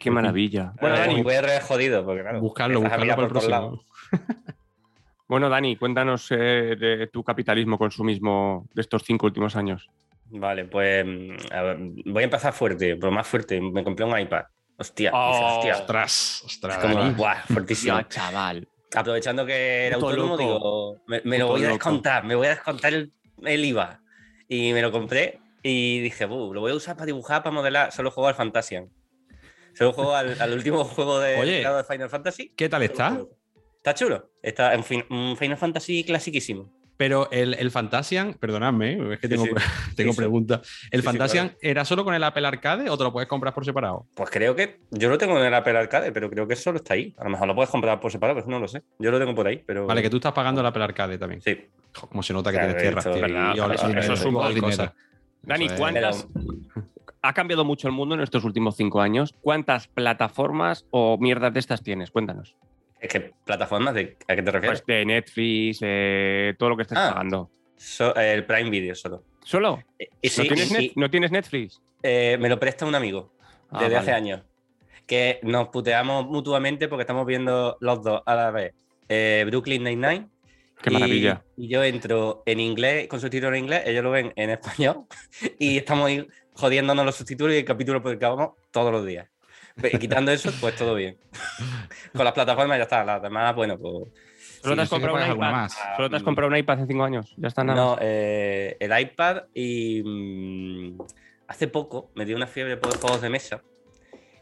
Qué 0.00 0.10
maravilla. 0.10 0.72
Bueno, 0.80 0.96
Bueno, 0.96 0.96
Dani, 0.98 1.14
mi 1.14 1.20
VR 1.22 1.56
es 1.56 1.64
jodido, 1.64 2.04
porque 2.04 2.20
claro. 2.22 2.40
buscarlo, 2.40 2.78
a 2.78 2.82
buscarlo 2.82 3.06
para 3.06 3.22
el 3.22 3.28
por 3.28 3.28
todos 3.28 3.44
próximo. 3.46 3.60
lados. 3.60 3.86
bueno, 5.28 5.48
Dani, 5.48 5.76
cuéntanos 5.76 6.26
eh, 6.30 6.76
de 6.78 7.06
tu 7.12 7.22
capitalismo, 7.24 7.78
consumismo 7.78 8.66
de 8.74 8.82
estos 8.82 9.02
cinco 9.04 9.26
últimos 9.26 9.56
años. 9.56 9.88
Vale, 10.30 10.66
pues 10.66 11.04
mm, 11.06 11.30
a 11.52 11.62
ver, 11.62 11.78
voy 12.06 12.22
a 12.22 12.24
empezar 12.24 12.52
fuerte, 12.52 12.96
pero 12.96 13.10
más 13.10 13.26
fuerte. 13.26 13.60
Me 13.60 13.82
compré 13.82 14.04
un 14.04 14.18
iPad. 14.18 14.42
Hostia, 14.76 15.10
Oh, 15.14 15.56
hostia. 15.56 15.76
Ostras, 15.78 16.42
ostras. 16.44 16.76
Es 16.76 16.82
como, 16.82 16.94
Dani. 17.00 17.14
buah, 17.14 17.42
fuertísimo. 17.46 18.02
chaval. 18.02 18.68
Aprovechando 18.94 19.44
que 19.44 19.86
era 19.86 19.96
Puto 19.96 20.08
autónomo, 20.10 20.36
loco. 20.36 20.42
digo, 20.42 20.96
me, 21.06 21.20
me 21.24 21.38
lo 21.38 21.48
voy 21.48 21.60
a 21.60 21.64
loco. 21.64 21.74
descontar, 21.74 22.24
me 22.24 22.34
voy 22.34 22.46
a 22.46 22.50
descontar 22.50 22.92
el, 22.94 23.12
el 23.42 23.64
IVA. 23.64 24.00
Y 24.48 24.72
me 24.72 24.80
lo 24.82 24.90
compré 24.92 25.40
y 25.68 26.00
dije, 26.00 26.24
"Buh, 26.26 26.52
lo 26.54 26.60
voy 26.60 26.72
a 26.72 26.74
usar 26.74 26.96
para 26.96 27.06
dibujar, 27.06 27.42
para 27.42 27.54
modelar. 27.54 27.92
Solo 27.92 28.10
juego 28.10 28.28
al 28.28 28.34
Fantasian. 28.34 28.88
Solo 29.74 29.92
juego 29.92 30.14
al, 30.16 30.40
al 30.40 30.52
último 30.52 30.82
juego 30.84 31.20
de, 31.20 31.36
Oye. 31.38 31.58
creado 31.60 31.76
de 31.76 31.84
Final 31.84 32.10
Fantasy. 32.10 32.52
¿Qué 32.56 32.68
tal 32.68 32.82
está? 32.82 33.20
Está 33.76 33.94
chulo. 33.94 34.30
Está 34.42 34.74
en 34.74 34.82
fin, 34.84 35.04
Final 35.38 35.56
Fantasy 35.56 36.04
clasiquísimo. 36.04 36.72
Pero 36.96 37.28
el, 37.30 37.54
el 37.54 37.70
Fantasian, 37.70 38.34
perdonadme, 38.34 39.14
es 39.14 39.20
que 39.20 39.28
tengo, 39.28 39.44
Sí, 39.46 39.94
tengo 39.94 40.10
Sí, 40.12 40.16
preguntas. 40.16 40.68
¿El 40.90 41.04
Fantasian 41.04 41.50
claro. 41.50 41.58
era 41.62 41.84
solo 41.84 42.04
con 42.04 42.12
el 42.12 42.24
Apple 42.24 42.44
Arcade 42.44 42.90
o 42.90 42.98
te 42.98 43.04
lo 43.04 43.12
puedes 43.12 43.28
comprar 43.28 43.54
por 43.54 43.64
separado? 43.64 44.08
Pues 44.16 44.28
creo 44.30 44.56
que 44.56 44.80
yo 44.90 45.08
lo 45.08 45.16
tengo 45.16 45.38
en 45.38 45.44
el 45.44 45.54
Apple 45.54 45.78
Arcade, 45.78 46.10
pero 46.10 46.28
creo 46.28 46.48
que 46.48 46.56
solo 46.56 46.78
está 46.78 46.94
ahí. 46.94 47.14
A 47.16 47.22
lo 47.22 47.30
mejor 47.30 47.46
lo 47.46 47.54
puedes 47.54 47.70
comprar 47.70 48.00
por 48.00 48.10
separado, 48.10 48.40
pero 48.40 48.50
no 48.50 48.58
lo 48.58 48.66
sé. 48.66 48.82
Yo 48.98 49.12
lo 49.12 49.20
tengo 49.20 49.32
por 49.32 49.46
ahí, 49.46 49.62
pero. 49.64 49.86
Vale, 49.86 50.02
que 50.02 50.10
tú 50.10 50.16
estás 50.16 50.32
pagando 50.32 50.60
el 50.60 50.66
Apple 50.66 50.82
Arcade 50.82 51.18
también. 51.18 51.40
Sí. 51.40 51.56
Como 51.92 52.20
se 52.24 52.32
nota 52.32 52.50
que 52.50 52.56
Claro, 52.56 52.72
tienes 52.72 52.82
tierras, 52.82 53.06
esto- 53.06 53.16
tío, 53.16 53.22
¿verdad? 53.22 53.54
y 53.54 53.60
ole- 53.60 53.74
Eso- 53.76 53.88
eso 53.90 54.12
es 54.14 54.24
un 54.24 54.60
cosas. 54.60 54.92
Dani. 55.42 55.68
¿cuántas? 55.76 56.26
Ha 57.22 57.32
cambiado 57.32 57.64
mucho 57.64 57.88
el 57.88 57.94
mundo 57.94 58.14
en 58.14 58.20
estos 58.20 58.44
últimos 58.44 58.76
cinco 58.76 59.00
años. 59.00 59.34
¿Cuántas 59.42 59.88
plataformas 59.88 60.86
o 60.90 61.18
mierdas 61.18 61.52
de 61.52 61.60
estas 61.60 61.82
tienes? 61.82 62.10
Cuéntanos. 62.10 62.54
Es 63.00 63.08
que 63.12 63.32
plataformas, 63.44 63.94
de, 63.94 64.16
¿a 64.28 64.36
qué 64.36 64.42
te 64.42 64.50
refieres? 64.50 64.82
Pues 64.82 64.86
de 64.98 65.04
Netflix, 65.04 65.78
eh, 65.82 66.54
todo 66.58 66.70
lo 66.70 66.76
que 66.76 66.82
estés 66.82 66.98
Ah. 66.98 67.10
pagando. 67.12 67.50
So- 67.76 68.14
el 68.16 68.44
Prime 68.44 68.70
Video 68.70 68.94
solo. 68.94 69.22
¿Solo? 69.44 69.82
Eh, 69.98 70.08
Y 70.20 70.28
sí, 70.28 70.42
¿No, 70.48 70.54
tienes 70.54 70.96
¿No 70.96 71.10
tienes 71.10 71.30
Netflix? 71.30 71.80
eh, 72.02 72.36
me 72.40 72.48
lo 72.48 72.58
presta 72.58 72.86
un 72.86 72.94
amigo 72.94 73.32
Ah, 73.70 73.78
desde 73.80 73.94
vale. 73.94 73.96
hace 73.98 74.12
años. 74.12 74.42
Que 75.06 75.40
nos 75.42 75.68
puteamos 75.68 76.26
mutuamente 76.26 76.86
porque 76.88 77.02
estamos 77.02 77.24
viendo 77.26 77.76
los 77.80 78.02
dos 78.02 78.22
a 78.26 78.34
la 78.34 78.50
vez. 78.50 78.74
eh, 79.08 79.44
Brooklyn 79.46 79.82
Nine-Nine. 79.84 80.28
Qué 80.82 80.90
y- 80.90 80.92
maravilla. 80.92 81.42
Y 81.56 81.68
yo 81.68 81.82
entro 81.82 82.42
en 82.46 82.60
inglés, 82.60 83.08
con 83.08 83.20
subtítulos 83.20 83.56
en 83.56 83.64
inglés, 83.64 83.82
ellos 83.86 84.02
lo 84.04 84.10
ven 84.10 84.32
en 84.36 84.50
español. 84.50 85.04
Y 85.58 85.76
estamos 85.78 86.06
ahí 86.08 86.26
jodiéndonos 86.52 87.04
los 87.04 87.16
subtítulos 87.16 87.54
y 87.54 87.58
el 87.58 87.64
capítulo 87.64 88.02
por 88.02 88.12
el 88.12 88.18
que 88.18 88.26
vamos 88.26 88.50
todos 88.70 88.92
los 88.92 89.04
días. 89.06 89.28
Quitando 90.00 90.32
eso, 90.32 90.50
pues 90.60 90.74
todo 90.74 90.94
bien. 90.96 91.16
con 92.14 92.24
las 92.24 92.34
plataformas 92.34 92.78
ya 92.78 92.82
está. 92.84 93.04
Las 93.04 93.22
demás, 93.22 93.54
bueno, 93.54 93.78
pues. 93.78 94.08
¿Solo 94.60 94.74
te 94.74 94.82
has 94.82 94.88
Sí, 94.88 94.96
sí 94.96 95.00
que 95.00 95.06
comprado 95.08 95.30
un 95.32 95.36
iPad? 95.36 95.50
más. 95.52 95.78
¿Solo 95.96 96.10
te 96.10 96.16
has 96.16 96.22
comprado 96.24 96.50
un 96.50 96.56
iPad 96.56 96.78
hace 96.78 96.86
cinco 96.88 97.04
años? 97.04 97.32
Ya 97.36 97.46
está 97.48 97.62
nada. 97.62 97.80
No, 97.80 97.96
eh, 98.00 98.76
el 98.80 99.00
iPad 99.00 99.44
y 99.54 100.02
mm, 100.04 100.98
hace 101.46 101.68
poco 101.68 102.10
me 102.16 102.24
dio 102.24 102.34
una 102.34 102.48
fiebre 102.48 102.76
por 102.76 102.96
juegos 102.98 103.20
de 103.22 103.30
mesa 103.30 103.62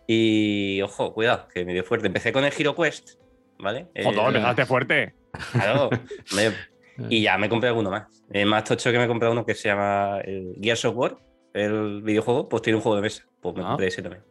y 0.07 0.81
ojo, 0.83 1.12
cuidado, 1.12 1.49
que 1.53 1.64
me 1.66 1.72
dio 1.75 1.85
fuerte. 1.85 2.07
Empecé 2.07 2.33
con 2.33 2.44
el 2.44 2.53
Hero 2.57 2.75
Quest, 2.75 3.18
¿vale? 3.59 3.88
Joder, 4.03 4.18
Eh, 4.18 4.27
empezaste 4.29 4.64
fuerte. 4.66 5.14
Claro, 5.53 5.90
me- 6.35 6.53
y 7.11 7.22
ya 7.22 7.37
me 7.38 7.49
compré 7.49 7.68
alguno 7.68 7.90
más. 7.90 8.05
El 8.31 8.46
más 8.46 8.64
tocho 8.64 8.90
que 8.92 8.99
me 8.99 9.07
compré 9.07 9.29
uno 9.29 9.44
que 9.44 9.55
se 9.55 9.68
llama 9.68 10.20
el 10.25 10.55
Gears 10.61 10.85
of 10.87 10.96
War, 10.96 11.16
el 11.55 12.03
videojuego, 12.03 12.49
pues 12.49 12.62
tiene 12.62 12.77
un 12.77 12.83
juego 12.83 12.96
de 12.96 13.03
mesa. 13.03 13.25
Pues 13.40 13.55
me 13.55 13.62
Ah. 13.62 13.68
compré 13.68 13.87
ese 13.88 14.03
también. 14.03 14.22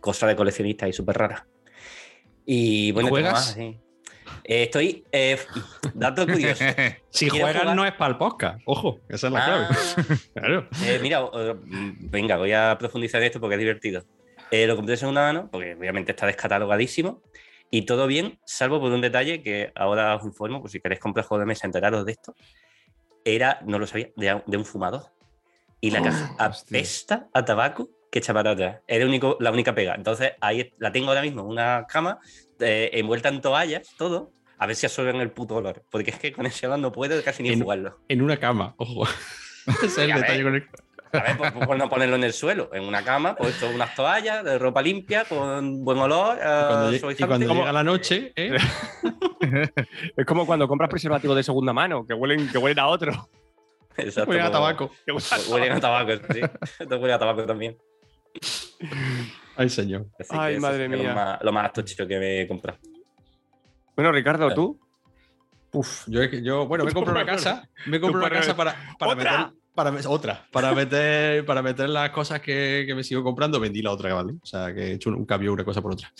Cosa 0.00 0.26
de 0.26 0.36
coleccionista 0.36 0.86
y 0.88 0.92
súper 0.92 1.16
rara. 1.16 1.46
Y 2.46 2.92
bueno, 2.92 3.08
juegas? 3.08 3.32
más, 3.32 3.52
sí. 3.54 3.78
Eh, 4.44 4.64
estoy. 4.64 5.04
eh, 5.12 5.38
dato 5.94 6.26
curioso. 6.26 6.64
Si 7.10 7.28
¿Quieres 7.30 7.40
juegas 7.44 7.62
jugar? 7.62 7.76
no 7.76 7.84
es 7.86 7.92
para 7.92 8.10
el 8.10 8.18
podcast, 8.18 8.58
ojo, 8.66 8.98
esa 9.08 9.28
es 9.28 9.32
la 9.32 9.40
Ah, 9.44 9.68
clave. 9.68 10.20
Claro. 10.34 10.68
Eh, 10.84 10.98
mira, 11.00 11.24
eh, 11.32 11.54
venga, 11.64 12.36
voy 12.36 12.52
a 12.52 12.76
profundizar 12.78 13.20
en 13.22 13.26
esto 13.26 13.40
porque 13.40 13.54
es 13.54 13.60
divertido. 13.60 14.04
Eh, 14.50 14.66
lo 14.66 14.74
compré 14.76 14.92
de 14.92 14.96
segunda 14.98 15.22
mano, 15.22 15.48
porque 15.50 15.74
obviamente 15.74 16.10
está 16.12 16.26
descatalogadísimo. 16.26 17.22
Y 17.70 17.82
todo 17.82 18.06
bien, 18.06 18.38
salvo 18.44 18.80
por 18.80 18.92
un 18.92 19.00
detalle 19.00 19.42
que 19.42 19.72
ahora 19.74 20.14
os 20.16 20.24
informo, 20.24 20.60
pues 20.60 20.72
si 20.72 20.80
queréis 20.80 21.00
comprar 21.00 21.26
juego 21.26 21.40
de 21.40 21.46
mesa, 21.46 21.66
enteraros 21.66 22.04
de 22.06 22.12
esto. 22.12 22.34
Era, 23.24 23.60
no 23.64 23.78
lo 23.78 23.86
sabía, 23.86 24.10
de, 24.16 24.42
de 24.46 24.56
un 24.56 24.64
fumador. 24.64 25.06
Y 25.80 25.90
la 25.90 26.02
caja 26.02 26.30
hostia. 26.48 26.78
apesta 26.78 27.28
a 27.34 27.44
tabaco 27.44 27.90
que 28.10 28.20
echa 28.20 28.32
para 28.32 28.52
atrás. 28.52 28.80
Era 28.86 29.04
único, 29.06 29.36
la 29.40 29.50
única 29.50 29.74
pega. 29.74 29.94
Entonces, 29.94 30.32
ahí 30.40 30.72
la 30.78 30.92
tengo 30.92 31.08
ahora 31.08 31.22
mismo 31.22 31.40
en 31.42 31.48
una 31.48 31.84
cama, 31.88 32.20
eh, 32.60 32.90
envuelta 32.92 33.28
en 33.28 33.40
toallas, 33.40 33.88
todo. 33.98 34.30
A 34.56 34.66
ver 34.66 34.76
si 34.76 34.86
absorben 34.86 35.16
el 35.16 35.32
puto 35.32 35.56
olor. 35.56 35.82
Porque 35.90 36.10
es 36.12 36.18
que 36.18 36.32
con 36.32 36.46
ese 36.46 36.66
olor 36.66 36.78
no 36.78 36.92
puedo 36.92 37.22
casi 37.24 37.42
ni 37.42 37.50
En- 37.50 37.60
jugarlo. 37.62 37.98
En 38.08 38.22
una 38.22 38.38
cama, 38.38 38.74
ojo. 38.78 39.04
Ese 39.82 39.86
es 39.86 39.98
el 39.98 40.14
detalle 40.14 40.42
con 40.42 40.54
el. 40.54 40.68
A 41.14 41.22
ver, 41.22 41.36
pues, 41.36 41.52
pues 41.66 41.78
no 41.78 41.88
ponerlo 41.88 42.16
en 42.16 42.24
el 42.24 42.32
suelo, 42.32 42.70
en 42.72 42.84
una 42.84 43.02
cama, 43.04 43.34
pues 43.36 43.54
esto, 43.54 43.68
unas 43.70 43.94
toallas 43.94 44.44
de 44.44 44.58
ropa 44.58 44.82
limpia, 44.82 45.24
con 45.24 45.84
buen 45.84 45.98
olor. 45.98 46.36
Y 46.36 46.40
cuando, 46.40 46.90
eh, 46.92 47.14
y 47.18 47.24
cuando 47.26 47.54
llega 47.54 47.72
la 47.72 47.84
noche, 47.84 48.32
¿eh? 48.36 48.56
Es 50.16 50.26
como 50.26 50.46
cuando 50.46 50.66
compras 50.66 50.88
preservativos 50.90 51.36
de 51.36 51.42
segunda 51.42 51.72
mano, 51.72 52.06
que 52.06 52.14
huelen, 52.14 52.48
que 52.50 52.58
huelen 52.58 52.78
a 52.78 52.86
otro. 52.88 53.28
Exacto, 53.96 54.30
huele 54.30 54.42
a 54.42 54.50
tabaco. 54.50 54.90
Huelen 55.06 55.22
a 55.30 55.52
Huelen 55.52 55.80
tabaco, 55.80 56.12
sí. 56.32 56.40
Esto 56.80 56.96
huele 56.98 57.12
a 57.12 57.18
tabaco 57.18 57.44
también. 57.46 57.76
Ay, 59.56 59.68
señor. 59.68 60.06
Así 60.18 60.30
Ay, 60.36 60.58
madre 60.58 60.86
es 60.86 60.90
lo 60.90 60.98
mía. 60.98 61.14
más, 61.14 61.38
lo 61.42 61.52
más 61.52 61.72
tochito 61.72 62.06
que 62.06 62.18
me 62.18 62.40
he 62.42 62.48
comprado. 62.48 62.78
Bueno, 63.94 64.10
Ricardo, 64.10 64.52
¿tú? 64.52 64.80
Uf, 65.72 66.04
yo, 66.06 66.22
es 66.22 66.30
que- 66.30 66.42
yo 66.42 66.66
bueno, 66.66 66.84
me 66.84 66.92
compro 66.94 67.12
una 67.12 67.24
casa, 67.26 67.68
me 67.86 68.00
compro 68.00 68.20
una 68.20 68.30
casa 68.30 68.56
para, 68.56 68.76
para 68.98 69.14
meter, 69.14 69.32
para, 69.74 69.92
otra, 70.08 70.46
para 70.50 70.72
meter, 70.72 71.44
para 71.44 71.62
meter 71.62 71.88
las 71.88 72.10
cosas 72.10 72.40
que, 72.40 72.84
que 72.86 72.94
me 72.94 73.02
sigo 73.02 73.22
comprando, 73.22 73.58
vendí 73.58 73.82
la 73.82 73.90
otra, 73.92 74.14
¿vale? 74.14 74.34
O 74.42 74.46
sea, 74.46 74.72
que 74.74 74.80
he 74.80 74.92
hecho 74.92 75.10
un, 75.10 75.16
un 75.16 75.26
cambio 75.26 75.52
una 75.52 75.64
cosa 75.64 75.82
por 75.82 75.92
otra. 75.92 76.12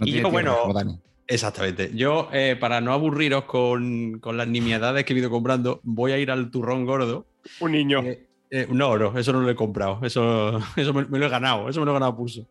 No 0.00 0.06
Y 0.06 0.10
yo, 0.10 0.30
tierra, 0.30 0.30
bueno. 0.62 1.00
Exactamente. 1.26 1.90
Yo, 1.94 2.30
eh, 2.32 2.56
para 2.58 2.80
no 2.80 2.92
aburriros 2.92 3.44
con, 3.44 4.18
con 4.18 4.36
las 4.36 4.48
nimiedades 4.48 5.04
que 5.04 5.12
he 5.12 5.18
ido 5.18 5.28
comprando, 5.28 5.80
voy 5.82 6.12
a 6.12 6.18
ir 6.18 6.30
al 6.30 6.50
turrón 6.50 6.86
gordo. 6.86 7.26
Un 7.60 7.72
niño. 7.72 8.02
Eh, 8.02 8.26
eh, 8.50 8.66
no, 8.70 8.96
no, 8.96 9.18
eso 9.18 9.32
no 9.34 9.40
lo 9.40 9.50
he 9.50 9.54
comprado. 9.54 10.00
Eso, 10.02 10.58
eso 10.76 10.94
me, 10.94 11.04
me 11.04 11.18
lo 11.18 11.26
he 11.26 11.28
ganado. 11.28 11.68
Eso 11.68 11.80
me 11.80 11.86
lo 11.86 11.92
he 11.92 11.94
ganado 11.94 12.16
pulso. 12.16 12.46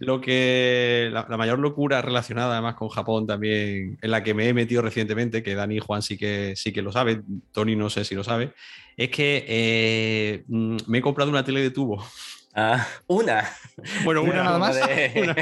Lo 0.00 0.20
que. 0.20 1.08
La, 1.12 1.26
la 1.28 1.36
mayor 1.36 1.58
locura 1.58 2.02
relacionada 2.02 2.54
además 2.54 2.74
con 2.74 2.88
Japón 2.88 3.26
también, 3.26 3.98
en 4.00 4.10
la 4.10 4.22
que 4.22 4.34
me 4.34 4.48
he 4.48 4.54
metido 4.54 4.82
recientemente, 4.82 5.42
que 5.42 5.54
Dani 5.54 5.76
y 5.76 5.80
Juan 5.80 6.02
sí 6.02 6.16
que, 6.18 6.54
sí 6.56 6.72
que 6.72 6.82
lo 6.82 6.90
saben, 6.90 7.22
Tony 7.52 7.76
no 7.76 7.88
sé 7.90 8.04
si 8.04 8.14
lo 8.14 8.24
sabe, 8.24 8.52
es 8.96 9.10
que 9.10 9.44
eh, 9.46 10.44
mm, 10.48 10.76
me 10.86 10.98
he 10.98 11.02
comprado 11.02 11.30
una 11.30 11.44
tele 11.44 11.60
de 11.60 11.70
tubo. 11.70 12.04
Ah, 12.54 12.84
una. 13.06 13.48
Bueno, 14.04 14.22
¿Una 14.22 14.30
una 14.32 14.42
nada 14.42 14.58
más? 14.58 14.74
De- 14.74 15.12
una. 15.22 15.36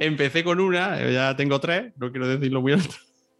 Empecé 0.00 0.44
con 0.44 0.60
una, 0.60 1.00
eh, 1.02 1.12
ya 1.12 1.34
tengo 1.34 1.58
tres, 1.58 1.92
no 1.96 2.10
quiero 2.10 2.28
decirlo 2.28 2.60
muy 2.60 2.72
alto. 2.72 2.94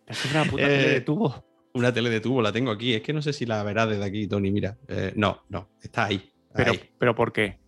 Es 0.07 0.25
una 0.25 0.45
puta 0.45 0.65
Eh, 0.65 0.69
tele 0.69 0.89
de 0.89 1.01
tubo. 1.03 1.45
Una 1.75 1.93
tele 1.93 2.09
de 2.11 2.21
tubo 2.21 2.41
la 2.43 2.53
tengo 2.53 2.71
aquí. 2.71 2.95
Es 2.95 3.03
que 3.03 3.13
no 3.13 3.21
sé 3.23 3.33
si 3.33 3.47
la 3.47 3.63
verás 3.63 3.89
desde 3.89 4.05
aquí, 4.05 4.27
Tony. 4.27 4.51
Mira, 4.51 4.77
Eh, 4.89 5.13
no, 5.17 5.43
no, 5.49 5.71
está 5.83 6.05
ahí. 6.07 6.31
Pero, 6.55 6.73
ahí. 6.73 6.81
pero 6.99 7.15
¿por 7.15 7.33
qué? 7.33 7.59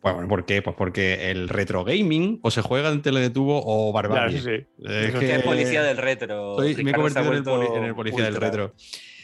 Pues, 0.00 0.14
bueno, 0.14 0.28
¿por 0.28 0.44
qué? 0.44 0.62
Pues 0.62 0.76
porque 0.76 1.30
el 1.30 1.48
retro 1.48 1.84
gaming 1.84 2.38
o 2.42 2.50
se 2.50 2.62
juega 2.62 2.90
en 2.90 3.02
tele 3.02 3.20
de 3.20 3.30
tubo 3.30 3.60
o 3.64 3.92
Claro, 3.92 4.08
barbarie. 4.10 4.38
sí, 4.40 4.44
sí. 4.44 4.66
Es 4.86 5.14
que 5.14 5.34
es 5.34 5.42
policía 5.42 5.82
del 5.82 5.96
retro. 5.96 6.56
soy- 6.56 6.76
me 6.84 6.90
he 6.90 6.94
convertido 6.94 7.26
en 7.32 7.36
el, 7.38 7.42
poli- 7.44 7.58
vuelto 7.66 7.76
en 7.78 7.84
el 7.84 7.94
policía 7.94 8.24
del 8.24 8.36
retro. 8.36 8.74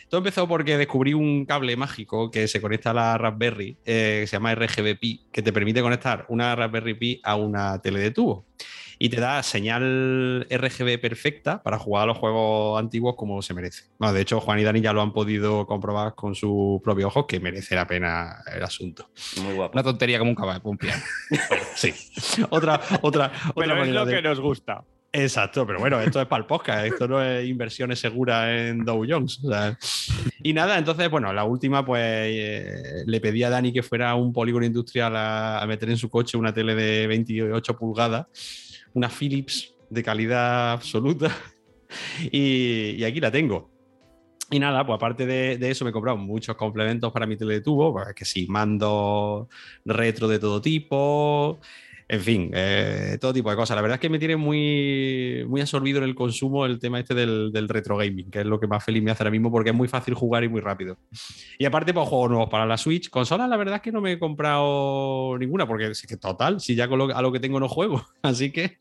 Todo 0.08 0.18
empezó 0.18 0.46
porque 0.46 0.76
descubrí 0.76 1.14
un 1.14 1.46
cable 1.46 1.76
mágico 1.76 2.30
que 2.30 2.46
se 2.46 2.60
conecta 2.60 2.90
a 2.90 2.94
la 2.94 3.18
Raspberry, 3.18 3.78
eh, 3.84 4.18
que 4.22 4.26
se 4.26 4.36
llama 4.36 4.54
RGB 4.54 4.98
Pi, 5.00 5.26
que 5.32 5.42
te 5.42 5.52
permite 5.52 5.80
conectar 5.80 6.26
una 6.28 6.54
Raspberry 6.54 6.94
Pi 6.94 7.20
a 7.24 7.36
una 7.36 7.80
tele 7.80 8.00
de 8.00 8.10
tubo. 8.10 8.44
Y 8.98 9.08
te 9.08 9.20
da 9.20 9.42
señal 9.42 10.46
RGB 10.50 11.00
perfecta 11.00 11.62
para 11.62 11.78
jugar 11.78 12.04
a 12.04 12.06
los 12.06 12.18
juegos 12.18 12.78
antiguos 12.78 13.14
como 13.16 13.42
se 13.42 13.52
merece. 13.54 13.84
Bueno, 13.98 14.14
de 14.14 14.20
hecho, 14.22 14.40
Juan 14.40 14.58
y 14.58 14.62
Dani 14.64 14.80
ya 14.80 14.92
lo 14.92 15.02
han 15.02 15.12
podido 15.12 15.66
comprobar 15.66 16.14
con 16.14 16.34
sus 16.34 16.80
propios 16.82 17.08
ojos, 17.08 17.26
que 17.26 17.40
merece 17.40 17.74
la 17.74 17.86
pena 17.86 18.36
el 18.54 18.62
asunto. 18.62 19.10
Muy 19.42 19.54
guapo. 19.54 19.72
Una 19.74 19.82
tontería 19.82 20.18
como 20.18 20.30
un 20.30 20.36
caballo, 20.36 20.60
un 20.64 20.78
piano. 20.78 21.02
Sí. 21.74 21.92
otra, 22.50 22.80
otra, 23.02 23.32
otra 23.54 23.54
Pero 23.56 23.82
es 23.82 23.88
lo 23.88 24.04
de- 24.06 24.14
que 24.16 24.22
nos 24.22 24.40
gusta. 24.40 24.84
Exacto, 25.16 25.64
pero 25.64 25.78
bueno, 25.78 26.00
esto 26.00 26.20
es 26.20 26.26
para 26.26 26.40
el 26.40 26.46
podcast, 26.46 26.86
esto 26.86 27.06
no 27.06 27.22
es 27.22 27.46
inversiones 27.48 28.00
seguras 28.00 28.48
en 28.48 28.84
Dow 28.84 29.04
Jones. 29.08 29.38
o 29.44 29.48
sea. 29.48 29.78
Y 30.42 30.52
nada, 30.52 30.76
entonces, 30.76 31.08
bueno, 31.08 31.32
la 31.32 31.44
última, 31.44 31.84
pues 31.86 32.02
eh, 32.04 33.04
le 33.06 33.20
pedí 33.20 33.44
a 33.44 33.50
Dani 33.50 33.72
que 33.72 33.84
fuera 33.84 34.10
a 34.10 34.14
un 34.16 34.32
polígono 34.32 34.66
industrial 34.66 35.14
a, 35.14 35.60
a 35.62 35.66
meter 35.68 35.88
en 35.90 35.98
su 35.98 36.10
coche 36.10 36.36
una 36.36 36.52
tele 36.52 36.74
de 36.74 37.06
28 37.06 37.76
pulgadas, 37.78 38.26
una 38.94 39.08
Philips 39.08 39.74
de 39.90 40.02
calidad 40.02 40.72
absoluta, 40.72 41.30
y, 42.32 43.02
aquí 43.04 43.20
la 43.20 43.30
tengo. 43.30 43.70
Y 44.50 44.58
nada, 44.58 44.84
pues 44.86 44.96
aparte 44.96 45.26
de, 45.26 45.58
de 45.58 45.70
eso 45.70 45.84
me 45.84 45.90
he 45.90 45.92
comprado 45.92 46.16
muchos 46.16 46.56
complementos 46.56 47.12
para 47.12 47.26
mi 47.26 47.36
teletubo, 47.36 47.92
pues 47.92 48.14
que 48.14 48.24
sí, 48.24 48.46
mando 48.48 49.48
retro 49.84 50.28
de 50.28 50.38
todo 50.38 50.60
tipo, 50.60 51.60
en 52.08 52.20
fin, 52.20 52.50
eh, 52.54 53.16
todo 53.20 53.32
tipo 53.32 53.50
de 53.50 53.56
cosas. 53.56 53.74
La 53.76 53.82
verdad 53.82 53.96
es 53.96 54.00
que 54.00 54.08
me 54.10 54.18
tiene 54.18 54.36
muy, 54.36 55.44
muy 55.48 55.60
absorbido 55.60 55.98
en 55.98 56.04
el 56.04 56.14
consumo 56.14 56.66
el 56.66 56.78
tema 56.78 57.00
este 57.00 57.14
del, 57.14 57.50
del 57.52 57.68
retro 57.68 57.96
gaming, 57.96 58.30
que 58.30 58.40
es 58.40 58.46
lo 58.46 58.60
que 58.60 58.66
más 58.66 58.84
feliz 58.84 59.02
me 59.02 59.10
hace 59.10 59.22
ahora 59.22 59.30
mismo 59.30 59.50
porque 59.50 59.70
es 59.70 59.76
muy 59.76 59.88
fácil 59.88 60.14
jugar 60.14 60.44
y 60.44 60.48
muy 60.48 60.60
rápido. 60.60 60.98
Y 61.58 61.64
aparte, 61.64 61.94
pues 61.94 62.08
juegos 62.08 62.30
nuevos 62.30 62.48
para 62.50 62.66
la 62.66 62.76
Switch. 62.76 63.08
Consolas, 63.10 63.48
la 63.48 63.56
verdad 63.56 63.76
es 63.76 63.82
que 63.82 63.92
no 63.92 64.00
me 64.00 64.12
he 64.12 64.18
comprado 64.18 65.36
ninguna, 65.38 65.66
porque 65.66 65.94
sí 65.94 66.06
que 66.06 66.16
total, 66.16 66.60
si 66.60 66.74
ya 66.74 66.88
con 66.88 66.98
lo- 66.98 67.16
a 67.16 67.22
lo 67.22 67.32
que 67.32 67.40
tengo 67.40 67.58
no 67.60 67.68
juego. 67.68 68.04
Así 68.22 68.50
que, 68.52 68.78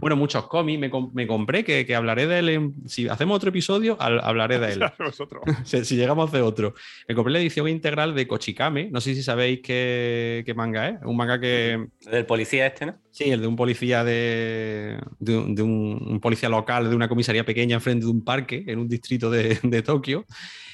bueno, 0.00 0.16
muchos 0.16 0.46
cómics 0.46 0.78
me, 0.80 0.90
me 1.14 1.26
compré, 1.26 1.64
que, 1.64 1.86
que 1.86 1.94
hablaré 1.94 2.26
de 2.26 2.38
él. 2.38 2.48
en- 2.48 2.74
si 2.88 3.08
hacemos 3.08 3.36
otro 3.36 3.50
episodio, 3.50 3.96
al- 4.00 4.20
hablaré 4.20 4.58
de 4.58 4.72
él. 4.72 4.80
Si, 5.64 5.84
si 5.84 5.96
llegamos 5.96 6.26
a 6.26 6.28
hacer 6.28 6.42
otro. 6.42 6.74
Me 7.08 7.14
compré 7.14 7.32
la 7.32 7.38
edición 7.40 7.68
integral 7.68 8.14
de 8.14 8.26
Kochikame. 8.26 8.88
No 8.90 9.00
sé 9.00 9.14
si 9.14 9.22
sabéis 9.22 9.60
qué, 9.62 10.42
qué 10.44 10.54
manga 10.54 10.88
es. 10.88 10.98
Un 11.04 11.16
manga 11.16 11.40
que, 11.40 11.86
Del 12.10 12.26
policía 12.26 12.65
este, 12.66 12.86
¿no? 12.86 12.96
Sí, 13.10 13.24
el 13.30 13.40
de 13.40 13.46
un 13.46 13.56
policía 13.56 14.04
de, 14.04 14.98
un- 15.20 15.60
un, 15.60 16.06
un 16.12 16.20
policía 16.20 16.48
local 16.48 16.88
de 16.90 16.96
una 16.96 17.08
comisaría 17.08 17.44
pequeña 17.44 17.74
enfrente 17.76 18.04
de 18.06 18.10
un 18.10 18.24
parque 18.24 18.64
en 18.66 18.78
un 18.78 18.88
distrito 18.88 19.30
de, 19.30 19.58
de 19.62 19.82
Tokio. 19.82 20.24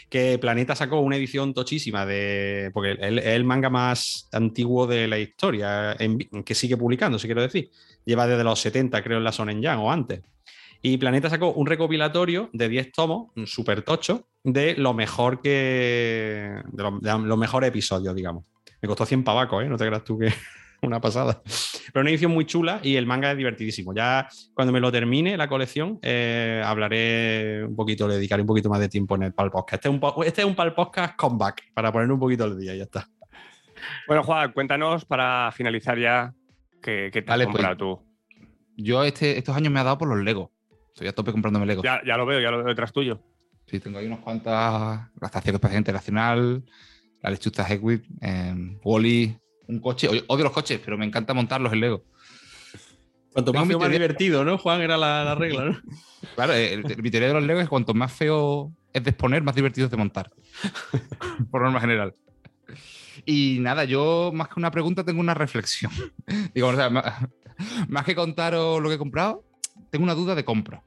Que 0.09 0.39
Planeta 0.39 0.77
sacó 0.77 1.01
una 1.01 1.17
edición 1.17 1.55
tochísima 1.55 2.05
de. 2.05 2.71
Porque 2.75 2.93
es 2.93 2.99
el, 3.25 3.45
manga 3.45 3.71
más 3.71 4.29
antiguo 4.33 4.87
de 4.87 5.09
la 5.09 5.19
historia, 5.19 5.97
en 5.99 6.19
que 6.19 6.55
sigue 6.55 6.77
publicando, 6.77 7.19
si 7.19 7.27
quiero 7.29 7.41
decir. 7.41 7.71
Lleva 8.05 8.27
desde 8.27 8.45
los 8.45 8.61
70, 8.61 9.03
creo, 9.03 9.17
en 9.19 9.25
la 9.25 9.33
Sonen 9.33 9.63
Yang 9.63 9.79
o 9.79 9.91
antes. 9.91 10.21
Y 10.83 10.99
Planeta 10.99 11.31
sacó 11.31 11.53
un 11.53 11.67
recopilatorio 11.67 12.51
de 12.53 12.69
10 12.69 12.93
tomos, 12.93 13.31
súper 13.47 13.83
tocho, 13.83 14.29
de 14.45 14.75
lo 14.77 14.93
mejor 14.93 15.41
que. 15.41 16.57
de 16.73 16.83
los 17.25 17.39
mejores 17.39 17.69
episodios, 17.69 18.15
digamos. 18.15 18.45
Me 18.83 18.89
costó 18.89 19.07
100 19.07 19.25
pavacos, 19.25 19.65
¿eh? 19.65 19.69
No 19.69 19.79
te 19.79 19.87
creas 19.87 20.05
tú 20.05 20.19
que 20.19 20.27
una 20.83 21.01
pasada. 21.01 21.43
Pero 21.93 22.01
una 22.01 22.11
edición 22.11 22.33
muy 22.33 22.45
chula 22.45 22.81
y 22.83 22.97
el 22.97 23.07
manga 23.07 23.31
es 23.31 23.37
divertidísimo. 23.37 23.95
Ya 23.95 24.29
cuando 24.55 24.73
me 24.73 24.81
lo 24.81 24.91
termine 24.91 25.37
la 25.37 25.49
colección, 25.49 25.99
eh, 26.03 26.63
hablaré 26.65 27.65
un 27.65 27.77
poquito, 27.77 28.09
le 28.09 28.15
dedicaré 28.17 28.43
un 28.43 28.49
poquito 28.49 28.69
más 28.69 28.81
de 28.81 28.89
tiempo 28.89 29.15
en 29.15 29.23
el 29.25 29.33
Pal 29.33 29.51
Podcast. 29.51 29.85
Este 29.85 29.89
es 29.89 30.03
un, 30.03 30.25
este 30.25 30.41
es 30.43 30.47
un 30.47 30.55
Pal 30.55 30.75
Podcast 30.75 31.17
comeback 31.17 31.73
para 31.75 31.93
poner 31.93 32.11
un 32.11 32.19
poquito 32.19 32.45
al 32.45 32.59
día 32.59 32.75
y 32.75 32.79
ya 32.79 32.85
está. 32.85 33.09
Bueno, 34.07 34.23
Juan, 34.25 34.53
cuéntanos 34.53 35.05
para 35.05 35.51
finalizar 35.53 35.99
ya 35.99 36.35
qué, 36.83 37.11
qué 37.13 37.23
te 37.23 37.29
Vale, 37.31 37.45
has 37.45 37.51
pues- 37.51 37.65
comprado 37.65 37.77
tú. 37.77 38.13
Yo 38.77 39.05
este, 39.05 39.37
estos 39.39 39.55
años 39.55 39.73
me 39.73 39.81
ha 39.81 39.85
dado 39.85 39.99
por 39.99 40.09
los 40.09 40.19
Legos. 40.25 40.49
Estoy 40.89 41.07
a 41.07 41.13
tope 41.13 41.31
comprándome 41.31 41.67
Legos. 41.67 41.85
Ya, 41.85 42.01
ya 42.05 42.17
lo 42.17 42.27
veo, 42.27 42.41
ya 42.41 42.51
lo 42.51 42.59
veo 42.59 42.67
detrás 42.69 42.93
tuyo. 42.93 43.23
Sí, 43.67 43.79
tengo 43.81 43.99
ahí 43.99 44.07
unas 44.07 44.21
cuantas. 44.21 44.53
La 45.21 45.27
Estación 45.27 45.55
Espacial 45.55 45.79
Internacional, 45.79 46.65
la 47.21 47.31
Lechuza 47.31 47.67
Hewitt, 47.69 48.05
eh, 48.21 48.55
Wally, 48.83 49.37
un 49.73 49.81
coche. 49.81 50.09
Odio, 50.09 50.23
odio 50.29 50.45
los 50.45 50.53
coches, 50.53 50.81
pero 50.85 50.97
me 50.99 51.05
encanta 51.07 51.35
montarlos 51.35 51.73
en 51.73 51.81
Lego. 51.81 52.05
Cuanto 53.33 53.53
más 53.55 53.67
feo, 53.67 53.79
más 53.79 53.91
divertido, 53.91 54.45
¿no, 54.45 54.59
Juan? 54.59 54.83
Era 54.83 54.97
la, 54.99 55.25
la 55.25 55.35
regla, 55.35 55.65
¿no? 55.65 55.81
Claro, 56.37 56.53
eh, 56.53 56.75
el- 56.75 56.91
el- 56.91 57.03
mi 57.03 57.11
teoría 57.11 57.29
de 57.29 57.35
los 57.35 57.43
Legos 57.43 57.63
es 57.63 57.67
que 57.67 57.71
cuanto 57.71 57.95
más 57.95 58.13
feo 58.13 58.73
es 58.93 59.03
de 59.03 59.11
exponer, 59.11 59.43
más 59.43 59.55
divertido 59.55 59.87
es 59.87 59.91
de 59.91 59.97
montar. 59.97 60.31
Por 61.51 61.63
norma 61.63 61.81
general. 61.81 62.15
Y 63.27 63.59
nada, 63.61 63.85
yo 63.85 64.31
más 64.35 64.49
que 64.49 64.55
una 64.57 64.71
pregunta 64.71 65.05
tengo 65.05 65.21
una 65.21 65.35
reflexión. 65.35 65.91
Digo, 66.55 66.69
o 66.69 66.77
sea, 66.77 66.91
más, 66.91 67.05
más 67.89 68.05
que 68.05 68.15
contaros 68.15 68.81
lo 68.83 68.89
que 68.89 68.95
he 68.97 68.99
comprado, 68.99 69.45
tengo 69.91 70.05
una 70.05 70.15
duda 70.15 70.35
de 70.35 70.45
compra. 70.45 70.83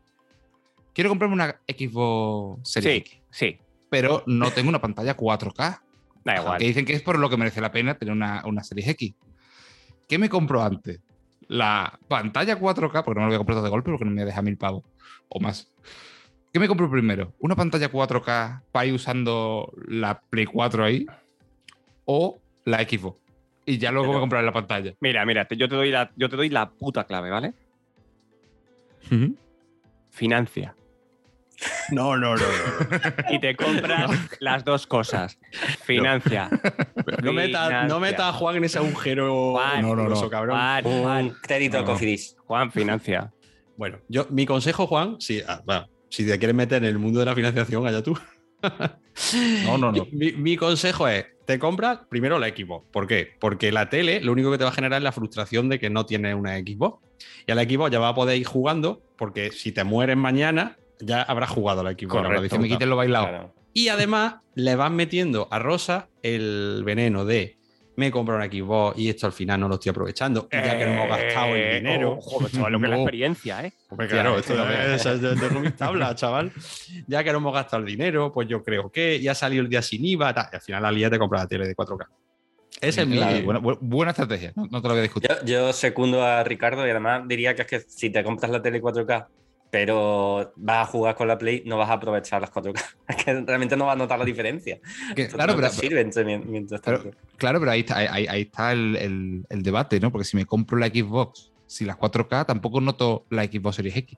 Quiero 0.93 1.09
comprarme 1.09 1.33
una 1.35 1.59
Xbox 1.67 2.69
Series 2.69 2.93
Sí, 2.93 2.97
X, 2.99 3.19
sí, 3.29 3.57
pero 3.89 4.23
no 4.27 4.51
tengo 4.51 4.69
una 4.69 4.79
pantalla 4.81 5.17
4K. 5.17 5.81
Da 6.25 6.35
igual. 6.41 6.57
Que 6.59 6.65
dicen 6.67 6.85
que 6.85 6.93
es 6.93 7.01
por 7.01 7.17
lo 7.19 7.29
que 7.29 7.37
merece 7.37 7.61
la 7.61 7.71
pena 7.71 7.95
tener 7.97 8.11
una, 8.13 8.43
una 8.45 8.63
Series 8.63 8.87
X. 8.89 9.13
¿Qué 10.07 10.17
me 10.17 10.27
compro 10.29 10.61
antes? 10.63 10.99
La 11.47 11.99
pantalla 12.07 12.59
4K, 12.59 13.03
porque 13.03 13.19
no 13.19 13.21
me 13.21 13.21
la 13.21 13.27
voy 13.27 13.35
a 13.35 13.37
comprar 13.37 13.55
todo 13.55 13.63
de 13.65 13.69
golpe 13.69 13.91
porque 13.91 14.05
no 14.05 14.11
me 14.11 14.25
deja 14.25 14.41
mil 14.41 14.57
pavos 14.57 14.83
o 15.29 15.39
más. 15.39 15.71
¿Qué 16.51 16.59
me 16.59 16.67
compro 16.67 16.89
primero? 16.89 17.33
¿Una 17.39 17.55
pantalla 17.55 17.91
4K 17.91 18.63
para 18.71 18.85
ir 18.85 18.93
usando 18.93 19.71
la 19.87 20.19
Play 20.21 20.45
4 20.45 20.83
ahí? 20.85 21.05
¿O 22.05 22.39
la 22.65 22.79
Xbox? 22.79 23.19
Y 23.65 23.77
ya 23.77 23.91
luego 23.91 24.03
Pero- 24.05 24.11
voy 24.13 24.17
a 24.17 24.21
comprar 24.21 24.43
la 24.43 24.53
pantalla. 24.53 24.93
Mira, 25.01 25.25
mira, 25.25 25.45
te- 25.45 25.57
yo, 25.57 25.67
te 25.67 25.75
doy 25.75 25.91
la, 25.91 26.11
yo 26.15 26.29
te 26.29 26.35
doy 26.35 26.49
la 26.49 26.69
puta 26.69 27.03
clave, 27.05 27.29
¿vale? 27.29 27.53
Financia. 30.09 30.75
No, 31.91 32.17
no, 32.17 32.35
no. 32.35 32.43
Y 33.29 33.39
te 33.39 33.55
compras 33.55 34.11
las 34.39 34.63
dos 34.65 34.87
cosas. 34.87 35.37
Financia. 35.83 36.49
No 37.21 37.33
metas 37.33 37.87
no 37.87 37.99
meta 37.99 38.29
a 38.29 38.33
Juan 38.33 38.57
en 38.57 38.65
ese 38.65 38.77
agujero 38.77 39.53
Juan, 39.53 39.81
no, 39.81 39.95
no, 39.95 40.09
no. 40.09 40.29
cabrón. 40.29 40.57
Juan, 40.57 40.83
Juan, 40.83 41.33
crédito 41.41 41.79
No. 41.79 41.85
Cofidis. 41.85 42.35
Juan, 42.45 42.71
financia. 42.71 43.31
Bueno, 43.77 43.99
yo, 44.07 44.27
mi 44.29 44.45
consejo, 44.45 44.87
Juan, 44.87 45.17
si, 45.19 45.41
ah, 45.47 45.87
si 46.09 46.25
te 46.25 46.37
quieres 46.37 46.55
meter 46.55 46.83
en 46.83 46.89
el 46.89 46.97
mundo 46.97 47.19
de 47.19 47.25
la 47.25 47.35
financiación, 47.35 47.85
allá 47.87 48.01
tú. 48.01 48.17
No, 49.63 49.77
no, 49.77 49.93
no. 49.93 50.07
Mi, 50.11 50.33
mi 50.33 50.57
consejo 50.57 51.07
es, 51.07 51.25
te 51.45 51.57
compras 51.57 51.99
primero 52.09 52.37
la 52.37 52.49
Xbox. 52.49 52.85
¿Por 52.91 53.07
qué? 53.07 53.29
Porque 53.39 53.71
la 53.71 53.89
tele 53.89 54.19
lo 54.19 54.33
único 54.33 54.51
que 54.51 54.57
te 54.57 54.65
va 54.65 54.71
a 54.71 54.73
generar 54.73 54.97
es 54.97 55.03
la 55.03 55.13
frustración 55.13 55.69
de 55.69 55.79
que 55.79 55.89
no 55.89 56.05
tienes 56.05 56.35
una 56.35 56.57
Xbox. 56.57 57.01
Y 57.47 57.51
a 57.51 57.55
la 57.55 57.63
Xbox 57.63 57.91
ya 57.91 57.99
va 57.99 58.09
a 58.09 58.15
poder 58.15 58.37
ir 58.37 58.45
jugando, 58.45 59.01
porque 59.17 59.51
si 59.51 59.71
te 59.71 59.85
mueres 59.85 60.17
mañana, 60.17 60.77
ya 60.99 61.21
habrás 61.23 61.49
jugado 61.49 61.81
a 61.81 61.83
la 61.83 61.91
Xbox. 61.91 62.07
Correcto, 62.23 62.59
me 62.59 62.67
quiten 62.67 62.89
lo 62.89 62.95
bailado. 62.95 63.27
Claro. 63.27 63.53
Y 63.73 63.89
además 63.89 64.35
le 64.55 64.75
vas 64.75 64.91
metiendo 64.91 65.47
a 65.51 65.59
Rosa 65.59 66.07
el 66.23 66.81
veneno 66.85 67.25
de 67.25 67.57
me 67.97 68.07
he 68.07 68.11
comprado 68.11 68.41
una 68.43 68.51
Xbox 68.51 68.99
y 68.99 69.07
esto 69.09 69.25
al 69.25 69.31
final 69.31 69.57
no 69.59 69.69
lo 69.69 69.75
estoy 69.75 69.89
aprovechando. 69.91 70.49
Y 70.51 70.55
ya 70.57 70.77
que 70.77 70.85
no 70.85 70.91
hemos 70.93 71.07
gastado 71.09 71.55
el 71.55 71.61
Eh, 71.61 71.75
dinero. 71.75 72.11
Ojo, 72.17 72.49
chaval, 72.49 72.73
lo 72.73 72.79
que 72.79 72.85
es 72.85 72.89
la 72.89 72.95
experiencia, 72.97 73.65
¿eh? 73.65 73.73
Claro, 74.09 74.37
esto 74.37 74.53
esto 74.53 74.71
es, 74.71 75.05
es 75.05 75.21
de, 75.21 75.35
de 75.35 75.59
mis 75.61 75.75
tablas, 75.77 76.15
chaval. 76.15 76.51
Ya 77.07 77.23
que 77.23 77.31
no 77.31 77.37
hemos 77.37 77.53
gastado 77.53 77.81
el 77.83 77.87
dinero, 77.87 78.33
pues 78.33 78.49
yo 78.49 78.61
creo 78.63 78.89
que 78.91 79.21
ya 79.21 79.33
salió 79.33 79.61
el 79.61 79.69
día 79.69 79.81
sin 79.81 80.05
IVA. 80.05 80.33
tal, 80.33 80.47
y 80.51 80.55
al 80.55 80.61
final 80.61 80.85
al 80.85 80.95
día 80.95 81.09
te 81.09 81.17
compras 81.17 81.43
la 81.43 81.47
tele 81.47 81.67
de 81.67 81.73
4K. 81.75 82.05
Ese 82.81 83.01
es 83.03 83.07
mi. 83.07 83.17
Buena, 83.43 83.61
bu- 83.61 83.77
buena 83.79 84.11
estrategia, 84.11 84.51
no, 84.57 84.65
no 84.69 84.81
te 84.81 84.87
lo 84.89 84.93
voy 84.93 84.99
a 84.99 85.03
discutir. 85.03 85.29
Yo, 85.29 85.45
yo 85.45 85.73
secundo 85.73 86.21
a 86.21 86.43
Ricardo 86.43 86.85
y 86.85 86.89
además 86.89 87.21
diría 87.25 87.55
que 87.55 87.61
es 87.61 87.67
que 87.69 87.79
si 87.79 88.09
te 88.09 88.21
compras 88.25 88.51
la 88.51 88.61
tele 88.61 88.81
4K, 88.81 89.27
pero 89.75 90.53
vas 90.55 90.87
a 90.87 90.89
jugar 90.89 91.15
con 91.15 91.27
la 91.27 91.37
Play, 91.37 91.63
no 91.65 91.75
vas 91.77 91.89
a 91.89 91.93
aprovechar 91.93 92.39
las 92.39 92.49
4K. 92.53 92.81
Es 93.09 93.15
que 93.17 93.33
realmente 93.41 93.75
no 93.75 93.85
vas 93.87 93.95
a 93.95 93.97
notar 93.97 94.17
la 94.17 94.23
diferencia. 94.23 94.79
Que- 95.13 95.27
claro, 95.27 95.51
no 95.51 95.57
pero, 95.57 95.69
sirven 95.69 96.11
mientras 96.49 96.79
pero- 96.79 97.01
tanto. 97.01 97.17
Claro, 97.35 97.59
pero 97.59 97.71
ahí 97.71 97.81
está, 97.81 97.97
ahí, 97.97 98.25
ahí 98.25 98.41
está 98.43 98.71
el, 98.71 98.95
el- 98.95 99.45
el 99.49 99.63
debate, 99.63 99.99
¿no? 99.99 100.13
Porque 100.13 100.23
si 100.23 100.37
me 100.37 100.45
compro 100.45 100.77
la 100.77 100.87
Xbox, 100.87 101.51
si 101.67 101.83
las 101.83 101.97
4K, 101.97 102.45
tampoco 102.45 102.79
noto 102.79 103.25
la 103.29 103.43
Xbox 103.43 103.75
Series 103.75 103.97
X. 103.97 104.17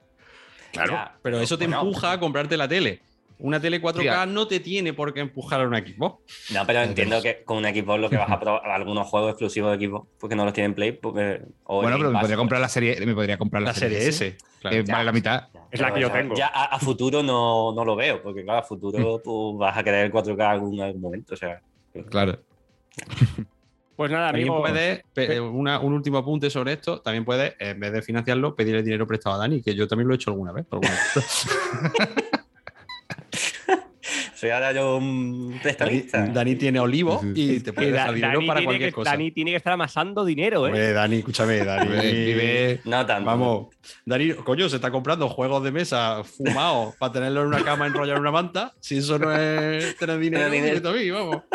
Claro, 0.74 0.92
Ya, 0.94 1.18
pero 1.24 1.40
eso 1.40 1.58
te 1.58 1.66
bueno, 1.66 1.82
empuja 1.82 2.12
a 2.12 2.20
comprarte 2.20 2.56
la 2.56 2.68
tele. 2.68 3.02
Una 3.40 3.60
tele 3.60 3.80
4K 3.82 3.98
Hostia. 3.98 4.26
no 4.26 4.48
te 4.48 4.60
tiene 4.60 4.94
por 4.94 5.14
qué 5.14 5.20
empujar 5.20 5.62
a 5.62 5.68
una 5.68 5.80
Xbox. 5.80 6.52
No, 6.54 6.66
pero 6.66 6.80
Eh, 6.80 6.84
entiendo 6.86 7.22
que 7.22 7.44
con 7.44 7.58
una 7.58 7.70
Xbox 7.72 8.00
lo 8.00 8.10
que 8.10 8.18
vas 8.18 8.32
a 8.32 8.40
probar, 8.40 8.68
algunos 8.70 9.08
juegos 9.08 9.30
exclusivos 9.32 9.78
de 9.78 9.86
Xbox, 9.88 10.08
porque 10.20 10.36
no 10.36 10.44
los 10.44 10.54
tienen 10.54 10.74
Play. 10.74 10.94
Porque, 10.94 11.42
o 11.66 11.82
bueno, 11.82 11.98
en 11.98 12.02
pero 12.02 12.12
me 12.14 12.20
podría 12.20 12.38
comprar 12.38 12.62
la 12.62 12.70
serie, 12.70 13.06
me 13.06 13.14
podría 13.14 13.38
comprar 13.38 13.62
la, 13.62 13.70
La 13.70 13.74
serie 13.76 14.08
S. 14.08 14.38
claro. 14.62 14.76
que 14.86 14.92
vale 14.92 15.04
la 15.06 15.12
mitad. 15.12 15.48
Es 15.70 15.80
la 15.80 15.94
que 15.94 16.00
yo 16.02 16.08
ya- 16.08 16.14
tengo. 16.14 16.36
Ya 16.36 16.48
a, 16.48 16.66
a 16.66 16.80
futuro 16.80 17.22
no, 17.22 17.74
no 17.76 17.86
lo 17.86 17.96
veo, 17.96 18.24
porque 18.24 18.44
claro, 18.44 18.60
a 18.60 18.64
futuro 18.64 19.22
tú 19.24 19.56
vas 19.58 19.78
a 19.78 19.84
querer 19.84 20.12
4K 20.12 20.34
en 20.34 20.42
algún, 20.42 20.82
algún 20.82 21.02
momento. 21.02 21.34
O 21.36 21.38
sea, 21.38 21.62
Claro. 22.10 22.40
Pues 23.96 24.12
nada, 24.12 24.28
También 24.28 24.50
amigo. 24.50 25.52
una- 25.52 25.80
un 25.80 25.94
último 25.94 26.20
apunte 26.20 26.52
sobre 26.52 26.74
esto, 26.74 27.02
también 27.02 27.26
puedes, 27.26 27.56
en 27.60 27.80
vez 27.80 27.92
de 27.92 28.02
financiarlo, 28.04 28.56
pedirle 28.56 28.84
dinero 28.84 29.08
prestado 29.08 29.36
a 29.36 29.40
Dani, 29.40 29.62
que 29.64 29.74
yo 29.74 29.88
también 29.88 30.08
lo 30.08 30.14
he 30.14 30.18
hecho 30.18 30.30
alguna 30.30 30.52
vez. 30.52 30.66
bueno. 30.70 30.88
soy 34.38 34.52
ahora 34.52 34.72
yo 34.72 34.98
un 34.98 35.50
Dani, 35.50 35.60
prestamista. 35.62 36.26
Dani 36.28 36.56
tiene 36.56 36.80
olivo 36.80 37.22
y 37.34 37.60
te 37.60 37.74
puede 37.74 37.90
Da- 37.92 37.98
dejar 38.02 38.14
dinero 38.16 38.34
Dani, 38.36 38.48
para 38.48 38.60
tiene 38.60 38.66
cualquier 38.68 38.90
que, 38.90 38.94
cosa. 38.96 39.12
Dani 39.12 39.32
tiene 39.32 39.52
que 39.52 39.58
estar 39.58 39.74
amasando 39.74 40.24
dinero, 40.24 40.66
¿eh? 40.68 40.70
Hombre, 40.70 40.94
Dani, 40.94 41.16
escúchame, 41.18 41.58
Dani. 41.66 41.90
Vive- 41.90 42.82
No 42.86 43.06
tanto. 43.06 43.26
Vamos, 43.26 43.68
Dani, 44.06 44.34
coño, 44.34 44.70
se 44.70 44.76
está 44.76 44.92
comprando 44.92 45.28
juegos 45.30 45.64
de 45.64 45.72
mesa 45.72 46.24
fumados 46.24 46.96
para 47.00 47.14
tenerlo 47.14 47.42
en 47.42 47.48
una 47.48 47.64
cama 47.64 47.88
enrollado 47.88 48.18
en 48.18 48.22
una 48.22 48.32
manta. 48.32 48.74
Si 48.80 48.98
eso 48.98 49.18
no 49.18 49.34
es 49.36 49.96
tener 49.98 50.20
dinero, 50.20 50.50
dinero. 50.50 50.90
a 50.90 50.94
mí, 50.94 51.10
vamos. 51.10 51.42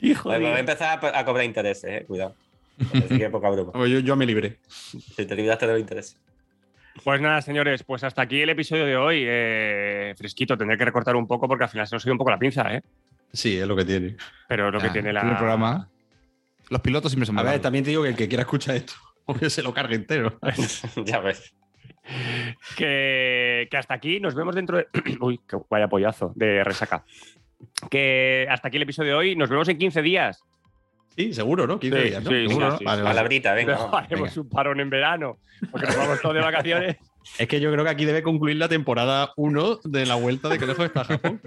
Hijo 0.00 0.24
Pues 0.24 0.38
de- 0.38 0.44
voy 0.46 0.54
a 0.54 0.58
empezar 0.60 0.98
a, 1.04 1.18
a 1.18 1.24
cobrar 1.24 1.44
intereses, 1.44 1.90
eh. 1.90 2.04
Cuidado. 2.06 2.34
Así 2.92 3.18
que 3.18 3.30
poca 3.30 3.48
broma. 3.50 3.72
Pues 3.72 3.90
yo, 3.90 4.00
yo 4.00 4.16
me 4.16 4.26
libré. 4.26 4.56
Si 5.16 5.24
te 5.24 5.34
libraste 5.36 5.66
de 5.66 5.72
los 5.72 5.80
intereses. 5.80 6.16
Pues 7.02 7.20
nada, 7.20 7.42
señores, 7.42 7.82
pues 7.82 8.04
hasta 8.04 8.22
aquí 8.22 8.40
el 8.40 8.50
episodio 8.50 8.86
de 8.86 8.96
hoy. 8.96 9.24
Eh, 9.26 10.14
fresquito, 10.16 10.56
tendré 10.56 10.78
que 10.78 10.84
recortar 10.84 11.16
un 11.16 11.26
poco 11.26 11.48
porque 11.48 11.64
al 11.64 11.70
final 11.70 11.86
se 11.86 11.96
nos 11.96 12.04
ha 12.04 12.08
ido 12.08 12.14
un 12.14 12.18
poco 12.18 12.30
la 12.30 12.38
pinza, 12.38 12.72
¿eh? 12.74 12.82
Sí, 13.32 13.58
es 13.58 13.66
lo 13.66 13.74
que 13.74 13.84
tiene. 13.84 14.16
Pero 14.48 14.70
lo 14.70 14.78
que 14.80 14.90
tiene 14.90 15.08
el 15.08 15.14
la. 15.14 15.20
primer 15.22 15.38
programa. 15.38 15.88
Los 16.70 16.80
pilotos 16.80 17.10
siempre 17.10 17.26
son 17.26 17.38
A 17.38 17.42
ver, 17.42 17.60
también 17.60 17.84
te 17.84 17.90
digo 17.90 18.04
que 18.04 18.10
el 18.10 18.16
que 18.16 18.28
quiera 18.28 18.42
escuchar 18.42 18.76
esto, 18.76 18.94
que 19.40 19.50
se 19.50 19.62
lo 19.62 19.74
cargue 19.74 19.96
entero. 19.96 20.38
ya 21.04 21.18
ves. 21.18 21.54
que, 22.76 23.66
que 23.70 23.76
hasta 23.76 23.94
aquí 23.94 24.20
nos 24.20 24.34
vemos 24.34 24.54
dentro 24.54 24.78
de. 24.78 24.86
Uy, 25.20 25.40
que 25.48 25.56
vaya 25.68 25.88
pollazo 25.88 26.32
de 26.36 26.62
resaca. 26.62 27.04
Que 27.90 28.46
hasta 28.48 28.68
aquí 28.68 28.76
el 28.76 28.84
episodio 28.84 29.10
de 29.10 29.16
hoy. 29.16 29.36
Nos 29.36 29.50
vemos 29.50 29.68
en 29.68 29.78
15 29.78 30.00
días. 30.00 30.44
Sí, 31.16 31.32
seguro, 31.32 31.66
¿no? 31.66 31.78
15 31.78 31.96
Sí, 32.02 32.08
días, 32.08 32.24
¿no? 32.24 32.30
sí, 32.30 32.48
Seguro, 32.48 32.66
sí, 32.66 32.72
¿no? 32.72 32.78
sí. 32.78 32.84
Vale, 32.84 33.02
vale. 33.02 33.14
Palabrita, 33.14 33.54
venga. 33.54 33.76
Vamos. 33.76 33.94
haremos 33.94 34.36
un 34.36 34.48
parón 34.48 34.80
en 34.80 34.90
verano. 34.90 35.38
Porque 35.70 35.86
nos 35.86 35.96
vamos 35.96 36.20
todos 36.20 36.34
de 36.34 36.40
vacaciones. 36.40 36.96
Es 37.38 37.48
que 37.48 37.58
yo 37.58 37.72
creo 37.72 37.82
que 37.84 37.90
aquí 37.90 38.04
debe 38.04 38.22
concluir 38.22 38.56
la 38.58 38.68
temporada 38.68 39.32
1 39.36 39.80
de 39.84 40.04
la 40.04 40.14
vuelta 40.16 40.50
de 40.50 40.58
que 40.58 40.66
lejos 40.66 40.84
está 40.84 41.04
Japón. 41.04 41.40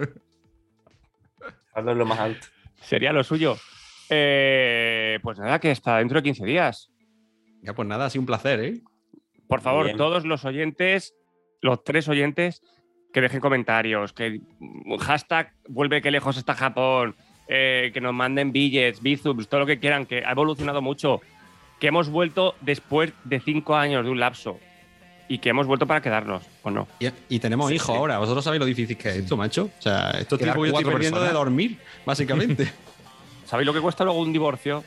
Hazlo 1.72 1.94
lo 1.94 2.04
más 2.04 2.18
alto. 2.18 2.46
Sería 2.80 3.12
lo 3.12 3.22
suyo. 3.22 3.56
Eh, 4.10 5.20
pues 5.22 5.38
nada, 5.38 5.60
que 5.60 5.70
hasta 5.70 5.98
dentro 5.98 6.18
de 6.18 6.24
15 6.24 6.44
días. 6.44 6.90
Ya, 7.62 7.74
pues 7.74 7.86
nada, 7.86 8.06
ha 8.06 8.10
sido 8.10 8.22
un 8.22 8.26
placer, 8.26 8.58
¿eh? 8.60 8.80
Por 9.48 9.60
favor, 9.60 9.84
Bien. 9.86 9.96
todos 9.96 10.24
los 10.26 10.44
oyentes, 10.44 11.14
los 11.60 11.84
tres 11.84 12.08
oyentes, 12.08 12.60
que 13.12 13.20
dejen 13.20 13.40
comentarios, 13.40 14.12
que 14.12 14.40
mm, 14.58 14.96
hashtag 14.96 15.52
vuelve 15.68 16.02
que 16.02 16.10
lejos 16.10 16.36
está 16.36 16.54
Japón, 16.54 17.14
eh, 17.48 17.90
que 17.94 18.00
nos 18.00 18.12
manden 18.14 18.52
billets, 18.52 19.00
bizums, 19.02 19.48
todo 19.48 19.60
lo 19.60 19.66
que 19.66 19.78
quieran, 19.78 20.06
que 20.06 20.24
ha 20.24 20.32
evolucionado 20.32 20.82
mucho, 20.82 21.20
que 21.80 21.86
hemos 21.88 22.08
vuelto 22.08 22.54
después 22.60 23.12
de 23.24 23.40
cinco 23.40 23.74
años 23.76 24.04
de 24.04 24.10
un 24.10 24.20
lapso 24.20 24.58
y 25.28 25.38
que 25.38 25.50
hemos 25.50 25.66
vuelto 25.66 25.86
para 25.86 26.00
quedarnos, 26.00 26.42
¿o 26.62 26.70
no? 26.70 26.88
Y, 27.00 27.08
y 27.28 27.38
tenemos 27.38 27.68
Sí, 27.68 27.74
hijos 27.76 27.86
sí. 27.88 27.92
ahora. 27.98 28.18
Vosotros 28.18 28.42
sabéis 28.44 28.60
lo 28.60 28.66
difícil 28.66 28.96
que 28.96 29.10
es 29.10 29.16
esto, 29.16 29.36
macho. 29.36 29.70
O 29.78 29.82
sea, 29.82 30.10
estos 30.18 30.38
que 30.38 30.46
yo 30.46 30.64
estoy 30.64 30.84
perdiendo 30.84 31.18
de 31.20 31.26
personas. 31.26 31.32
dormir, 31.34 31.78
básicamente. 32.06 32.72
¿Sabéis 33.46 33.66
lo 33.66 33.72
que 33.74 33.80
cuesta 33.80 34.04
luego 34.04 34.20
un 34.20 34.32
divorcio? 34.32 34.82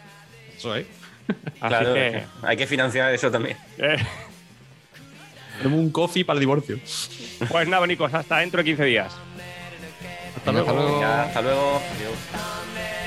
Eso 0.58 0.76
es. 0.76 0.86
Así 1.28 1.60
Claro, 1.60 1.94
que, 1.94 2.24
hay 2.44 2.58
que 2.58 2.68
financiar 2.68 3.14
eso 3.14 3.30
también. 3.32 3.56
eh, 3.78 3.98
Tenemos 5.60 5.80
un 5.80 5.92
coffee 5.92 6.26
para 6.26 6.36
el 6.38 6.42
divorcio. 6.42 6.78
pues 7.50 7.68
nada, 7.68 7.80
bonicos, 7.80 8.14
hasta 8.14 8.40
dentro 8.40 8.58
de 8.60 8.64
15 8.66 8.84
días. 8.86 9.16
Hasta 10.36 10.52
luego. 10.52 10.70
hasta 10.70 10.82
luego. 10.82 11.04
Hasta 11.06 11.42
luego. 11.42 11.82
Adiós. 11.96 13.01